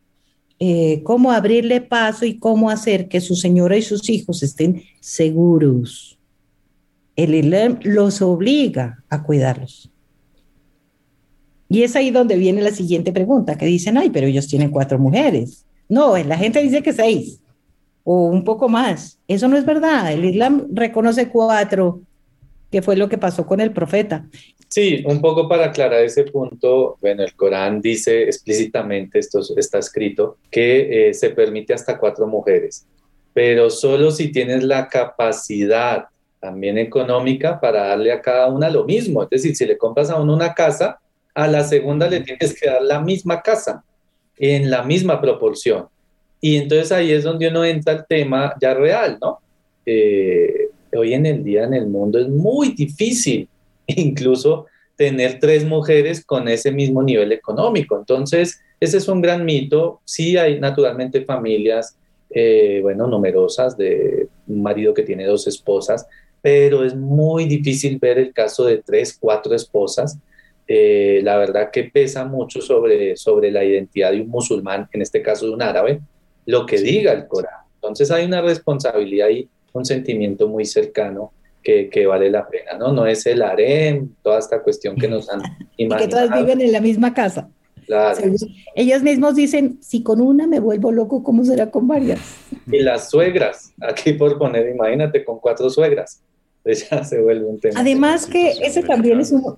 eh, 0.59 1.01
cómo 1.03 1.31
abrirle 1.31 1.81
paso 1.81 2.25
y 2.25 2.37
cómo 2.37 2.69
hacer 2.69 3.07
que 3.07 3.21
su 3.21 3.35
señora 3.35 3.77
y 3.77 3.81
sus 3.81 4.09
hijos 4.09 4.43
estén 4.43 4.83
seguros. 4.99 6.17
El 7.15 7.33
Islam 7.33 7.79
los 7.83 8.21
obliga 8.21 9.03
a 9.09 9.23
cuidarlos. 9.23 9.89
Y 11.67 11.83
es 11.83 11.95
ahí 11.95 12.11
donde 12.11 12.37
viene 12.37 12.61
la 12.61 12.71
siguiente 12.71 13.11
pregunta, 13.11 13.57
que 13.57 13.65
dicen, 13.65 13.97
ay, 13.97 14.09
pero 14.11 14.27
ellos 14.27 14.47
tienen 14.47 14.69
cuatro 14.69 14.99
mujeres. 14.99 15.65
No, 15.89 16.15
la 16.17 16.37
gente 16.37 16.61
dice 16.61 16.83
que 16.83 16.93
seis 16.93 17.39
o 18.05 18.27
un 18.27 18.43
poco 18.43 18.69
más. 18.69 19.19
Eso 19.27 19.47
no 19.47 19.57
es 19.57 19.65
verdad. 19.65 20.13
El 20.13 20.23
Islam 20.23 20.67
reconoce 20.71 21.27
cuatro, 21.29 22.01
que 22.75 22.81
fue 22.81 22.97
lo 22.97 23.07
que 23.07 23.17
pasó 23.17 23.45
con 23.45 23.61
el 23.61 23.71
profeta. 23.71 24.25
Sí, 24.67 25.01
un 25.07 25.21
poco 25.21 25.47
para 25.47 25.67
aclarar 25.67 26.03
ese 26.03 26.25
punto, 26.25 26.97
bueno, 26.99 27.23
el 27.23 27.33
Corán 27.33 27.79
dice 27.79 28.23
explícitamente, 28.23 29.17
esto 29.17 29.39
está 29.55 29.79
escrito, 29.79 30.39
que 30.51 31.07
eh, 31.07 31.13
se 31.13 31.29
permite 31.29 31.73
hasta 31.73 31.97
cuatro 31.97 32.27
mujeres, 32.27 32.85
pero 33.33 33.69
solo 33.69 34.11
si 34.11 34.29
tienes 34.29 34.61
la 34.61 34.89
capacidad 34.89 36.07
también 36.41 36.77
económica 36.77 37.61
para 37.61 37.87
darle 37.87 38.11
a 38.11 38.21
cada 38.21 38.47
una 38.47 38.69
lo 38.69 38.83
mismo. 38.83 39.23
Es 39.23 39.29
decir, 39.29 39.55
si 39.55 39.65
le 39.65 39.77
compras 39.77 40.09
a 40.09 40.19
uno 40.19 40.33
una 40.33 40.53
casa, 40.53 40.99
a 41.33 41.47
la 41.47 41.63
segunda 41.63 42.09
le 42.09 42.19
tienes 42.19 42.59
que 42.59 42.69
dar 42.69 42.81
la 42.81 42.99
misma 42.99 43.41
casa, 43.41 43.85
en 44.35 44.69
la 44.69 44.83
misma 44.83 45.21
proporción. 45.21 45.87
Y 46.41 46.57
entonces 46.57 46.91
ahí 46.91 47.13
es 47.13 47.23
donde 47.23 47.47
uno 47.47 47.63
entra 47.63 47.93
al 47.93 48.05
tema 48.05 48.53
ya 48.59 48.73
real, 48.73 49.17
¿no? 49.21 49.39
Eh, 49.85 50.64
hoy 50.97 51.13
en 51.13 51.25
el 51.25 51.43
día 51.43 51.63
en 51.63 51.73
el 51.73 51.87
mundo 51.87 52.19
es 52.19 52.27
muy 52.27 52.73
difícil 52.73 53.47
incluso 53.87 54.67
tener 54.95 55.39
tres 55.39 55.65
mujeres 55.65 56.23
con 56.23 56.47
ese 56.47 56.71
mismo 56.71 57.03
nivel 57.03 57.31
económico. 57.31 57.97
Entonces, 57.97 58.61
ese 58.79 58.97
es 58.97 59.07
un 59.07 59.21
gran 59.21 59.45
mito. 59.45 60.01
Sí 60.05 60.37
hay 60.37 60.59
naturalmente 60.59 61.25
familias, 61.25 61.97
eh, 62.29 62.79
bueno, 62.81 63.07
numerosas 63.07 63.77
de 63.77 64.27
un 64.47 64.61
marido 64.61 64.93
que 64.93 65.03
tiene 65.03 65.25
dos 65.25 65.47
esposas, 65.47 66.07
pero 66.41 66.83
es 66.83 66.95
muy 66.95 67.45
difícil 67.45 67.97
ver 67.99 68.19
el 68.19 68.33
caso 68.33 68.65
de 68.65 68.77
tres, 68.77 69.17
cuatro 69.19 69.53
esposas. 69.53 70.17
Eh, 70.67 71.19
la 71.23 71.37
verdad 71.37 71.69
que 71.71 71.85
pesa 71.85 72.25
mucho 72.25 72.61
sobre, 72.61 73.15
sobre 73.17 73.51
la 73.51 73.63
identidad 73.63 74.11
de 74.11 74.21
un 74.21 74.29
musulmán, 74.29 74.87
en 74.91 75.01
este 75.01 75.21
caso 75.21 75.45
de 75.45 75.51
un 75.51 75.61
árabe, 75.61 76.01
lo 76.45 76.65
que 76.65 76.77
diga 76.77 77.11
el 77.13 77.27
Corán. 77.27 77.65
Entonces 77.75 78.09
hay 78.11 78.25
una 78.25 78.41
responsabilidad 78.41 79.29
y 79.29 79.47
un 79.75 79.85
sentimiento 79.85 80.47
muy 80.47 80.65
cercano 80.65 81.31
que, 81.63 81.89
que, 81.89 82.05
vale 82.05 82.29
la 82.29 82.47
pena, 82.47 82.77
¿no? 82.77 82.93
No 82.93 83.07
es 83.07 83.25
el 83.25 83.41
harem, 83.41 84.09
toda 84.21 84.39
esta 84.39 84.61
cuestión 84.61 84.95
que 84.95 85.07
nos 85.07 85.29
han 85.29 85.41
imaginado. 85.77 86.05
que 86.05 86.27
todas 86.27 86.39
viven 86.39 86.61
en 86.61 86.71
la 86.71 86.81
misma 86.81 87.13
casa. 87.13 87.49
Claro. 87.85 88.19
Ellos 88.75 89.03
mismos 89.03 89.35
dicen, 89.35 89.77
si 89.81 90.01
con 90.01 90.21
una 90.21 90.47
me 90.47 90.59
vuelvo 90.59 90.91
loco, 90.91 91.23
¿cómo 91.23 91.43
será 91.43 91.69
con 91.69 91.87
varias? 91.87 92.19
Y 92.71 92.79
las 92.79 93.09
suegras, 93.09 93.73
aquí 93.79 94.13
por 94.13 94.37
poner, 94.39 94.67
imagínate, 94.69 95.23
con 95.23 95.39
cuatro 95.39 95.69
suegras, 95.69 96.21
ya 96.65 97.03
se 97.03 97.21
vuelve 97.21 97.45
un 97.45 97.59
tema. 97.59 97.79
Además 97.79 98.25
que 98.25 98.53
ese 98.61 98.81
también 98.81 99.19
es 99.19 99.31
un, 99.31 99.57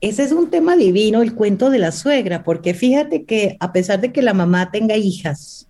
ese 0.00 0.24
es 0.24 0.32
un 0.32 0.50
tema 0.50 0.76
divino, 0.76 1.22
el 1.22 1.34
cuento 1.34 1.70
de 1.70 1.78
la 1.78 1.92
suegra, 1.92 2.42
porque 2.42 2.74
fíjate 2.74 3.24
que 3.24 3.56
a 3.60 3.72
pesar 3.72 4.00
de 4.00 4.12
que 4.12 4.22
la 4.22 4.34
mamá 4.34 4.70
tenga 4.70 4.96
hijas, 4.96 5.68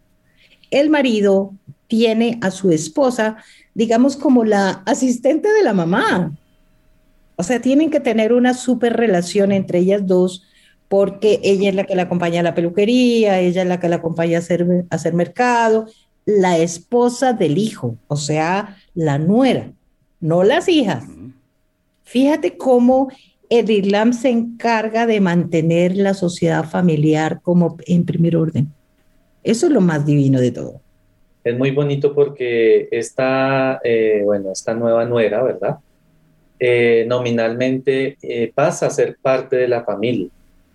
el 0.71 0.89
marido 0.89 1.53
tiene 1.89 2.39
a 2.41 2.51
su 2.51 2.71
esposa, 2.71 3.39
digamos, 3.75 4.17
como 4.17 4.45
la 4.45 4.83
asistente 4.87 5.53
de 5.53 5.63
la 5.63 5.73
mamá. 5.73 6.37
O 7.37 7.43
sea, 7.43 7.61
tienen 7.61 7.91
que 7.91 8.01
tener 8.01 8.33
una 8.33 8.55
súper 8.55 8.95
relación 8.95 9.53
entre 9.53 9.79
ellas 9.79 10.07
dos, 10.07 10.45
porque 10.89 11.41
ella 11.43 11.69
es 11.69 11.75
la 11.75 11.85
que 11.85 11.95
la 11.95 12.03
acompaña 12.03 12.41
a 12.41 12.43
la 12.43 12.55
peluquería, 12.55 13.39
ella 13.39 13.63
es 13.63 13.69
la 13.69 13.81
que 13.81 13.89
la 13.89 13.97
acompaña 13.97 14.39
a 14.39 14.41
hacer, 14.41 14.87
a 14.91 14.95
hacer 14.95 15.15
mercado, 15.15 15.87
la 16.27 16.59
esposa 16.59 17.33
del 17.33 17.59
hijo, 17.59 17.97
o 18.09 18.17
sea, 18.17 18.77
la 18.95 19.19
nuera, 19.19 19.73
no 20.21 20.43
las 20.43 20.69
hijas. 20.69 21.05
Fíjate 22.03 22.57
cómo 22.57 23.09
el 23.49 23.71
Islam 23.71 24.13
se 24.13 24.31
encarga 24.31 25.07
de 25.07 25.21
mantener 25.21 25.97
la 25.97 26.15
sociedad 26.15 26.69
familiar 26.69 27.41
como 27.43 27.77
en 27.87 28.05
primer 28.05 28.37
orden. 28.37 28.73
Eso 29.43 29.67
es 29.67 29.73
lo 29.73 29.81
más 29.81 30.05
divino 30.05 30.41
de 30.41 30.51
todo. 30.51 30.81
Es 31.43 31.57
muy 31.57 31.71
bonito 31.71 32.15
porque 32.15 32.89
esta, 32.91 33.81
eh, 33.83 34.21
bueno, 34.25 34.53
esta 34.53 34.75
nueva 34.75 35.05
nuera, 35.05 35.43
¿verdad? 35.43 35.79
Eh, 36.59 37.07
nominalmente 37.09 38.19
eh, 38.21 38.53
pasa 38.55 38.87
a 38.87 38.91
ser 38.91 39.17
parte 39.21 39.57
de 39.57 39.69
la 39.69 39.83
familia, 39.83 40.29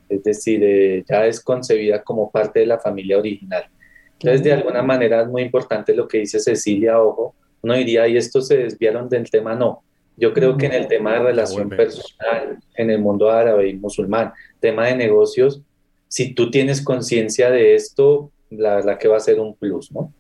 es 0.10 0.24
decir, 0.24 1.06
ya 1.08 1.28
es 1.28 1.40
concebida 1.40 2.02
como 2.02 2.32
parte 2.32 2.62
de 2.62 2.66
la 2.66 2.80
familia 2.80 3.20
original. 3.20 3.66
Entonces, 4.14 4.44
de 4.44 4.54
alguna 4.54 4.82
manera 4.82 5.22
es 5.22 5.28
muy 5.28 5.44
importante 5.44 5.94
lo 5.94 6.08
que 6.08 6.20
dice 6.20 6.40
Cecilia, 6.40 7.00
ojo, 7.00 7.36
uno 7.62 7.76
diría, 7.76 8.08
y 8.08 8.18
estos 8.18 8.48
se 8.48 8.58
desviaron 8.58 9.08
del 9.08 9.30
tema, 9.30 9.54
no, 9.54 9.84
yo 10.18 10.34
creo 10.34 10.58
que 10.58 10.66
en 10.66 10.74
el 10.74 10.88
tema 10.88 11.14
de 11.14 11.20
relación 11.20 11.70
personal, 11.70 12.58
en 12.76 12.90
el 12.90 13.00
mundo 13.00 13.30
árabe 13.30 13.70
y 13.70 13.76
musulmán, 13.76 14.34
tema 14.60 14.88
de 14.88 14.96
negocios, 14.96 15.62
si 16.08 16.34
tú 16.34 16.50
tienes 16.50 16.82
conciencia 16.82 17.52
de 17.52 17.76
esto, 17.76 18.32
la 18.50 18.76
verdad 18.76 18.98
que 18.98 19.08
va 19.08 19.18
a 19.18 19.20
ser 19.20 19.40
un 19.40 19.56
plus, 19.56 19.92
¿no? 19.92 20.14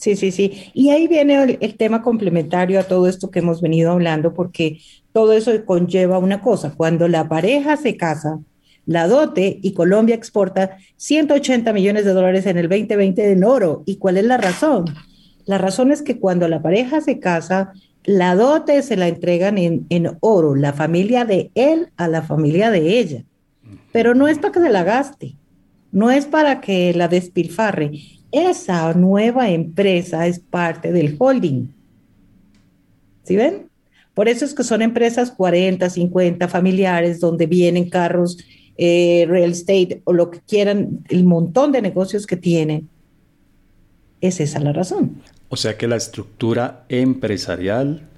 Sí, 0.00 0.16
sí, 0.16 0.32
sí. 0.32 0.70
Y 0.72 0.88
ahí 0.88 1.08
viene 1.08 1.58
el, 1.60 1.76
tema 1.76 2.00
complementario 2.00 2.80
a 2.80 2.84
todo 2.84 3.06
esto 3.06 3.30
que 3.30 3.40
hemos 3.40 3.60
venido 3.60 3.92
hablando, 3.92 4.32
porque 4.32 4.80
todo 5.12 5.34
eso 5.34 5.52
conlleva 5.66 6.16
una 6.16 6.40
cosa. 6.40 6.72
Cuando 6.74 7.06
la 7.06 7.28
pareja 7.28 7.76
se 7.76 7.98
casa, 7.98 8.40
la 8.86 9.06
dote 9.06 9.58
y 9.60 9.74
Colombia 9.74 10.14
exporta 10.14 10.78
180 10.96 11.74
millones 11.74 12.06
de 12.06 12.14
dólares 12.14 12.46
en 12.46 12.56
el 12.56 12.70
2020 12.70 13.30
en 13.30 13.44
oro. 13.44 13.82
¿Y 13.84 13.96
cuál 13.96 14.16
es 14.16 14.24
la 14.24 14.38
razón? 14.38 14.86
La 15.44 15.58
razón 15.58 15.92
es 15.92 16.00
que 16.00 16.18
cuando 16.18 16.48
la 16.48 16.62
pareja 16.62 17.02
se 17.02 17.20
casa, 17.20 17.74
la 18.02 18.34
dote 18.34 18.80
se 18.80 18.96
la 18.96 19.06
entregan 19.06 19.58
en, 19.58 20.16
oro, 20.20 20.54
la 20.54 20.72
familia 20.72 21.26
de 21.26 21.50
él 21.54 21.90
a 21.98 22.08
la 22.08 22.22
familia 22.22 22.70
de 22.70 22.98
ella. 22.98 23.24
Pero 23.92 24.14
no 24.14 24.28
es 24.28 24.38
para 24.38 24.52
que 24.52 24.60
se 24.60 24.70
la 24.70 24.82
gaste, 24.82 25.36
no 25.92 26.10
es 26.10 26.24
para 26.24 26.62
que 26.62 26.94
la 26.94 27.08
despilfarre. 27.08 28.19
Esa 28.32 28.92
nueva 28.94 29.50
empresa 29.50 30.26
es 30.26 30.38
parte 30.38 30.92
del 30.92 31.16
holding. 31.18 31.68
¿Sí 33.24 33.36
ven? 33.36 33.68
Por 34.14 34.28
eso 34.28 34.44
es 34.44 34.54
que 34.54 34.64
son 34.64 34.82
empresas 34.82 35.30
40, 35.30 35.88
50 35.88 36.48
familiares 36.48 37.20
donde 37.20 37.46
vienen 37.46 37.88
carros, 37.88 38.38
eh, 38.76 39.26
real 39.28 39.50
estate 39.50 40.02
o 40.04 40.12
lo 40.12 40.30
que 40.30 40.40
quieran, 40.40 41.00
el 41.08 41.24
montón 41.24 41.72
de 41.72 41.82
negocios 41.82 42.26
que 42.26 42.36
tienen. 42.36 42.88
Es 44.20 44.40
esa 44.40 44.60
la 44.60 44.72
razón. 44.72 45.22
O 45.48 45.56
sea 45.56 45.76
que 45.76 45.88
la 45.88 45.96
estructura 45.96 46.84
empresarial 46.88 48.08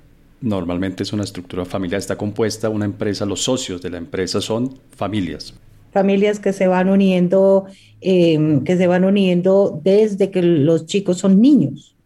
normalmente 0.40 1.03
es 1.03 1.12
una 1.12 1.25
estructura 1.25 1.64
familiar, 1.64 1.98
está 1.98 2.16
compuesta 2.16 2.68
una 2.68 2.85
empresa, 2.85 3.25
los 3.25 3.42
socios 3.42 3.81
de 3.81 3.90
la 3.90 3.98
empresa 3.98 4.40
son 4.40 4.79
familias. 4.94 5.55
Familias 5.93 6.41
que 6.41 6.53
se 6.53 6.67
van 6.67 6.89
uniendo, 6.89 7.67
em, 8.01 8.65
que 8.65 8.77
se 8.77 8.87
van 8.87 9.05
uniendo 9.05 9.81
desde 9.85 10.31
que 10.31 10.43
los 10.43 10.87
chicos 10.87 11.19
son 11.19 11.41
niños. 11.41 11.97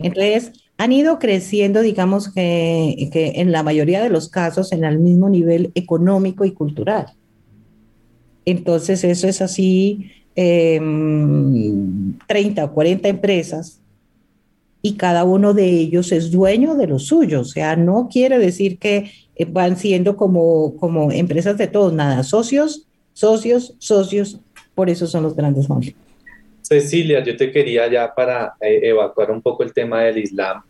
Entonces, 0.00 0.52
han 0.76 0.92
ido 0.92 1.18
creciendo, 1.18 1.82
digamos 1.82 2.32
que, 2.32 3.10
que, 3.12 3.32
en 3.36 3.52
la 3.52 3.62
mayoría 3.62 4.02
de 4.02 4.10
los 4.10 4.28
casos, 4.28 4.72
en 4.72 4.84
el 4.84 4.98
mismo 5.00 5.28
nivel 5.28 5.72
económico 5.74 6.44
y 6.44 6.52
cultural. 6.52 7.06
Entonces, 8.44 9.04
eso 9.04 9.28
es 9.28 9.42
así, 9.42 10.10
30 10.34 12.64
o 12.64 12.72
40 12.72 13.08
empresas 13.08 13.80
y 14.82 14.94
cada 14.94 15.24
uno 15.24 15.52
de 15.52 15.68
ellos 15.68 16.10
es 16.12 16.30
dueño 16.30 16.74
de 16.74 16.86
lo 16.86 16.98
suyo. 16.98 17.40
O 17.40 17.44
sea, 17.44 17.76
no 17.76 18.08
quiere 18.10 18.38
decir 18.38 18.78
que 18.78 19.10
eh, 19.36 19.44
van 19.44 19.76
siendo 19.76 20.16
como, 20.16 20.76
como 20.76 21.12
empresas 21.12 21.58
de 21.58 21.66
todos, 21.66 21.92
nada, 21.92 22.22
socios, 22.22 22.86
socios, 23.20 23.74
socios, 23.78 24.40
por 24.74 24.88
eso 24.88 25.06
son 25.06 25.24
los 25.24 25.36
grandes 25.36 25.68
monstruos. 25.68 26.00
Cecilia, 26.62 27.22
yo 27.22 27.36
te 27.36 27.52
quería 27.52 27.86
ya 27.86 28.14
para 28.14 28.54
eh, 28.62 28.80
evacuar 28.84 29.30
un 29.30 29.42
poco 29.42 29.62
el 29.62 29.74
tema 29.74 30.02
del 30.04 30.16
Islam, 30.16 30.62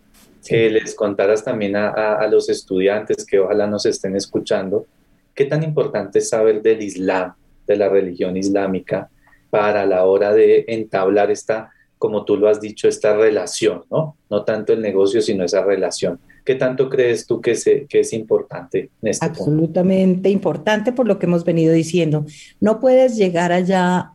que 0.44 0.68
les 0.68 0.96
contaras 0.96 1.44
también 1.44 1.76
a, 1.76 1.90
a, 1.90 2.26
los 2.26 2.48
estudiantes 2.48 3.24
que 3.24 3.38
ojalá 3.38 3.68
nos 3.68 3.86
estén 3.86 4.16
escuchando, 4.16 4.86
qué 5.32 5.44
tan 5.44 5.62
importante 5.62 6.18
es 6.18 6.30
saber 6.30 6.60
del 6.60 6.82
Islam, 6.82 7.34
de 7.68 7.76
la 7.76 7.88
religión 7.88 8.36
islámica, 8.36 9.08
para 9.48 9.86
la 9.86 10.04
hora 10.04 10.32
de 10.32 10.64
entablar 10.66 11.30
esta 11.30 11.70
como 11.98 12.24
tú 12.24 12.38
lo 12.38 12.48
has 12.48 12.62
dicho, 12.62 12.88
esta 12.88 13.14
relación, 13.14 13.84
¿no? 13.90 14.16
No 14.30 14.42
tanto 14.42 14.72
el 14.72 14.80
negocio, 14.80 15.20
sino 15.20 15.44
esa 15.44 15.62
relación. 15.62 16.18
¿Qué 16.50 16.56
tanto 16.56 16.90
crees 16.90 17.28
tú 17.28 17.40
que, 17.40 17.52
es 17.52 18.12
importante 18.12 18.90
en 19.02 19.08
este 19.08 19.24
Absolutamente 19.24 20.30
importante 20.30 20.90
por 20.90 21.06
lo 21.06 21.16
que 21.16 21.26
hemos 21.26 21.44
venido 21.44 21.72
diciendo. 21.72 22.26
No 22.58 22.80
puedes 22.80 23.14
llegar 23.16 23.52
allá 23.52 24.10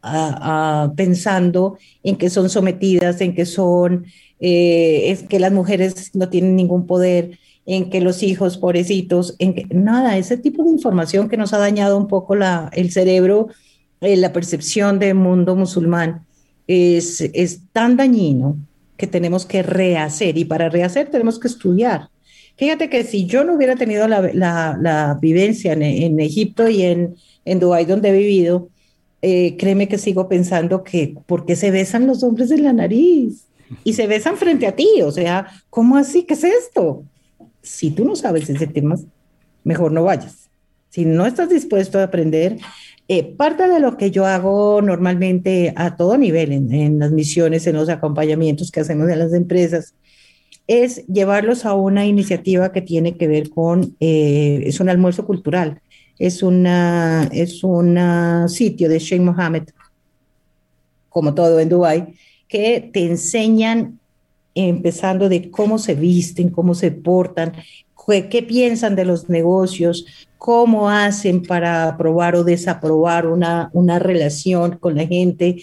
pensando 0.98 1.78
en 2.04 2.18
que 2.18 2.30
son 2.30 2.50
sometidas, 2.50 3.22
en 3.22 3.34
que 3.34 3.46
son, 3.46 4.08
eh, 4.42 5.12
es 5.12 5.24
que 5.24 5.40
las 5.40 5.54
mujeres 5.54 6.14
no 6.14 6.28
tienen 6.28 6.58
ningún 6.58 6.88
poder, 6.88 7.40
en 7.66 7.90
que 7.90 8.02
los 8.02 8.22
hijos 8.22 8.58
pobrecitos, 8.58 9.38
en 9.40 9.54
que 9.54 9.66
nada, 9.74 10.18
ese 10.18 10.36
tipo 10.36 10.62
de 10.66 10.72
información 10.72 11.30
que 11.30 11.38
nos 11.38 11.54
ha 11.54 11.58
dañado 11.58 11.98
un 11.98 12.10
poco 12.10 12.36
el 12.74 12.92
cerebro 12.92 13.48
eh, 14.02 14.18
la 14.18 14.34
percepción 14.34 15.00
del 15.00 15.16
mundo 15.16 15.56
musulmán 15.56 16.26
es, 16.68 17.22
es 17.22 17.62
tan 17.72 17.96
dañino 17.96 18.58
que 18.98 19.08
tenemos 19.08 19.46
que 19.46 19.64
rehacer 19.64 20.38
y 20.38 20.44
para 20.44 20.68
rehacer 20.68 21.10
tenemos 21.10 21.40
que 21.40 21.48
estudiar. 21.48 22.10
Fíjate 22.58 22.90
que 22.90 23.04
si 23.04 23.26
yo 23.26 23.44
no 23.44 23.54
hubiera 23.54 23.76
tenido 23.76 24.08
la, 24.08 24.22
la, 24.34 25.18
vivencia 25.22 25.74
en, 25.74 25.84
en, 25.84 26.20
Egipto 26.20 26.70
y 26.70 26.84
en, 26.84 27.16
en 27.44 27.60
Dubái 27.60 27.86
donde 27.86 28.10
he 28.10 28.18
vivido, 28.18 28.70
eh, 29.22 29.58
créeme 29.58 29.88
que 29.88 29.98
sigo 29.98 30.30
pensando 30.30 30.84
que, 30.84 31.16
¿por 31.26 31.46
qué 31.46 31.56
se 31.56 31.72
besan 31.72 32.08
los 32.08 32.24
hombres 32.24 32.52
en 32.52 32.64
la 32.64 32.74
nariz? 32.74 33.46
Y 33.84 33.94
se 33.94 34.06
besan 34.08 34.38
frente 34.38 34.68
a 34.68 34.76
ti, 34.76 35.02
o 35.04 35.12
sea, 35.12 35.48
¿cómo 35.70 35.98
así? 35.98 36.24
¿Qué 36.24 36.36
es 36.36 36.44
esto? 36.44 37.04
Si 37.62 37.90
tú 37.90 38.06
no 38.06 38.16
sabes 38.16 38.50
ese 38.50 38.68
tema, 38.68 38.96
mejor 39.64 39.92
no 39.92 40.04
vayas. 40.04 40.50
Si 40.90 41.06
no 41.06 41.26
estás 41.26 41.50
dispuesto 41.50 42.00
a 42.00 42.04
aprender, 42.04 42.58
eh, 43.08 43.24
parte 43.36 43.68
de 43.68 43.80
lo 43.80 43.98
que 43.98 44.12
yo 44.12 44.26
hago 44.26 44.82
normalmente 44.82 45.74
a 45.76 45.96
todo 45.96 46.18
nivel, 46.18 46.52
en, 46.52 47.00
las 47.00 47.12
misiones, 47.12 47.68
en 47.68 47.76
los 47.76 47.90
acompañamientos 47.90 48.72
que 48.72 48.80
hacemos 48.80 49.10
en 49.10 49.20
las 49.20 49.34
empresas, 49.34 49.96
es 50.68 51.06
llevarlos 51.08 51.66
a 51.66 51.74
una 51.74 52.06
iniciativa 52.06 52.72
que 52.72 52.82
tiene 52.82 53.18
que 53.18 53.28
ver 53.28 53.50
con, 53.50 53.96
eh, 54.00 54.64
es 54.66 54.80
un 54.80 54.90
almuerzo 54.90 55.26
cultural, 55.26 55.82
es 56.18 56.42
una 56.44 57.30
es 57.32 57.64
un 57.64 58.00
sitio 58.48 58.90
de 58.90 59.00
Sheikh 59.00 59.22
Mohammed, 59.22 59.64
como 61.10 61.34
todo 61.34 61.60
en 61.60 61.70
Dubái, 61.70 62.16
que 62.48 62.90
te 62.94 63.06
enseñan 63.06 64.00
empezando 64.56 65.30
de 65.30 65.52
cómo 65.52 65.78
se 65.78 65.96
visten, 65.96 66.50
cómo 66.50 66.74
se 66.74 66.92
portan, 66.92 67.54
qué 68.30 68.44
piensan 68.44 68.96
de 68.96 69.06
los 69.06 69.30
negocios, 69.30 70.06
cómo 70.38 70.90
hacen 70.90 71.44
para 71.44 71.90
aprobar 71.90 72.36
o 72.36 72.44
desaprobar 72.44 73.28
una, 73.28 73.70
una 73.74 74.00
relación 74.00 74.78
con 74.78 74.96
la 74.96 75.08
gente. 75.08 75.62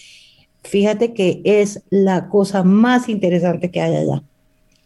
Fíjate 0.62 1.14
que 1.14 1.40
es 1.44 1.82
la 1.90 2.28
cosa 2.28 2.62
más 2.62 3.08
interesante 3.08 3.70
que 3.70 3.80
hay 3.80 3.96
allá. 3.96 4.22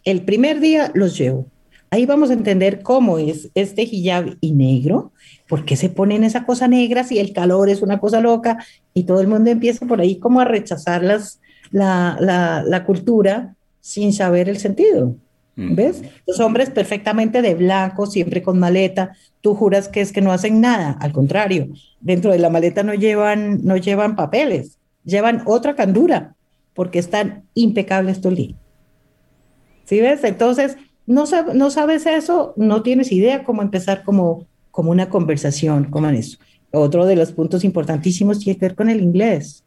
El 0.07 0.21
primer 0.21 0.61
día 0.61 0.89
los 0.93 1.17
llevo. 1.17 1.47
Ahí 1.89 2.05
vamos 2.05 2.29
a 2.29 2.33
entender 2.33 2.81
cómo 2.81 3.19
es 3.19 3.49
este 3.55 3.81
hijab 3.81 4.37
y 4.39 4.53
negro, 4.53 5.11
por 5.49 5.65
qué 5.65 5.75
se 5.75 5.89
ponen 5.89 6.23
esa 6.23 6.45
cosa 6.45 6.69
negra 6.69 7.03
si 7.03 7.19
el 7.19 7.33
calor 7.33 7.67
es 7.67 7.81
una 7.81 7.99
cosa 7.99 8.21
loca 8.21 8.57
y 8.93 9.03
todo 9.03 9.19
el 9.19 9.27
mundo 9.27 9.49
empieza 9.49 9.85
por 9.85 9.99
ahí 9.99 10.17
como 10.17 10.39
a 10.39 10.45
rechazar 10.45 11.03
las, 11.03 11.41
la, 11.71 12.15
la, 12.21 12.63
la 12.65 12.85
cultura 12.85 13.55
sin 13.81 14.13
saber 14.13 14.47
el 14.47 14.59
sentido. 14.59 15.13
¿Ves? 15.57 16.01
Los 16.25 16.39
hombres 16.39 16.69
perfectamente 16.69 17.41
de 17.41 17.55
blanco, 17.55 18.05
siempre 18.05 18.41
con 18.41 18.59
maleta. 18.59 19.11
Tú 19.41 19.55
juras 19.55 19.89
que 19.89 19.99
es 19.99 20.13
que 20.13 20.21
no 20.21 20.31
hacen 20.31 20.61
nada. 20.61 20.97
Al 21.01 21.11
contrario, 21.11 21.67
dentro 21.99 22.31
de 22.31 22.39
la 22.39 22.49
maleta 22.49 22.81
no 22.81 22.93
llevan, 22.93 23.65
no 23.65 23.75
llevan 23.75 24.15
papeles, 24.15 24.77
llevan 25.03 25.41
otra 25.45 25.75
candura, 25.75 26.33
porque 26.73 26.99
están 26.99 27.43
impecables 27.55 28.21
todo 28.21 28.29
el 28.29 28.35
día. 28.37 28.55
¿Sí 29.87 30.01
ves? 30.01 30.23
Entonces, 30.25 30.75
no, 31.05 31.23
no 31.53 31.71
sabes 31.71 32.05
eso, 32.05 32.53
no 32.57 32.83
tienes 32.83 33.11
idea 33.11 33.45
cómo 33.45 33.61
empezar 33.61 34.03
como, 34.03 34.45
como 34.69 34.91
una 34.91 35.09
conversación, 35.09 35.85
como 35.85 36.09
eso. 36.09 36.37
Otro 36.71 37.05
de 37.05 37.15
los 37.15 37.31
puntos 37.31 37.63
importantísimos 37.63 38.39
tiene 38.39 38.59
que 38.59 38.65
ver 38.65 38.75
con 38.75 38.89
el 38.89 39.01
inglés. 39.01 39.63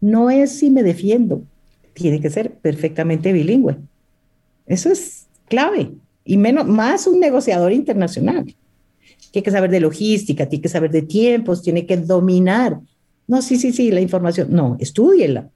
No 0.00 0.30
es 0.30 0.58
si 0.58 0.70
me 0.70 0.82
defiendo, 0.82 1.42
tiene 1.94 2.20
que 2.20 2.28
ser 2.28 2.52
perfectamente 2.52 3.32
bilingüe. 3.32 3.76
Eso 4.66 4.90
es 4.90 5.26
clave. 5.48 5.92
Y 6.24 6.36
menos, 6.36 6.66
más 6.66 7.06
un 7.06 7.18
negociador 7.18 7.72
internacional. 7.72 8.54
Tiene 9.30 9.42
que 9.42 9.50
saber 9.50 9.70
de 9.70 9.80
logística, 9.80 10.46
tiene 10.46 10.62
que 10.62 10.68
saber 10.68 10.90
de 10.90 11.02
tiempos, 11.02 11.62
tiene 11.62 11.86
que 11.86 11.96
dominar. 11.96 12.78
No, 13.26 13.40
sí, 13.40 13.56
sí, 13.56 13.72
sí, 13.72 13.90
la 13.90 14.02
información. 14.02 14.48
No, 14.50 14.76
estúdiela. 14.80 15.48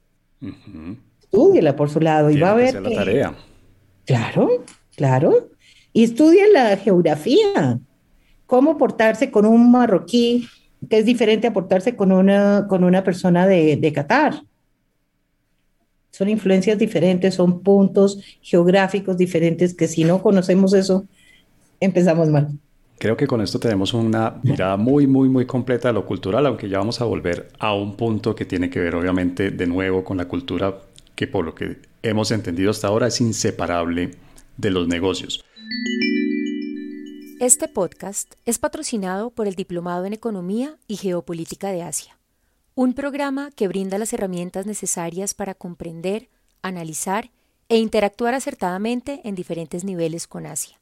Estúdiela 1.21 1.75
por 1.75 1.89
su 1.91 1.99
lado 1.99 2.31
y 2.31 2.39
va 2.39 2.51
a 2.51 2.55
ver. 2.55 2.81
la 2.81 2.89
tarea. 2.89 3.35
Claro, 4.05 4.63
claro. 4.95 5.49
Y 5.93 6.03
estudia 6.03 6.45
la 6.51 6.77
geografía. 6.77 7.79
Cómo 8.45 8.77
portarse 8.77 9.31
con 9.31 9.45
un 9.45 9.71
marroquí, 9.71 10.47
que 10.89 10.99
es 10.99 11.05
diferente 11.05 11.47
a 11.47 11.53
portarse 11.53 11.95
con 11.95 12.11
una, 12.11 12.67
con 12.69 12.83
una 12.83 13.03
persona 13.03 13.47
de, 13.47 13.75
de 13.75 13.93
Qatar 13.93 14.43
son 16.15 16.29
influencias 16.29 16.77
diferentes, 16.77 17.35
son 17.35 17.59
puntos 17.59 18.19
geográficos 18.41 19.17
diferentes 19.17 19.73
que 19.73 19.89
si 19.89 20.05
no 20.05 20.21
conocemos 20.21 20.73
eso, 20.73 21.05
empezamos 21.81 22.29
mal. 22.29 22.57
Creo 22.97 23.17
que 23.17 23.27
con 23.27 23.41
esto 23.41 23.59
tenemos 23.59 23.93
una 23.93 24.35
mirada 24.41 24.77
muy, 24.77 25.07
muy, 25.07 25.27
muy 25.27 25.45
completa 25.45 25.89
de 25.89 25.93
lo 25.93 26.05
cultural, 26.05 26.45
aunque 26.45 26.69
ya 26.69 26.77
vamos 26.77 27.01
a 27.01 27.03
volver 27.03 27.49
a 27.59 27.73
un 27.73 27.97
punto 27.97 28.33
que 28.33 28.45
tiene 28.45 28.69
que 28.69 28.79
ver 28.79 28.95
obviamente 28.95 29.51
de 29.51 29.67
nuevo 29.67 30.05
con 30.05 30.15
la 30.15 30.25
cultura 30.25 30.73
que 31.15 31.27
por 31.27 31.45
lo 31.45 31.55
que 31.55 31.77
hemos 32.03 32.31
entendido 32.31 32.71
hasta 32.71 32.87
ahora 32.87 33.07
es 33.07 33.21
inseparable 33.21 34.11
de 34.57 34.71
los 34.71 34.87
negocios. 34.87 35.43
Este 37.39 37.67
podcast 37.67 38.33
es 38.45 38.59
patrocinado 38.59 39.29
por 39.29 39.47
el 39.47 39.55
Diplomado 39.55 40.05
en 40.05 40.13
Economía 40.13 40.77
y 40.87 40.97
Geopolítica 40.97 41.69
de 41.69 41.83
Asia 41.83 42.15
un 42.75 42.93
programa 42.93 43.51
que 43.51 43.69
brinda 43.69 43.97
las 43.97 44.11
herramientas 44.11 44.65
necesarias 44.65 45.33
para 45.33 45.55
comprender, 45.55 46.29
analizar 46.61 47.31
e 47.69 47.77
interactuar 47.77 48.33
acertadamente 48.33 49.21
en 49.23 49.33
diferentes 49.33 49.85
niveles 49.85 50.27
con 50.27 50.45
Asia. 50.45 50.79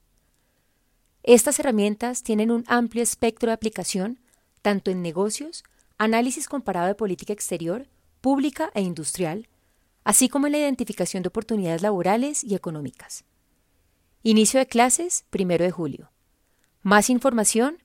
Estas 1.22 1.60
herramientas 1.60 2.24
tienen 2.24 2.50
un 2.50 2.66
amplio 2.68 3.04
espectro 3.04 3.50
de 3.50 3.54
aplicación, 3.54 4.20
tanto 4.64 4.90
en 4.90 5.04
negocios, 5.04 5.64
análisis 6.00 6.50
comparado 6.50 6.88
de 6.88 6.96
política 6.96 7.32
exterior, 7.32 7.88
pública 8.22 8.72
e 8.74 8.82
industrial, 8.82 9.48
así 10.04 10.30
como 10.30 10.46
en 10.48 10.54
la 10.54 10.60
identificación 10.60 11.24
de 11.24 11.30
oportunidades 11.30 11.82
laborales 11.82 12.44
y 12.44 12.54
económicas. 12.56 13.26
Inicio 14.24 14.60
de 14.60 14.68
clases, 14.68 15.26
primero 15.30 15.66
de 15.66 15.72
julio. 15.72 16.12
Más 16.82 17.10
información 17.10 17.78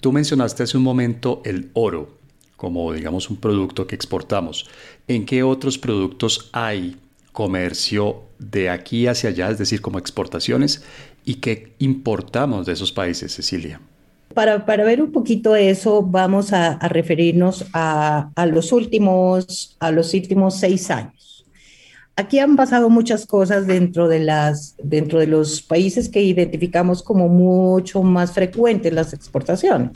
Tú 0.00 0.12
mencionaste 0.12 0.62
hace 0.62 0.78
un 0.78 0.82
momento 0.82 1.42
el 1.44 1.70
oro 1.74 2.16
como, 2.56 2.92
digamos, 2.92 3.30
un 3.30 3.36
producto 3.36 3.86
que 3.86 3.94
exportamos. 3.94 4.68
¿En 5.06 5.26
qué 5.26 5.44
otros 5.44 5.78
productos 5.78 6.50
hay 6.52 6.96
comercio 7.32 8.24
de 8.38 8.68
aquí 8.68 9.06
hacia 9.06 9.30
allá, 9.30 9.50
es 9.50 9.58
decir, 9.58 9.80
como 9.80 9.98
exportaciones? 9.98 10.82
¿Y 11.24 11.36
qué 11.36 11.74
importamos 11.78 12.66
de 12.66 12.72
esos 12.72 12.90
países, 12.90 13.32
Cecilia? 13.32 13.80
Para, 14.34 14.64
para 14.66 14.84
ver 14.84 15.02
un 15.02 15.10
poquito 15.10 15.56
eso, 15.56 16.02
vamos 16.02 16.52
a, 16.52 16.78
referirnos 16.88 17.66
a, 17.72 18.30
a, 18.34 18.46
los 18.46 18.72
últimos, 18.72 19.76
a 19.80 19.90
los 19.90 20.14
últimos 20.14 20.56
seis 20.56 20.90
años 20.90 21.18
aquí 22.18 22.40
han 22.40 22.56
pasado 22.56 22.90
muchas 22.90 23.26
cosas 23.26 23.68
dentro 23.68 24.08
de, 24.08 24.18
las, 24.18 24.74
dentro 24.82 25.20
de 25.20 25.28
los 25.28 25.62
países 25.62 26.08
que 26.08 26.20
identificamos 26.20 27.00
como 27.00 27.28
mucho 27.28 28.02
más 28.02 28.32
frecuentes 28.32 28.92
las 28.92 29.12
exportaciones. 29.12 29.92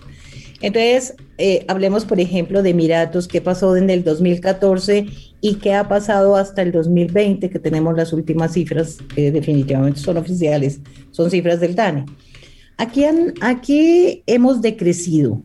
Entonces, 0.60 1.16
eh, 1.38 1.64
hablemos, 1.66 2.04
por 2.04 2.20
ejemplo, 2.20 2.62
de 2.62 2.70
Emiratos, 2.70 3.26
qué 3.26 3.40
pasó 3.40 3.76
en 3.76 3.90
el 3.90 4.04
2014 4.04 5.06
y 5.40 5.54
qué 5.56 5.74
ha 5.74 5.88
pasado 5.88 6.36
hasta 6.36 6.62
el 6.62 6.70
2020, 6.70 7.50
que 7.50 7.58
tenemos 7.58 7.96
las 7.96 8.12
últimas 8.12 8.52
cifras, 8.52 8.98
que 9.12 9.32
definitivamente 9.32 9.98
son 9.98 10.16
oficiales, 10.16 10.78
son 11.10 11.28
cifras 11.28 11.58
del 11.58 11.74
DANE. 11.74 12.04
Aquí, 12.76 13.04
han, 13.04 13.34
aquí 13.40 14.22
hemos 14.26 14.62
decrecido. 14.62 15.42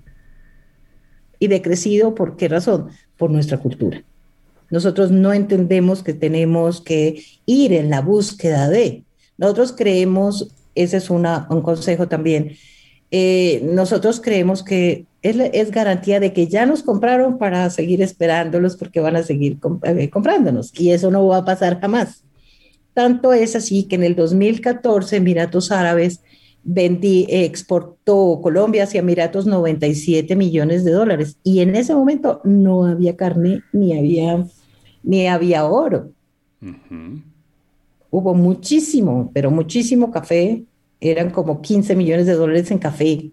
¿Y 1.40 1.48
decrecido 1.48 2.16
por 2.16 2.36
qué 2.36 2.48
razón? 2.48 2.90
Por 3.18 3.30
nuestra 3.30 3.58
cultura. 3.58 4.04
Nosotros 4.70 5.12
no 5.12 5.34
entendemos 5.34 6.04
que 6.04 6.14
tenemos 6.14 6.82
que 6.82 7.24
ir 7.46 7.74
en 7.74 7.90
la 7.90 8.02
búsqueda 8.02 8.70
de. 8.70 9.04
Nosotros 9.38 9.74
creemos, 9.78 10.50
ese 10.76 10.98
es 10.98 11.10
una, 11.10 11.48
un 11.50 11.62
consejo 11.62 12.08
también, 12.08 12.56
eh, 13.12 13.62
nosotros 13.64 14.20
creemos 14.20 14.64
que 14.64 15.06
es, 15.22 15.38
es, 15.54 15.72
garantía 15.72 16.20
de 16.20 16.34
que 16.34 16.48
ya 16.48 16.66
nos 16.66 16.84
compraron 16.84 17.38
para 17.38 17.70
seguir 17.70 18.02
esperándolos 18.02 18.76
porque 18.76 19.00
van 19.00 19.16
a 19.16 19.24
seguir 19.24 19.58
eh, 19.84 20.10
comprándonos 20.10 20.78
y 20.78 20.92
eso 20.92 21.10
no 21.10 21.26
va 21.26 21.38
a 21.38 21.46
pasar 21.46 21.80
jamás. 21.80 22.24
Tanto 22.94 23.32
es 23.32 23.56
así 23.56 23.84
que 23.84 23.96
en 23.96 24.04
el 24.04 24.16
2014 24.16 25.18
Emiratos 25.18 25.72
Árabes 25.72 26.22
vendí, 26.70 27.26
exportó 27.30 28.42
Colombia 28.44 28.84
hacia 28.84 29.00
Emiratos 29.00 29.46
97 29.46 30.36
millones 30.36 30.84
de 30.84 30.92
dólares 30.92 31.38
y 31.42 31.62
en 31.62 31.78
ese 31.78 31.96
momento 31.96 32.42
no 32.44 32.84
había 32.84 33.16
carne 33.16 33.64
ni 33.72 33.98
había 33.98 34.46
ni 35.02 35.28
había 35.28 35.66
oro. 35.66 36.12
Hubo 38.10 38.34
muchísimo, 38.34 39.32
pero 39.34 39.50
muchísimo 39.50 40.12
café. 40.12 40.66
Eran 41.00 41.30
como 41.30 41.62
15 41.62 41.96
millones 41.96 42.26
de 42.26 42.34
dólares 42.34 42.70
en 42.72 42.80
café. 42.80 43.32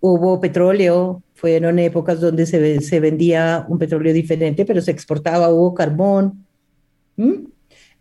Hubo 0.00 0.40
petróleo, 0.40 1.22
fueron 1.34 1.78
épocas 1.78 2.20
donde 2.20 2.46
se, 2.46 2.80
se 2.80 2.98
vendía 2.98 3.64
un 3.68 3.78
petróleo 3.78 4.12
diferente, 4.12 4.64
pero 4.64 4.80
se 4.80 4.90
exportaba, 4.90 5.50
hubo 5.50 5.74
carbón. 5.74 6.44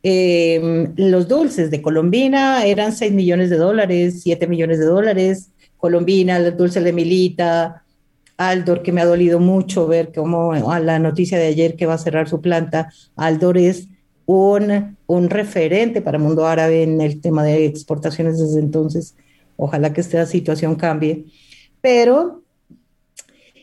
Em, 0.04 0.94
los 0.96 1.28
dulces 1.28 1.70
de 1.70 1.82
Colombina 1.82 2.66
eran 2.66 2.92
6 2.92 3.12
millones 3.12 3.50
de 3.50 3.58
dólares, 3.58 4.22
7 4.24 4.48
millones 4.48 4.80
de 4.80 4.86
dólares. 4.86 5.52
Colombina, 5.78 6.38
el 6.38 6.58
dulce 6.58 6.82
de 6.82 6.94
Milita, 6.94 7.84
Aldor, 8.38 8.82
que 8.82 8.92
me 8.92 9.02
ha 9.02 9.06
dolido 9.06 9.40
mucho 9.40 9.88
ver 9.88 10.12
cómo 10.14 10.54
a 10.54 10.80
la 10.80 11.00
noticia 11.00 11.38
de 11.38 11.48
ayer 11.48 11.76
que 11.76 11.86
va 11.86 11.96
a 11.96 11.98
cerrar 12.00 12.28
su 12.28 12.42
planta, 12.42 12.92
Aldor 13.16 13.58
es 13.58 13.88
un, 14.26 14.98
un 15.08 15.30
referente 15.30 16.02
para 16.02 16.18
el 16.18 16.24
mundo 16.24 16.48
árabe 16.48 16.84
en 16.84 17.02
el 17.02 17.22
tema 17.22 17.44
de 17.44 17.66
exportaciones 17.66 18.40
desde 18.40 18.60
entonces. 18.60 19.16
Ojalá 19.58 19.94
que 19.94 20.02
esta 20.02 20.26
situación 20.26 20.76
cambie. 20.76 21.26
Pero 21.82 22.42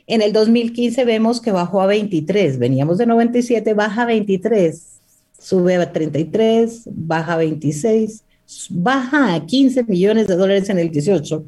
en 0.06 0.22
el 0.22 0.32
2015 0.32 1.04
vemos 1.04 1.40
que 1.40 1.52
bajó 1.52 1.80
a 1.80 1.86
23, 1.86 2.58
veníamos 2.58 2.98
de 2.98 3.06
97, 3.06 3.74
baja 3.74 4.02
a 4.02 4.06
23, 4.06 4.97
sube 5.38 5.76
a 5.76 5.92
33, 5.92 6.88
baja 6.92 7.34
a 7.34 7.36
26, 7.36 8.24
baja 8.70 9.34
a 9.34 9.46
15 9.46 9.84
millones 9.84 10.26
de 10.26 10.36
dólares 10.36 10.68
en 10.68 10.78
el 10.78 10.90
18 10.90 11.44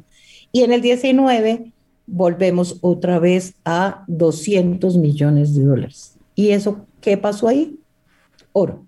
y 0.51 0.61
en 0.61 0.73
el 0.73 0.81
19 0.81 1.71
volvemos 2.07 2.77
otra 2.81 3.19
vez 3.19 3.53
a 3.63 4.03
200 4.07 4.97
millones 4.97 5.55
de 5.55 5.63
dólares. 5.63 6.15
¿Y 6.35 6.49
eso 6.49 6.85
qué 6.99 7.17
pasó 7.17 7.47
ahí? 7.47 7.77
Oro. 8.51 8.85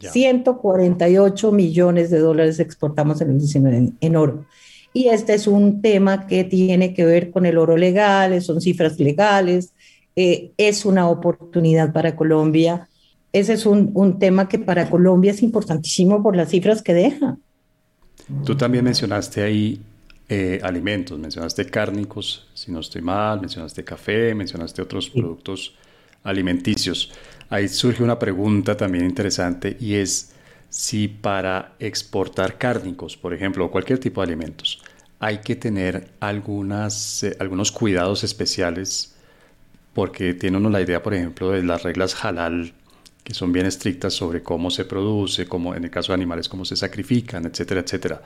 148 0.00 1.52
millones 1.52 2.10
de 2.10 2.18
dólares 2.18 2.60
exportamos 2.60 3.20
en 3.20 3.30
el 3.30 3.38
19 3.38 3.92
en 4.00 4.16
oro. 4.16 4.44
Y 4.92 5.08
este 5.08 5.34
es 5.34 5.46
un 5.46 5.82
tema 5.82 6.26
que 6.26 6.44
tiene 6.44 6.94
que 6.94 7.04
ver 7.04 7.30
con 7.30 7.46
el 7.46 7.58
oro 7.58 7.76
legal, 7.76 8.40
son 8.42 8.60
cifras 8.60 8.98
legales, 8.98 9.72
eh, 10.16 10.52
es 10.56 10.84
una 10.84 11.08
oportunidad 11.08 11.92
para 11.92 12.16
Colombia. 12.16 12.88
Ese 13.32 13.52
es 13.52 13.66
un, 13.66 13.90
un 13.94 14.18
tema 14.18 14.48
que 14.48 14.58
para 14.58 14.88
Colombia 14.88 15.32
es 15.32 15.42
importantísimo 15.42 16.22
por 16.22 16.36
las 16.36 16.50
cifras 16.50 16.82
que 16.82 16.94
deja. 16.94 17.36
Tú 18.44 18.56
también 18.56 18.84
mencionaste 18.84 19.42
ahí 19.42 19.80
eh, 20.30 20.60
alimentos, 20.62 21.18
mencionaste 21.18 21.64
cárnicos, 21.64 22.48
si 22.52 22.70
no 22.70 22.80
estoy 22.80 23.00
mal, 23.00 23.40
mencionaste 23.40 23.82
café, 23.82 24.34
mencionaste 24.34 24.82
otros 24.82 25.08
productos 25.08 25.74
alimenticios. 26.22 27.12
Ahí 27.48 27.68
surge 27.68 28.02
una 28.02 28.18
pregunta 28.18 28.76
también 28.76 29.06
interesante 29.06 29.74
y 29.80 29.94
es 29.94 30.32
si 30.68 31.08
para 31.08 31.74
exportar 31.78 32.58
cárnicos, 32.58 33.16
por 33.16 33.32
ejemplo, 33.32 33.64
o 33.64 33.70
cualquier 33.70 33.98
tipo 33.98 34.20
de 34.20 34.26
alimentos, 34.26 34.82
hay 35.18 35.38
que 35.38 35.56
tener 35.56 36.10
algunas, 36.20 37.22
eh, 37.22 37.34
algunos 37.40 37.72
cuidados 37.72 38.22
especiales 38.22 39.14
porque 39.94 40.34
tiene 40.34 40.58
uno 40.58 40.68
la 40.68 40.82
idea, 40.82 41.02
por 41.02 41.14
ejemplo, 41.14 41.52
de 41.52 41.62
las 41.62 41.82
reglas 41.84 42.22
halal, 42.22 42.74
que 43.28 43.34
son 43.34 43.52
bien 43.52 43.66
estrictas 43.66 44.14
sobre 44.14 44.42
cómo 44.42 44.70
se 44.70 44.86
produce, 44.86 45.44
cómo, 45.44 45.74
en 45.74 45.84
el 45.84 45.90
caso 45.90 46.12
de 46.12 46.14
animales, 46.14 46.48
cómo 46.48 46.64
se 46.64 46.76
sacrifican, 46.76 47.44
etcétera, 47.44 47.82
etcétera. 47.82 48.22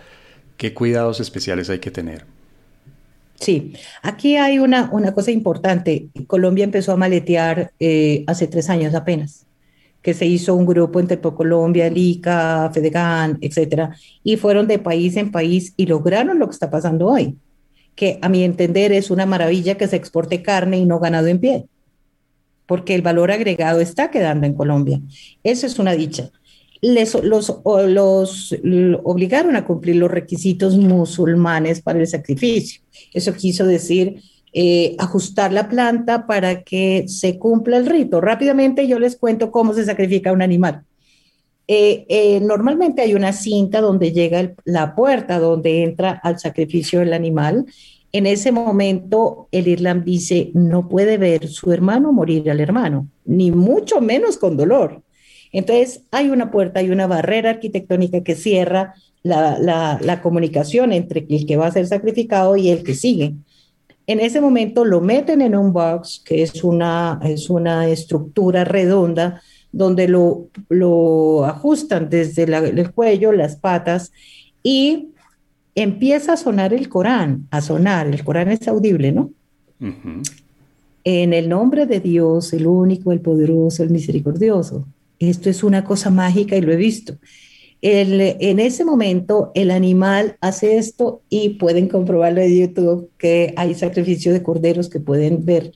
¿Qué 0.56 0.72
cuidados 0.72 1.18
especiales 1.18 1.68
hay 1.70 1.80
que 1.80 1.90
tener? 1.90 2.24
Sí, 3.34 3.72
aquí 4.02 4.36
hay 4.36 4.60
una, 4.60 4.90
una 4.92 5.12
cosa 5.12 5.32
importante. 5.32 6.06
Colombia 6.28 6.62
empezó 6.62 6.92
a 6.92 6.96
maletear 6.96 7.72
eh, 7.80 8.22
hace 8.28 8.46
tres 8.46 8.70
años 8.70 8.94
apenas, 8.94 9.44
que 10.02 10.14
se 10.14 10.26
hizo 10.26 10.54
un 10.54 10.66
grupo 10.66 11.00
entre 11.00 11.20
Colombia, 11.20 11.88
el 11.88 11.98
ICA, 11.98 12.70
Fedegan, 12.72 13.38
etcétera, 13.40 13.96
y 14.22 14.36
fueron 14.36 14.68
de 14.68 14.78
país 14.78 15.16
en 15.16 15.32
país 15.32 15.74
y 15.76 15.86
lograron 15.86 16.38
lo 16.38 16.46
que 16.46 16.52
está 16.52 16.70
pasando 16.70 17.08
hoy, 17.08 17.36
que 17.96 18.20
a 18.22 18.28
mi 18.28 18.44
entender 18.44 18.92
es 18.92 19.10
una 19.10 19.26
maravilla 19.26 19.76
que 19.76 19.88
se 19.88 19.96
exporte 19.96 20.42
carne 20.42 20.78
y 20.78 20.84
no 20.84 21.00
ganado 21.00 21.26
en 21.26 21.40
pie, 21.40 21.66
porque 22.66 22.94
el 22.94 23.02
valor 23.02 23.30
agregado 23.30 23.80
está 23.80 24.10
quedando 24.10 24.46
en 24.46 24.54
Colombia. 24.54 25.00
Eso 25.42 25.66
es 25.66 25.78
una 25.78 25.92
dicha 25.92 26.30
les, 26.82 27.14
los, 27.22 27.62
obligaron 29.04 29.56
a 29.56 29.64
cumplir 29.64 29.96
los 29.96 30.10
requisitos 30.10 30.76
musulmanes 30.76 31.80
para 31.80 32.00
el 32.00 32.06
sacrificio. 32.08 32.82
Eso 33.14 33.32
quiso 33.34 33.64
decir 33.64 34.20
eh, 34.52 34.96
ajustar 34.98 35.52
la 35.52 35.68
planta 35.68 36.26
para 36.26 36.62
que 36.62 37.04
se 37.06 37.38
cumpla 37.38 37.76
el 37.76 37.86
rito. 37.86 38.20
Rápidamente 38.20 38.88
yo 38.88 38.98
les 38.98 39.16
cuento 39.16 39.52
cómo 39.52 39.72
se 39.74 39.84
sacrifica 39.84 40.32
un 40.32 40.42
animal. 40.42 40.84
Eh, 41.68 42.04
eh, 42.08 42.40
normalmente 42.40 43.00
hay 43.00 43.14
una 43.14 43.32
cinta 43.32 43.80
donde 43.80 44.10
llega 44.10 44.52
la 44.64 44.96
puerta 44.96 45.38
donde 45.38 45.84
entra 45.84 46.20
al 46.22 46.40
sacrificio 46.40 47.00
el 47.00 47.12
animal. 47.12 47.64
En 48.12 48.26
ese 48.26 48.52
momento 48.52 49.48
el 49.52 49.68
Islam 49.68 50.04
dice 50.04 50.50
no 50.54 50.88
puede 50.88 51.16
ver 51.16 51.48
su 51.48 51.72
hermano 51.72 52.12
morir 52.12 52.50
al 52.50 52.60
hermano, 52.60 53.08
ni 53.24 53.50
mucho 53.50 54.00
menos 54.00 54.36
con 54.36 54.56
dolor. 54.56 55.02
Entonces, 55.52 56.02
hay 56.10 56.30
una 56.30 56.50
puerta, 56.50 56.80
hay 56.80 56.90
una 56.90 57.06
barrera 57.06 57.50
arquitectónica 57.50 58.22
que 58.22 58.34
cierra 58.34 58.94
la, 59.22 60.20
comunicación 60.22 60.92
entre 60.92 61.26
el 61.28 61.46
que 61.46 61.56
va 61.56 61.66
a 61.66 61.72
ser 61.72 61.86
sacrificado 61.86 62.56
y 62.56 62.70
el 62.70 62.82
que 62.82 62.94
sigue. 62.94 63.34
En 64.06 64.18
ese 64.20 64.40
momento 64.40 64.84
lo 64.84 65.00
meten 65.00 65.42
en 65.42 65.54
un 65.54 65.72
box, 65.72 66.22
que 66.24 66.42
es 66.42 66.64
una, 66.64 67.20
es 67.22 67.50
una 67.50 67.88
estructura 67.88 68.64
redonda, 68.64 69.42
donde 69.70 70.08
lo, 70.08 70.48
lo 70.68 71.44
ajustan 71.44 72.10
desde 72.10 72.42
el 72.44 72.92
cuello, 72.92 73.32
las 73.32 73.56
patas, 73.56 74.12
y 74.62 75.08
empieza 75.74 76.34
a 76.34 76.36
sonar 76.36 76.74
el 76.74 76.88
Corán, 76.88 77.46
a 77.50 77.60
sonar, 77.60 78.06
el 78.06 78.24
Corán 78.24 78.50
es 78.50 78.66
audible, 78.68 79.12
¿no? 79.12 79.30
En 81.04 81.32
el 81.32 81.48
nombre 81.48 81.86
de 81.86 82.00
Dios, 82.00 82.52
el 82.52 82.66
único, 82.66 83.12
el 83.12 83.20
poderoso, 83.20 83.82
el 83.82 83.90
misericordioso. 83.90 84.86
Esto 85.18 85.50
es 85.50 85.62
una 85.62 85.84
cosa 85.84 86.10
mágica 86.10 86.56
y 86.56 86.60
lo 86.60 86.72
he 86.72 86.76
visto. 86.76 87.16
en 87.80 88.60
ese 88.60 88.84
momento 88.84 89.50
el 89.54 89.72
animal 89.72 90.36
hace 90.40 90.76
esto 90.76 91.22
y 91.28 91.50
pueden 91.50 91.88
comprobarlo 91.88 92.40
en 92.40 92.56
YouTube 92.56 93.10
que 93.18 93.52
hay 93.56 93.74
sacrificio 93.74 94.32
de 94.32 94.42
corderos 94.42 94.88
que 94.88 95.00
pueden 95.00 95.44
ver. 95.44 95.72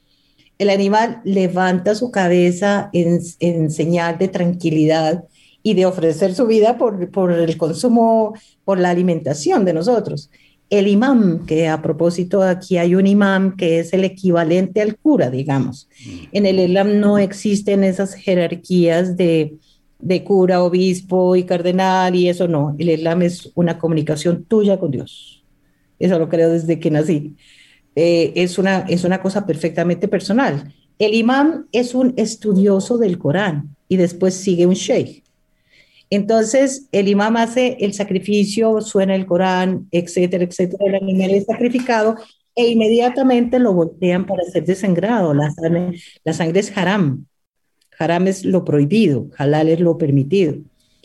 El 0.58 0.70
animal 0.70 1.20
levanta 1.24 1.94
su 1.94 2.10
cabeza 2.10 2.88
en, 2.92 3.70
señal 3.70 4.18
de 4.18 4.28
tranquilidad 4.28 5.24
y 5.66 5.74
de 5.74 5.84
ofrecer 5.84 6.32
su 6.32 6.46
vida 6.46 6.78
por, 6.78 7.02
el 7.32 7.56
consumo, 7.56 8.34
por 8.64 8.78
la 8.78 8.90
alimentación 8.90 9.64
de 9.64 9.72
nosotros 9.72 10.30
el 10.70 10.86
imam, 10.86 11.44
que 11.44 11.68
a 11.68 11.82
propósito 11.82 12.42
aquí 12.42 12.76
hay 12.76 12.94
un 12.94 13.06
imam 13.06 13.56
que 13.56 13.80
es 13.80 13.92
el 13.92 14.04
equivalente 14.04 14.80
al 14.80 14.96
cura, 14.96 15.30
digamos. 15.30 15.88
En 16.32 16.46
el 16.46 16.58
Islam 16.58 16.98
no 16.98 17.18
existen 17.18 17.84
esas 17.84 18.14
jerarquías 18.14 19.16
de, 19.16 19.58
cura, 20.24 20.62
obispo 20.62 21.36
y 21.36 21.44
cardenal 21.44 22.14
y 22.14 22.28
eso 22.28 22.48
no. 22.48 22.74
El 22.78 22.90
Islam 22.90 23.22
es 23.22 23.50
una 23.54 23.78
comunicación 23.78 24.44
tuya 24.44 24.78
con 24.78 24.90
Dios. 24.90 25.44
Eso 25.98 26.18
lo 26.18 26.28
creo 26.28 26.50
desde 26.50 26.80
que 26.80 26.90
nací. 26.90 27.36
Eh, 27.94 28.32
es, 28.34 28.58
una, 28.58 28.80
es 28.88 29.04
una 29.04 29.22
cosa 29.22 29.46
perfectamente 29.46 30.08
personal. 30.08 30.74
El 30.98 31.14
imam 31.14 31.66
es 31.72 31.94
un 31.94 32.12
estudioso 32.16 32.98
del 32.98 33.18
Corán 33.18 33.76
y 33.88 33.96
después 33.96 34.34
sigue 34.34 34.66
un 34.66 34.74
sheikh. 34.74 35.25
Entonces, 36.10 36.88
el 36.92 37.08
imam 37.08 37.36
hace 37.36 37.76
el 37.80 37.92
sacrificio, 37.92 38.80
suena 38.80 39.14
el 39.14 39.26
Corán, 39.26 39.88
etcétera, 39.90 40.44
etcétera, 40.44 40.84
el 40.86 40.94
animal 40.96 41.30
es 41.32 41.46
sacrificado 41.46 42.16
e 42.54 42.68
inmediatamente 42.68 43.58
lo 43.58 43.74
voltean 43.74 44.24
para 44.24 44.44
ser 44.44 44.64
desangrado. 44.64 45.34
La 45.34 45.50
sangre, 45.50 45.98
la 46.24 46.60
es 46.60 46.76
haram. 46.76 47.26
Haram 47.98 48.28
es 48.28 48.44
lo 48.44 48.64
prohibido, 48.64 49.28
halal 49.36 49.68
es 49.68 49.80
lo 49.80 49.98
permitido. 49.98 50.56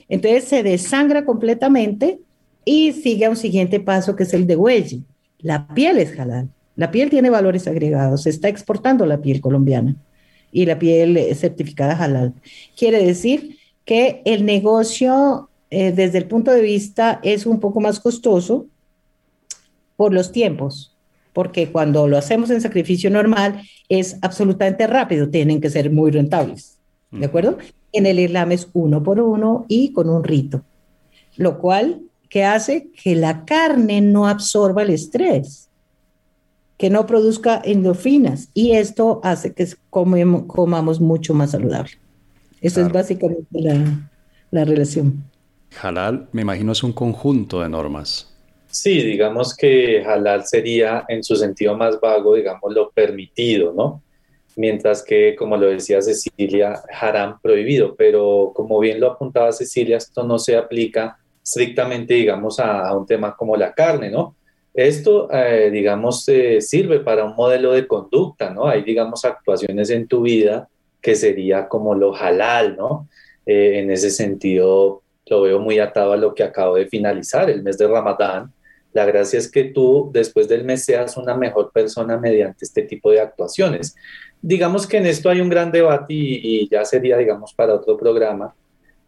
Entonces 0.08 0.46
se 0.46 0.62
desangra 0.62 1.26
completamente 1.26 2.20
y 2.66 2.92
sigue 2.92 3.26
a 3.26 3.30
un 3.30 3.38
siguiente 3.38 3.80
paso 3.80 4.16
que 4.16 4.24
es 4.24 4.34
el 4.34 4.46
de 4.46 4.56
huelle. 4.56 5.02
La 5.40 5.68
piel 5.74 5.98
es 5.98 6.18
halal. 6.20 6.50
La 6.76 6.92
piel 6.92 7.10
tiene 7.10 7.30
valores 7.30 7.68
agregados. 7.68 8.24
Se 8.24 8.30
está 8.30 8.50
exportando 8.50 9.06
la 9.06 9.22
piel 9.22 9.42
colombiana 9.42 9.96
y 10.52 10.66
la 10.66 10.78
piel 10.78 11.18
certificada 11.36 11.96
halal. 11.96 12.34
Quiere 12.78 13.04
decir 13.04 13.58
que 13.92 14.22
el 14.24 14.46
negocio 14.46 15.50
eh, 15.70 15.92
desde 15.92 16.18
el 16.18 16.26
punto 16.26 16.50
de 16.52 16.62
vista 16.62 17.20
es 17.24 17.46
un 17.46 17.60
poco 17.60 17.82
más 17.82 18.00
costoso 18.00 18.68
por 19.98 20.14
los 20.14 20.32
tiempos, 20.32 20.96
porque 21.34 21.74
cuando 21.74 22.08
lo 22.08 22.18
hacemos 22.18 22.50
en 22.52 22.62
sacrificio 22.62 23.10
normal 23.10 23.62
es 23.90 24.18
absolutamente 24.22 24.88
rápido, 24.88 25.28
tienen 25.28 25.60
que 25.60 25.70
ser 25.70 25.92
muy 25.92 26.10
rentables, 26.10 26.80
¿de 27.12 27.26
acuerdo? 27.26 27.58
En 27.92 28.06
el 28.06 28.20
Islam 28.20 28.54
es 28.54 28.70
uno 28.72 29.04
por 29.04 29.20
uno 29.20 29.66
y 29.68 29.92
con 29.92 30.08
un 30.08 30.24
rito, 30.24 30.64
lo 31.36 31.60
cual 31.60 32.00
que 32.30 32.46
hace 32.46 32.92
que 32.92 33.18
la 33.18 33.44
carne 33.44 34.00
no 34.00 34.26
absorba 34.26 34.84
el 34.84 34.92
estrés, 34.92 35.68
que 36.78 36.90
no 36.90 37.06
produzca 37.06 37.62
endorfinas 37.62 38.48
y 38.54 38.72
esto 38.72 39.20
hace 39.22 39.52
que 39.52 39.68
comamos 39.90 41.02
mucho 41.02 41.34
más 41.34 41.52
saludable. 41.52 42.00
Eso 42.62 42.82
es 42.82 42.92
básicamente 42.92 43.48
la, 44.52 44.66
relación. 44.66 45.24
Halal, 45.82 46.30
me 46.32 46.44
imagino, 46.44 46.72
es 46.72 46.84
un 46.84 46.94
conjunto 46.94 47.62
de 47.62 47.70
normas. 47.70 48.28
Sí, 48.68 49.02
digamos 49.02 49.56
que 49.56 50.04
halal 50.06 50.46
sería 50.46 51.04
en 51.10 51.24
su 51.24 51.36
sentido 51.36 51.76
más 51.76 52.00
vago, 52.00 52.36
digamos, 52.36 52.74
lo 52.74 52.92
permitido, 52.92 53.74
¿no? 53.74 54.02
mientras 54.56 55.04
que, 55.04 55.36
como 55.36 55.58
lo 55.58 55.68
decía 55.68 56.02
Cecilia, 56.02 56.82
haram 57.00 57.40
prohibido, 57.42 57.96
pero 57.96 58.52
como 58.56 58.80
bien 58.80 59.00
lo 59.00 59.12
apuntaba 59.12 59.52
Cecilia, 59.52 59.98
esto 59.98 60.24
no 60.24 60.40
se 60.40 60.58
aplica 60.58 61.18
estrictamente, 61.44 62.14
digamos, 62.14 62.60
a, 62.60 62.96
un 62.96 63.06
tema 63.06 63.36
como 63.36 63.56
la 63.56 63.74
carne, 63.74 64.10
¿no? 64.10 64.36
Esto, 64.74 65.30
eh, 65.32 65.70
digamos, 65.72 66.26
sirve 66.60 67.00
para 67.00 67.26
un 67.26 67.36
modelo 67.36 67.74
de 67.74 67.88
conducta, 67.88 68.52
¿no? 68.52 68.68
Hay, 68.68 68.84
digamos, 68.84 69.26
actuaciones 69.26 69.90
en 69.90 70.08
tu 70.08 70.22
vida 70.22 70.70
que 71.02 71.16
sería 71.16 71.68
como 71.68 71.96
lo 71.96 72.16
halal, 72.16 72.78
¿no? 72.78 73.10
Eh, 73.46 73.80
en 73.80 73.92
ese 73.92 74.12
sentido, 74.12 75.02
lo 75.28 75.42
veo 75.42 75.60
muy 75.60 75.80
atado 75.80 76.14
a 76.14 76.18
lo 76.18 76.34
que 76.36 76.44
acabo 76.44 76.76
de 76.76 76.88
finalizar, 76.88 77.50
el 77.50 77.64
mes 77.64 77.78
de 77.78 77.88
Ramadán. 77.88 78.52
La 78.94 79.06
gracia 79.06 79.40
es 79.40 79.50
que 79.50 79.66
tú 79.66 80.10
después 80.14 80.48
del 80.48 80.66
mes 80.66 80.84
seas 80.84 81.16
una 81.18 81.36
mejor 81.36 81.72
persona 81.72 82.18
mediante 82.18 82.66
este 82.66 82.84
tipo 82.84 83.10
de 83.12 83.22
actuaciones. 83.22 83.96
Digamos 84.42 84.86
que 84.86 84.98
en 84.98 85.06
esto 85.06 85.30
hay 85.30 85.40
un 85.40 85.50
gran 85.50 85.72
debate 85.72 86.14
y, 86.14 86.70
ya 86.70 86.84
sería, 86.84 87.18
digamos, 87.18 87.54
para 87.54 87.76
otro 87.76 87.98
programa. 87.98 88.54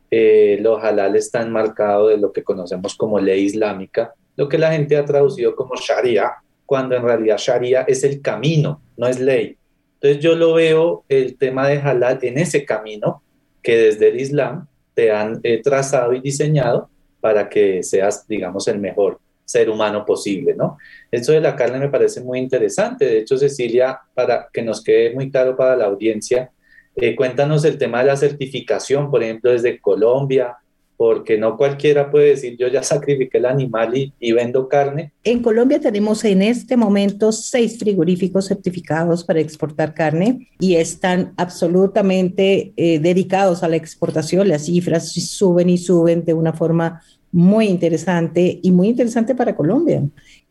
Eh, 0.10 0.58
lo 0.62 0.78
halal 0.78 1.16
está 1.16 1.42
enmarcado 1.42 2.08
de 2.08 2.18
lo 2.18 2.32
que 2.32 2.44
conocemos 2.44 2.96
como 2.96 3.20
ley 3.20 3.44
islámica, 3.44 4.14
lo 4.36 4.48
que 4.48 4.58
la 4.58 4.72
gente 4.72 4.96
ha 4.96 5.06
traducido 5.06 5.56
como 5.56 5.76
sharia, 5.76 6.34
cuando 6.66 6.96
en 6.96 7.04
realidad 7.04 7.38
sharia 7.38 7.82
es 7.82 8.04
el 8.04 8.22
camino, 8.22 8.82
no 8.96 9.08
es 9.08 9.20
ley. 9.20 9.58
Entonces 10.04 10.22
yo 10.22 10.36
lo 10.36 10.54
veo 10.56 11.06
el 11.08 11.38
tema 11.38 11.66
de 11.70 11.78
halal 11.80 12.20
en 12.24 12.38
ese 12.38 12.66
camino 12.66 13.24
que 13.62 13.78
desde 13.78 14.10
el 14.10 14.20
Islam 14.20 14.68
te 14.94 15.12
han 15.12 15.40
eh, 15.44 15.62
trazado 15.62 16.14
y 16.14 16.20
diseñado 16.20 16.90
para 17.22 17.48
que 17.48 17.82
seas, 17.84 18.28
digamos, 18.28 18.68
el 18.68 18.80
mejor 18.80 19.22
ser 19.46 19.70
humano 19.70 20.06
posible, 20.06 20.56
¿no? 20.56 20.78
Eso 21.10 21.32
de 21.32 21.40
la 21.40 21.56
carne 21.56 21.80
me 21.80 21.88
parece 21.88 22.20
muy 22.20 22.40
interesante. 22.40 23.06
De 23.06 23.20
hecho, 23.20 23.38
Cecilia, 23.38 23.98
para 24.14 24.50
que 24.52 24.62
nos 24.62 24.84
quede 24.84 25.14
muy 25.14 25.32
claro 25.32 25.56
para 25.56 25.78
la 25.78 25.86
audiencia, 25.86 26.52
eh, 26.98 27.16
cuéntanos 27.16 27.64
el 27.64 27.78
tema 27.78 28.00
de 28.00 28.08
la 28.08 28.18
certificación, 28.18 29.10
por 29.10 29.24
ejemplo, 29.24 29.52
desde 29.52 29.80
Colombia, 29.80 30.58
porque 30.98 31.38
no 31.38 31.58
cualquiera 31.58 32.12
puede 32.12 32.30
decir 32.30 32.56
yo 32.58 32.68
ya 32.68 32.84
sacrifiqué 32.84 33.38
el 33.38 33.46
animal 33.46 33.94
y, 33.96 34.32
vendo 34.32 34.68
carne. 34.68 35.12
En 35.24 35.42
Colombia 35.42 35.80
tenemos 35.80 36.24
en 36.24 36.42
este 36.42 36.78
momento 36.78 37.32
seis 37.32 37.78
frigoríficos 37.78 38.48
certificados 38.48 39.24
para 39.24 39.40
exportar 39.40 39.94
carne 39.94 40.50
y 40.60 40.76
están 40.76 41.34
absolutamente 41.38 42.74
eh, 42.78 43.00
dedicados 43.00 43.64
a 43.64 43.68
la 43.68 43.76
exportación. 43.76 44.48
Las 44.48 44.66
cifras 44.66 45.12
suben 45.12 45.70
y 45.70 45.78
suben 45.78 46.26
de 46.26 46.34
una 46.34 46.54
forma 46.54 47.02
muy 47.32 47.66
interesante 47.66 48.60
y 48.62 48.72
muy 48.72 48.90
interesante 48.90 49.36
para 49.36 49.56
Colombia. 49.56 50.04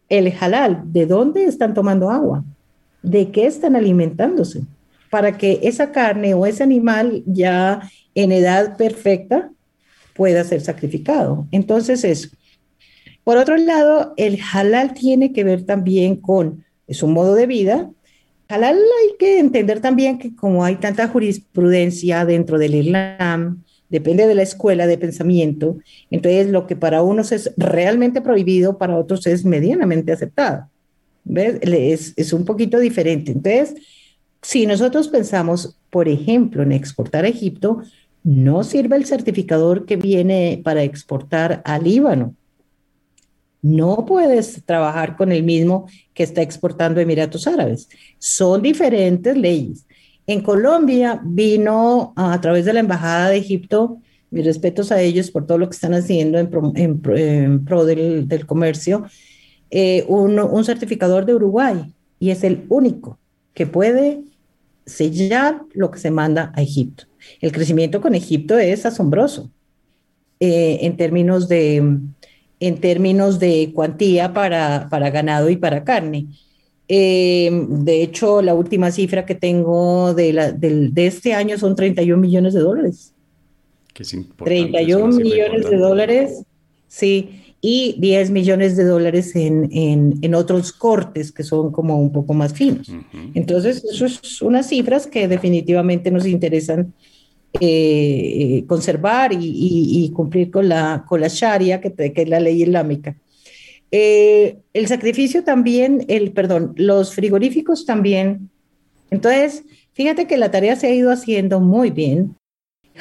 El 0.08 0.32
halal, 0.38 0.82
¿de 0.86 1.06
dónde 1.06 1.44
están 1.44 1.74
tomando 1.74 2.10
agua? 2.10 2.44
¿De 3.02 3.30
qué 3.30 3.46
están 3.46 3.76
alimentándose? 3.76 4.62
Para 5.10 5.38
que 5.38 5.60
esa 5.62 5.92
carne 5.92 6.34
o 6.34 6.44
ese 6.44 6.62
animal 6.62 7.22
ya 7.26 7.88
en 8.14 8.32
edad 8.32 8.76
perfecta 8.76 9.50
pueda 10.14 10.44
ser 10.44 10.60
sacrificado. 10.60 11.46
Entonces 11.50 12.04
eso. 12.04 12.28
Por 13.24 13.36
otro 13.36 13.56
lado, 13.56 14.14
el 14.16 14.38
halal 14.52 14.94
tiene 14.94 15.32
que 15.32 15.44
ver 15.44 15.64
también 15.64 16.16
con, 16.16 16.64
es 16.86 17.02
un 17.02 17.12
modo 17.12 17.34
de 17.34 17.46
vida. 17.46 17.90
Halal 18.48 18.76
hay 18.76 19.16
que 19.18 19.38
entender 19.38 19.80
también 19.80 20.18
que 20.18 20.34
como 20.34 20.64
hay 20.64 20.76
tanta 20.76 21.08
jurisprudencia 21.08 22.24
dentro 22.24 22.58
del 22.58 22.74
Islam, 22.74 23.62
depende 23.88 24.26
de 24.26 24.34
la 24.34 24.42
escuela 24.42 24.86
de 24.86 24.96
pensamiento, 24.98 25.76
entonces 26.10 26.48
lo 26.48 26.66
que 26.66 26.76
para 26.76 27.02
unos 27.02 27.30
es 27.30 27.52
realmente 27.58 28.22
prohibido, 28.22 28.78
para 28.78 28.96
otros 28.96 29.26
es 29.26 29.44
medianamente 29.44 30.12
aceptado. 30.12 30.68
¿Ves? 31.24 31.58
Es, 31.60 32.14
es 32.16 32.32
un 32.32 32.44
poquito 32.44 32.80
diferente. 32.80 33.32
Entonces, 33.32 33.74
si 34.40 34.66
nosotros 34.66 35.08
pensamos, 35.08 35.76
por 35.90 36.08
ejemplo, 36.08 36.62
en 36.62 36.72
exportar 36.72 37.24
a 37.24 37.28
Egipto, 37.28 37.82
no 38.24 38.62
sirve 38.64 38.96
el 38.96 39.06
certificador 39.06 39.84
que 39.84 39.96
viene 39.96 40.60
para 40.64 40.82
exportar 40.82 41.62
al 41.64 41.84
Líbano. 41.84 42.34
No 43.60 44.04
puedes 44.06 44.64
trabajar 44.64 45.16
con 45.16 45.30
el 45.32 45.42
mismo 45.42 45.86
que 46.14 46.24
está 46.24 46.42
exportando 46.42 47.00
Emiratos 47.00 47.46
Árabes. 47.46 47.88
Son 48.18 48.60
diferentes 48.60 49.36
leyes. 49.36 49.86
En 50.26 50.40
Colombia 50.40 51.20
vino 51.24 52.12
a, 52.16 52.40
través 52.40 52.64
de 52.64 52.72
la 52.72 52.80
Embajada 52.80 53.28
de 53.28 53.38
Egipto, 53.38 53.98
mis 54.30 54.44
respetos 54.44 54.90
a 54.90 55.00
ellos 55.00 55.30
por 55.30 55.46
todo 55.46 55.58
lo 55.58 55.68
que 55.68 55.74
están 55.74 55.94
haciendo 55.94 56.38
en 56.38 56.48
pro, 57.64 57.84
del, 57.84 58.46
comercio, 58.46 59.04
eh, 59.70 60.04
un, 60.08 60.38
un 60.38 60.64
certificador 60.64 61.26
de 61.26 61.34
Uruguay 61.34 61.92
y 62.18 62.30
es 62.30 62.44
el 62.44 62.64
único 62.68 63.18
que 63.52 63.66
puede 63.66 64.22
sellar 64.86 65.62
lo 65.72 65.90
que 65.90 65.98
se 65.98 66.10
manda 66.10 66.52
a 66.54 66.62
Egipto. 66.62 67.04
El 67.40 67.52
crecimiento 67.52 68.00
con 68.00 68.14
Egipto 68.14 68.58
es 68.58 68.84
asombroso 68.84 69.50
eh, 70.40 70.78
en, 70.82 70.96
términos 70.96 71.48
de, 71.48 71.98
en 72.60 72.80
términos 72.80 73.38
de 73.38 73.72
cuantía 73.74 74.32
para, 74.32 74.88
para 74.90 75.10
ganado 75.10 75.50
y 75.50 75.56
para 75.56 75.84
carne. 75.84 76.26
Eh, 76.88 77.50
de 77.68 78.02
hecho, 78.02 78.42
la 78.42 78.54
última 78.54 78.90
cifra 78.90 79.24
que 79.24 79.34
tengo 79.34 80.14
de, 80.14 80.32
la, 80.32 80.52
de, 80.52 81.06
este 81.06 81.32
año 81.32 81.56
son 81.58 81.76
31 81.76 82.20
millones 82.20 82.54
de 82.54 82.60
dólares. 82.60 83.14
Que 83.94 84.02
es 84.02 84.16
31 84.44 85.16
millones 85.16 85.70
de 85.70 85.76
dólares, 85.76 86.44
sí 86.88 87.41
y 87.64 87.94
10 87.98 88.30
millones 88.32 88.76
de 88.76 88.82
dólares 88.82 89.36
en, 89.36 89.68
en, 89.72 90.34
otros 90.34 90.72
cortes 90.72 91.30
que 91.30 91.44
son 91.44 91.70
como 91.70 91.96
un 91.96 92.10
poco 92.10 92.34
más 92.34 92.52
finos. 92.52 92.90
Entonces, 93.34 93.84
eso 93.84 94.04
es 94.04 94.42
unas 94.42 94.68
cifras 94.68 95.06
que 95.06 95.28
definitivamente 95.28 96.10
nos 96.10 96.26
interesan 96.26 96.92
eh, 97.60 98.64
conservar 98.66 99.32
y, 99.32 99.38
y, 99.40 100.10
cumplir 100.10 100.50
con 100.50 100.68
la, 100.68 101.04
con 101.08 101.20
la 101.20 101.28
Sharia, 101.28 101.80
que, 101.80 101.92
que 101.94 102.22
es 102.22 102.28
la 102.28 102.40
ley 102.40 102.62
islámica. 102.62 103.16
Eh, 103.92 104.58
el 104.72 104.88
sacrificio 104.88 105.44
también, 105.44 106.04
el, 106.08 106.32
perdón, 106.32 106.72
los 106.76 107.14
frigoríficos 107.14 107.86
también. 107.86 108.50
Entonces, 109.10 109.62
fíjate 109.92 110.26
que 110.26 110.36
la 110.36 110.50
tarea 110.50 110.74
se 110.74 110.88
ha 110.88 110.94
ido 110.94 111.12
haciendo 111.12 111.60
muy 111.60 111.90
bien. 111.90 112.34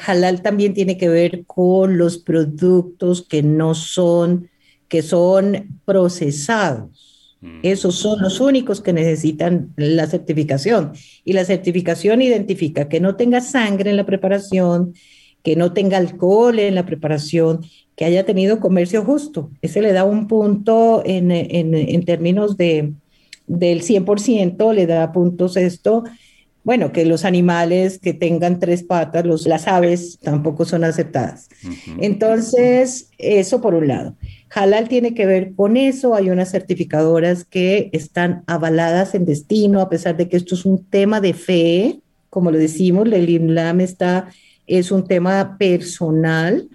Halal 0.06 0.40
también 0.40 0.72
tiene 0.72 0.96
que 0.96 1.08
ver 1.08 1.44
con 1.46 1.98
los 1.98 2.18
productos 2.18 3.26
que 3.26 3.42
no 3.42 3.74
son 3.74 4.51
que 4.92 5.00
son 5.00 5.80
procesados. 5.86 7.38
Mm. 7.40 7.60
Esos 7.62 7.94
son 7.94 8.20
los 8.20 8.40
únicos 8.40 8.82
que 8.82 8.92
necesitan 8.92 9.72
la 9.76 10.06
certificación. 10.06 10.92
Y 11.24 11.32
la 11.32 11.46
certificación 11.46 12.20
identifica 12.20 12.90
que 12.90 13.00
no 13.00 13.16
tenga 13.16 13.40
sangre 13.40 13.88
en 13.88 13.96
la 13.96 14.04
preparación, 14.04 14.92
que 15.42 15.56
no 15.56 15.72
tenga 15.72 15.96
alcohol 15.96 16.58
en 16.58 16.74
la 16.74 16.84
preparación, 16.84 17.64
que 17.96 18.04
haya 18.04 18.26
tenido 18.26 18.60
comercio 18.60 19.02
justo. 19.02 19.50
Ese 19.62 19.80
le 19.80 19.94
da 19.94 20.04
un 20.04 20.28
punto 20.28 21.02
en, 21.06 21.30
en, 21.30 21.72
en 21.72 22.04
términos 22.04 22.58
de, 22.58 22.92
del 23.46 23.80
100%, 23.80 24.74
le 24.74 24.86
da 24.86 25.10
puntos 25.10 25.56
esto. 25.56 26.04
Bueno, 26.64 26.92
que 26.92 27.06
los 27.06 27.24
animales 27.24 27.98
que 27.98 28.12
tengan 28.12 28.60
tres 28.60 28.82
patas, 28.82 29.24
los, 29.24 29.46
las 29.46 29.66
aves, 29.66 30.18
tampoco 30.22 30.66
son 30.66 30.84
aceptadas. 30.84 31.48
Entonces, 31.98 33.08
eso 33.16 33.62
por 33.62 33.74
un 33.74 33.88
lado. 33.88 34.16
Halal 34.54 34.88
tiene 34.88 35.14
que 35.14 35.26
ver 35.26 35.54
con 35.54 35.76
eso. 35.76 36.14
Hay 36.14 36.30
unas 36.30 36.50
certificadoras 36.50 37.44
que 37.44 37.90
están 37.92 38.44
avaladas 38.46 39.14
en 39.14 39.24
destino, 39.24 39.80
a 39.80 39.88
pesar 39.88 40.16
de 40.16 40.28
que 40.28 40.36
esto 40.36 40.54
es 40.54 40.64
un 40.64 40.84
tema 40.84 41.20
de 41.20 41.32
fe, 41.32 42.00
como 42.28 42.50
lo 42.50 42.58
decimos, 42.58 43.06
el 43.12 43.28
Islam 43.28 43.80
está, 43.80 44.28
es 44.66 44.90
un 44.90 45.04
tema 45.06 45.56
personal. 45.58 46.68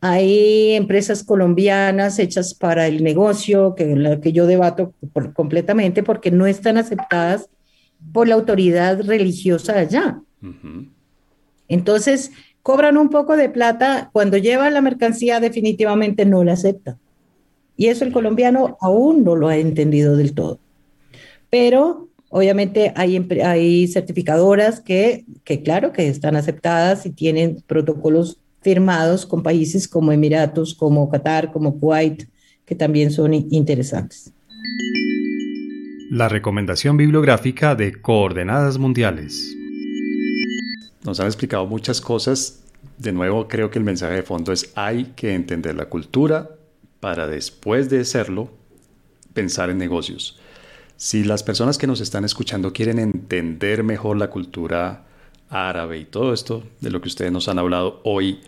Hay 0.00 0.74
empresas 0.74 1.24
colombianas 1.24 2.18
hechas 2.18 2.54
para 2.54 2.86
el 2.86 3.02
negocio, 3.02 3.74
que, 3.74 3.96
la 3.96 4.20
que 4.20 4.32
yo 4.32 4.46
debato 4.46 4.92
completamente, 5.32 6.02
porque 6.02 6.30
no 6.30 6.46
están 6.46 6.76
aceptadas 6.76 7.48
por 8.12 8.28
la 8.28 8.34
autoridad 8.34 9.00
religiosa 9.02 9.78
allá. 9.78 10.20
Entonces, 11.68 12.30
cobran 12.62 12.96
un 12.96 13.08
poco 13.08 13.36
de 13.36 13.48
plata, 13.48 14.10
cuando 14.12 14.36
llevan 14.36 14.74
la 14.74 14.82
mercancía 14.82 15.40
definitivamente 15.40 16.26
no 16.26 16.44
la 16.44 16.52
aceptan. 16.52 16.98
Y 17.78 17.86
eso 17.86 18.04
el 18.04 18.12
colombiano 18.12 18.76
aún 18.80 19.22
no 19.22 19.36
lo 19.36 19.46
ha 19.46 19.56
entendido 19.56 20.16
del 20.16 20.34
todo. 20.34 20.58
Pero 21.48 22.08
obviamente 22.28 22.92
hay, 22.96 23.24
hay 23.42 23.86
certificadoras 23.86 24.80
que, 24.80 25.24
que, 25.44 25.62
claro, 25.62 25.92
que 25.92 26.08
están 26.08 26.34
aceptadas 26.34 27.06
y 27.06 27.10
tienen 27.10 27.62
protocolos 27.68 28.40
firmados 28.62 29.24
con 29.24 29.44
países 29.44 29.86
como 29.86 30.10
Emiratos, 30.10 30.74
como 30.74 31.08
Qatar, 31.08 31.52
como 31.52 31.78
Kuwait, 31.78 32.24
que 32.66 32.74
también 32.74 33.12
son 33.12 33.32
interesantes. 33.32 34.32
La 36.10 36.28
recomendación 36.28 36.96
bibliográfica 36.96 37.76
de 37.76 37.92
Coordenadas 37.92 38.76
Mundiales. 38.76 39.56
Nos 41.04 41.20
han 41.20 41.26
explicado 41.26 41.64
muchas 41.68 42.00
cosas. 42.00 42.64
De 42.98 43.12
nuevo, 43.12 43.46
creo 43.46 43.70
que 43.70 43.78
el 43.78 43.84
mensaje 43.84 44.14
de 44.14 44.22
fondo 44.24 44.52
es 44.52 44.72
hay 44.74 45.12
que 45.14 45.34
entender 45.34 45.76
la 45.76 45.84
cultura, 45.84 46.57
para 47.00 47.26
después 47.26 47.88
de 47.88 48.00
hacerlo 48.00 48.50
pensar 49.34 49.70
en 49.70 49.78
negocios. 49.78 50.38
Si 50.96 51.22
las 51.22 51.42
personas 51.42 51.78
que 51.78 51.86
nos 51.86 52.00
están 52.00 52.24
escuchando 52.24 52.72
quieren 52.72 52.98
entender 52.98 53.84
mejor 53.84 54.16
la 54.16 54.30
cultura 54.30 55.06
árabe 55.48 55.98
y 55.98 56.04
todo 56.04 56.32
esto 56.32 56.64
de 56.80 56.90
lo 56.90 57.00
que 57.00 57.08
ustedes 57.08 57.32
nos 57.32 57.48
han 57.48 57.58
hablado 57.58 58.00
hoy, 58.04 58.40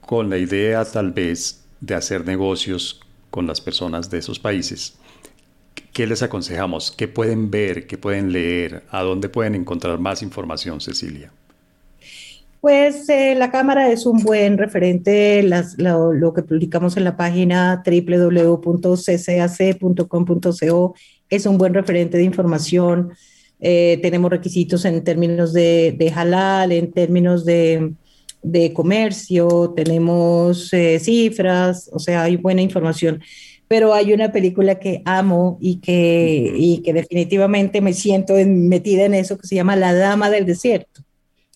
con 0.00 0.28
la 0.28 0.38
idea 0.38 0.84
tal 0.84 1.12
vez 1.12 1.64
de 1.80 1.94
hacer 1.94 2.26
negocios 2.26 3.00
con 3.30 3.46
las 3.46 3.60
personas 3.60 4.10
de 4.10 4.18
esos 4.18 4.38
países, 4.38 4.98
¿qué 5.92 6.06
les 6.06 6.22
aconsejamos? 6.22 6.92
¿Qué 6.92 7.08
pueden 7.08 7.50
ver? 7.50 7.86
¿Qué 7.86 7.96
pueden 7.96 8.32
leer? 8.32 8.84
¿A 8.90 9.02
dónde 9.02 9.28
pueden 9.28 9.54
encontrar 9.54 9.98
más 9.98 10.22
información, 10.22 10.80
Cecilia? 10.80 11.32
Pues 12.64 13.10
eh, 13.10 13.34
la 13.34 13.50
cámara 13.50 13.90
es 13.90 14.06
un 14.06 14.22
buen 14.22 14.56
referente, 14.56 15.42
lo, 15.42 16.32
que 16.32 16.42
publicamos 16.42 16.96
en 16.96 17.04
la 17.04 17.14
página 17.14 17.82
www.ccac.com.co 17.84 18.64
es 21.28 21.44
un 21.44 21.58
buen 21.58 21.74
referente 21.74 22.16
de 22.16 22.24
información. 22.24 23.12
Eh, 23.60 23.98
tenemos 24.00 24.30
requisitos 24.30 24.86
en 24.86 25.04
términos 25.04 25.52
de, 25.52 26.10
halal, 26.16 26.72
en 26.72 26.90
términos 26.90 27.44
de, 27.44 27.92
comercio, 28.72 29.74
tenemos 29.76 30.72
eh, 30.72 30.98
cifras, 31.00 31.90
o 31.92 31.98
sea, 31.98 32.22
hay 32.22 32.36
buena 32.36 32.62
información. 32.62 33.20
Pero 33.68 33.92
hay 33.92 34.14
una 34.14 34.32
película 34.32 34.78
que 34.78 35.02
amo 35.04 35.58
y 35.60 35.80
que, 35.80 36.54
y 36.56 36.78
que 36.78 36.94
definitivamente 36.94 37.82
me 37.82 37.92
siento 37.92 38.36
metida 38.46 39.04
en 39.04 39.12
eso, 39.12 39.36
que 39.36 39.46
se 39.46 39.54
llama 39.54 39.76
La 39.76 39.92
Dama 39.92 40.30
del 40.30 40.46
Desierto 40.46 41.03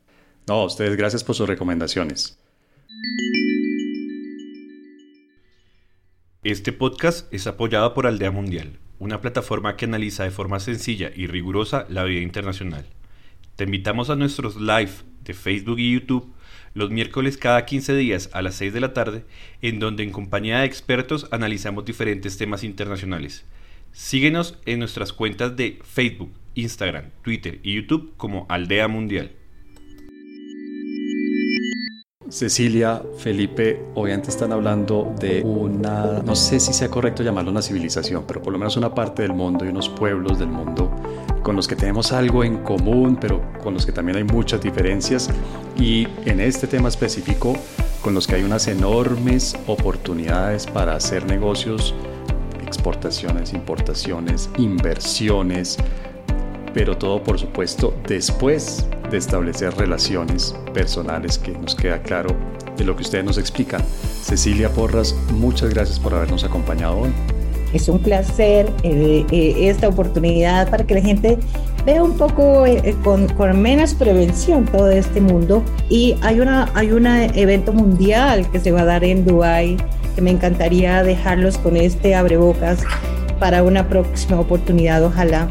No, 0.48 0.64
ustedes 0.64 0.96
gracias 0.96 1.22
por 1.22 1.36
sus 1.36 1.48
recomendaciones. 1.48 2.36
Este 6.42 6.72
podcast 6.72 7.32
es 7.32 7.46
apoyado 7.46 7.94
por 7.94 8.08
Aldea 8.08 8.32
Mundial, 8.32 8.78
una 8.98 9.20
plataforma 9.20 9.76
que 9.76 9.84
analiza 9.84 10.24
de 10.24 10.32
forma 10.32 10.58
sencilla 10.58 11.12
y 11.14 11.28
rigurosa 11.28 11.86
la 11.88 12.02
vida 12.02 12.22
internacional. 12.22 12.86
Te 13.54 13.64
invitamos 13.64 14.10
a 14.10 14.16
nuestros 14.16 14.56
live 14.56 14.92
de 15.22 15.34
Facebook 15.34 15.78
y 15.78 15.92
YouTube 15.92 16.34
los 16.74 16.90
miércoles 16.90 17.36
cada 17.36 17.64
15 17.64 17.94
días 17.94 18.30
a 18.32 18.42
las 18.42 18.56
6 18.56 18.72
de 18.72 18.80
la 18.80 18.92
tarde, 18.92 19.24
en 19.62 19.78
donde 19.78 20.02
en 20.02 20.10
compañía 20.10 20.60
de 20.60 20.66
expertos 20.66 21.28
analizamos 21.30 21.84
diferentes 21.84 22.36
temas 22.36 22.64
internacionales. 22.64 23.44
Síguenos 23.92 24.58
en 24.66 24.78
nuestras 24.78 25.12
cuentas 25.12 25.56
de 25.56 25.78
Facebook, 25.84 26.32
Instagram, 26.54 27.10
Twitter 27.22 27.60
y 27.62 27.74
YouTube 27.74 28.14
como 28.16 28.46
Aldea 28.48 28.88
Mundial. 28.88 29.32
Cecilia, 32.30 33.02
Felipe, 33.18 33.82
obviamente 33.94 34.30
están 34.30 34.52
hablando 34.52 35.14
de 35.18 35.42
una, 35.42 36.22
no 36.24 36.36
sé 36.36 36.60
si 36.60 36.72
sea 36.72 36.88
correcto 36.88 37.24
llamarlo 37.24 37.50
una 37.50 37.60
civilización, 37.60 38.24
pero 38.26 38.40
por 38.40 38.52
lo 38.52 38.58
menos 38.58 38.76
una 38.76 38.94
parte 38.94 39.22
del 39.22 39.32
mundo 39.32 39.64
y 39.64 39.68
unos 39.68 39.88
pueblos 39.88 40.38
del 40.38 40.48
mundo 40.48 40.94
con 41.42 41.56
los 41.56 41.66
que 41.66 41.74
tenemos 41.74 42.12
algo 42.12 42.44
en 42.44 42.58
común, 42.58 43.18
pero 43.20 43.42
con 43.62 43.74
los 43.74 43.84
que 43.84 43.90
también 43.90 44.16
hay 44.16 44.24
muchas 44.24 44.60
diferencias 44.60 45.28
y 45.76 46.06
en 46.24 46.40
este 46.40 46.68
tema 46.68 46.88
específico 46.88 47.56
con 48.00 48.14
los 48.14 48.26
que 48.26 48.36
hay 48.36 48.44
unas 48.44 48.68
enormes 48.68 49.56
oportunidades 49.66 50.66
para 50.66 50.94
hacer 50.94 51.26
negocios, 51.26 51.94
exportaciones, 52.64 53.52
importaciones, 53.52 54.48
inversiones, 54.56 55.78
pero 56.74 56.96
todo 56.96 57.22
por 57.22 57.38
supuesto 57.38 57.94
después 58.06 58.86
de 59.10 59.18
establecer 59.18 59.74
relaciones 59.76 60.54
personales 60.72 61.38
que 61.38 61.52
nos 61.52 61.74
queda 61.74 62.00
claro 62.02 62.34
de 62.76 62.84
lo 62.84 62.96
que 62.96 63.02
ustedes 63.02 63.24
nos 63.24 63.38
explican. 63.38 63.82
Cecilia 64.22 64.68
Porras, 64.70 65.14
muchas 65.32 65.70
gracias 65.70 65.98
por 65.98 66.14
habernos 66.14 66.44
acompañado 66.44 66.98
hoy. 67.00 67.10
Es 67.72 67.88
un 67.88 68.00
placer 68.00 68.70
eh, 68.82 69.24
eh, 69.30 69.68
esta 69.68 69.88
oportunidad 69.88 70.68
para 70.70 70.84
que 70.84 70.94
la 70.94 71.00
gente 71.02 71.38
vea 71.84 72.02
un 72.02 72.16
poco 72.16 72.66
eh, 72.66 72.96
con, 73.04 73.28
con, 73.28 73.60
menos 73.60 73.94
prevención 73.94 74.64
todo 74.64 74.90
este 74.90 75.20
mundo. 75.20 75.62
Y 75.88 76.16
hay 76.22 76.40
un 76.40 76.48
hay 76.48 76.92
una 76.92 77.26
evento 77.26 77.72
mundial 77.72 78.50
que 78.50 78.58
se 78.58 78.72
va 78.72 78.82
a 78.82 78.84
dar 78.84 79.04
en 79.04 79.24
Dubái 79.24 79.76
que 80.14 80.22
me 80.22 80.30
encantaría 80.30 81.02
dejarlos 81.04 81.58
con 81.58 81.76
este 81.76 82.16
abrebocas 82.16 82.80
para 83.38 83.62
una 83.62 83.88
próxima 83.88 84.40
oportunidad, 84.40 85.04
ojalá 85.04 85.48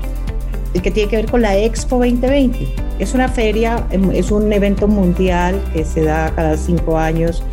que 0.73 0.91
tiene 0.91 1.09
que 1.09 1.15
ver 1.17 1.31
con 1.31 1.41
la 1.41 1.57
Expo 1.57 1.97
2020. 1.97 2.67
Es 2.99 3.13
una 3.13 3.27
feria, 3.27 3.85
em, 3.91 4.11
es 4.11 4.31
un 4.31 4.51
evento 4.53 4.87
mundial 4.87 5.61
que 5.73 5.83
se 5.83 6.03
da 6.03 6.31
cada 6.35 6.57
cinco 6.57 6.97
años. 6.97 7.43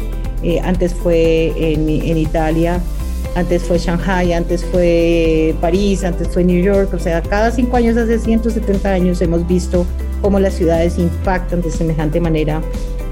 Eh, 0.43 0.61
antes 0.61 0.95
fue 0.95 1.53
en, 1.57 1.89
en, 1.89 2.19
Italia, 2.19 2.81
antes 3.35 3.63
fue 3.63 3.79
Shanghai, 3.79 4.33
antes 4.33 4.65
fue 4.65 5.55
París, 5.61 6.05
antes 6.05 6.29
fue 6.29 6.45
New 6.45 6.63
York. 6.63 6.93
O 6.93 6.99
sea, 6.99 7.23
cada 7.23 7.51
cinco 7.51 7.77
años, 7.77 7.97
hace 7.97 8.19
170 8.19 8.89
años, 8.89 9.21
hemos 9.23 9.47
visto 9.47 9.87
cómo 10.21 10.39
las 10.39 10.55
ciudades 10.55 10.99
impactan 10.99 11.63
de 11.63 11.71
semejante 11.71 12.21
manera 12.21 12.61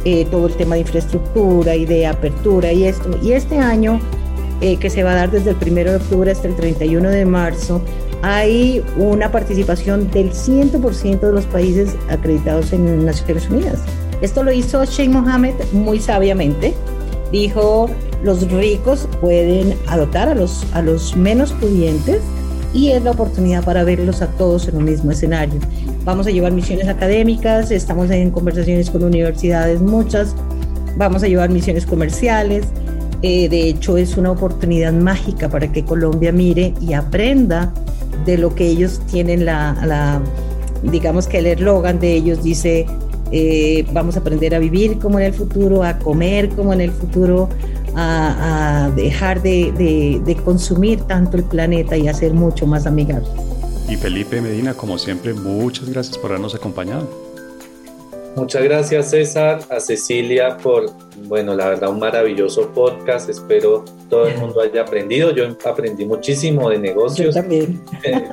eh, 0.05 0.27
todo 0.31 0.49
el 0.49 0.55
tema 0.55 0.75
de 0.75 0.83
infraestructura 0.83 1.75
y 1.77 1.87
de 1.87 2.07
apertura 2.07 2.73
y 2.73 2.85
esto. 2.85 3.19
Y 3.23 3.33
este 3.33 3.59
año, 3.59 4.01
eh, 4.61 4.77
que 4.77 4.91
se 4.91 5.03
va 5.03 5.13
a 5.13 5.15
dar 5.15 5.31
desde 5.31 5.51
el 5.51 5.57
1 5.57 5.75
de 5.75 5.97
octubre 5.97 6.31
hasta 6.31 6.47
el 6.47 6.57
31 6.57 7.09
de 7.09 7.25
marzo, 7.25 7.81
hay 8.25 8.83
una 8.97 9.31
participación 9.31 10.11
del 10.11 10.33
100% 10.33 11.21
de 11.21 11.31
los 11.31 11.45
países 11.45 11.95
acreditados 12.09 12.73
en 12.73 13.05
Naciones 13.05 13.51
Unidas. 13.51 13.81
Esto 14.23 14.43
lo 14.43 14.51
hizo 14.51 14.83
Sheikh 14.83 15.11
Mohammed 15.11 15.53
muy 15.73 16.01
sabiamente. 16.01 16.73
Dijo, 17.31 17.91
los 18.23 18.51
ricos 18.51 19.07
pueden 19.21 19.77
adoptar 19.89 20.31
a 20.31 20.35
los, 20.35 20.65
a 20.73 20.81
los 20.81 21.15
menos 21.15 21.53
pudientes 21.53 22.23
y 22.73 22.93
es 22.93 23.05
la 23.05 23.11
oportunidad 23.11 23.63
para 23.63 23.85
verlos 23.85 24.23
a 24.23 24.29
todos 24.29 24.69
en 24.69 24.79
un 24.79 24.85
mismo 24.85 25.11
escenario. 25.11 25.61
Vamos 26.07 26.27
a 26.27 26.31
llevar 26.31 26.53
misiones 26.53 26.89
académicas, 26.89 27.71
estamos 27.71 28.11
en 28.11 28.31
conversaciones 28.31 28.89
con 28.89 29.05
universidades, 29.05 29.83
muchas, 29.83 30.35
vamos 30.97 31.23
a 31.23 31.29
llevar 31.29 31.51
misiones 31.51 31.85
comerciales. 31.85 32.65
Eh, 33.21 33.51
de 33.51 33.69
hecho, 33.69 33.99
es 33.99 34.17
una 34.17 34.31
oportunidad 34.31 34.95
mágica 34.95 35.51
para 35.51 35.71
que 35.71 35.85
Colombia 35.85 36.33
mire 36.33 36.73
y 36.81 36.95
aprenda 36.95 37.75
de 38.25 38.39
lo 38.39 38.55
que 38.55 38.67
ellos 38.67 39.01
tienen 39.11 39.45
la, 39.45 40.21
digamos 40.83 41.27
que 41.27 41.39
el 41.39 41.47
eslogan 41.47 41.99
de 41.99 42.15
ellos 42.15 42.43
dice, 42.43 42.87
eh, 43.33 43.87
vamos 43.93 44.17
a 44.17 44.21
aprender 44.21 44.55
a 44.55 44.59
vivir 44.59 44.99
como 44.99 45.19
en 45.19 45.27
el 45.27 45.35
futuro, 45.35 45.83
a 45.83 45.99
comer 45.99 46.51
como 46.51 46.73
en 46.73 46.81
el 46.81 46.91
futuro, 46.93 47.49
a, 47.97 48.91
dejar 48.97 49.41
de, 49.43 50.21
de, 50.25 50.37
consumir 50.37 51.01
tanto 51.03 51.37
el 51.37 51.45
planeta 51.45 51.97
y 51.97 52.09
a 52.09 52.15
ser 52.15 52.35
mucho 52.35 52.67
más 52.67 52.87
amigables. 52.87 53.29
Y 53.89 53.97
Felipe 53.97 54.41
Medina, 54.41 54.75
como 54.75 54.99
siempre, 54.99 55.35
muchas 55.35 55.89
gracias 55.89 56.19
por 56.19 56.31
habernos 56.31 56.55
acompañado. 56.55 57.34
Muchas 58.37 58.65
gracias 58.65 59.11
César, 59.11 59.61
a 59.71 59.79
Cecilia 59.79 60.57
por, 60.57 60.87
bueno, 61.29 61.55
la 61.55 61.69
verdad 61.69 61.91
un 61.91 62.01
maravilloso 62.01 62.69
podcast. 62.73 63.29
Espero 63.29 63.85
todo 64.11 64.27
el 64.27 64.37
mundo 64.39 64.61
haya 64.61 64.83
aprendido. 64.83 65.31
Yo 65.31 65.45
aprendí 65.65 66.05
muchísimo 66.05 66.69
de 66.71 66.79
negocios. 66.79 67.35
Yo 67.35 67.41
también. 67.41 67.81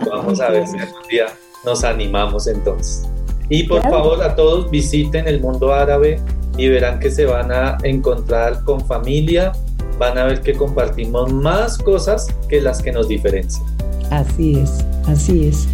Vamos 0.10 0.42
a 0.42 0.50
ver 0.50 0.66
si 0.66 0.78
algún 0.78 1.08
día 1.10 1.28
nos 1.64 1.84
animamos 1.84 2.48
entonces. 2.48 3.08
Y 3.50 3.64
por 3.64 3.82
favor 3.84 4.24
a 4.24 4.36
todos 4.36 4.72
visiten 4.72 5.28
el 5.28 5.40
mundo 5.40 5.74
árabe 5.74 6.20
y 6.58 6.68
verán 6.68 7.00
que 7.00 7.12
se 7.12 7.26
van 7.26 7.52
a 7.52 7.78
encontrar 7.84 8.64
con 8.64 8.86
familia, 8.86 9.52
van 10.00 10.18
a 10.18 10.26
ver 10.26 10.42
que 10.42 10.54
compartimos 10.54 11.32
más 11.32 11.78
cosas 11.78 12.28
que 12.50 12.60
las 12.60 12.82
que 12.82 12.92
nos 12.92 13.08
diferencian. 13.08 13.66
Así 14.10 14.60
es, 14.60 14.86
así 15.08 15.48
es. 15.48 15.68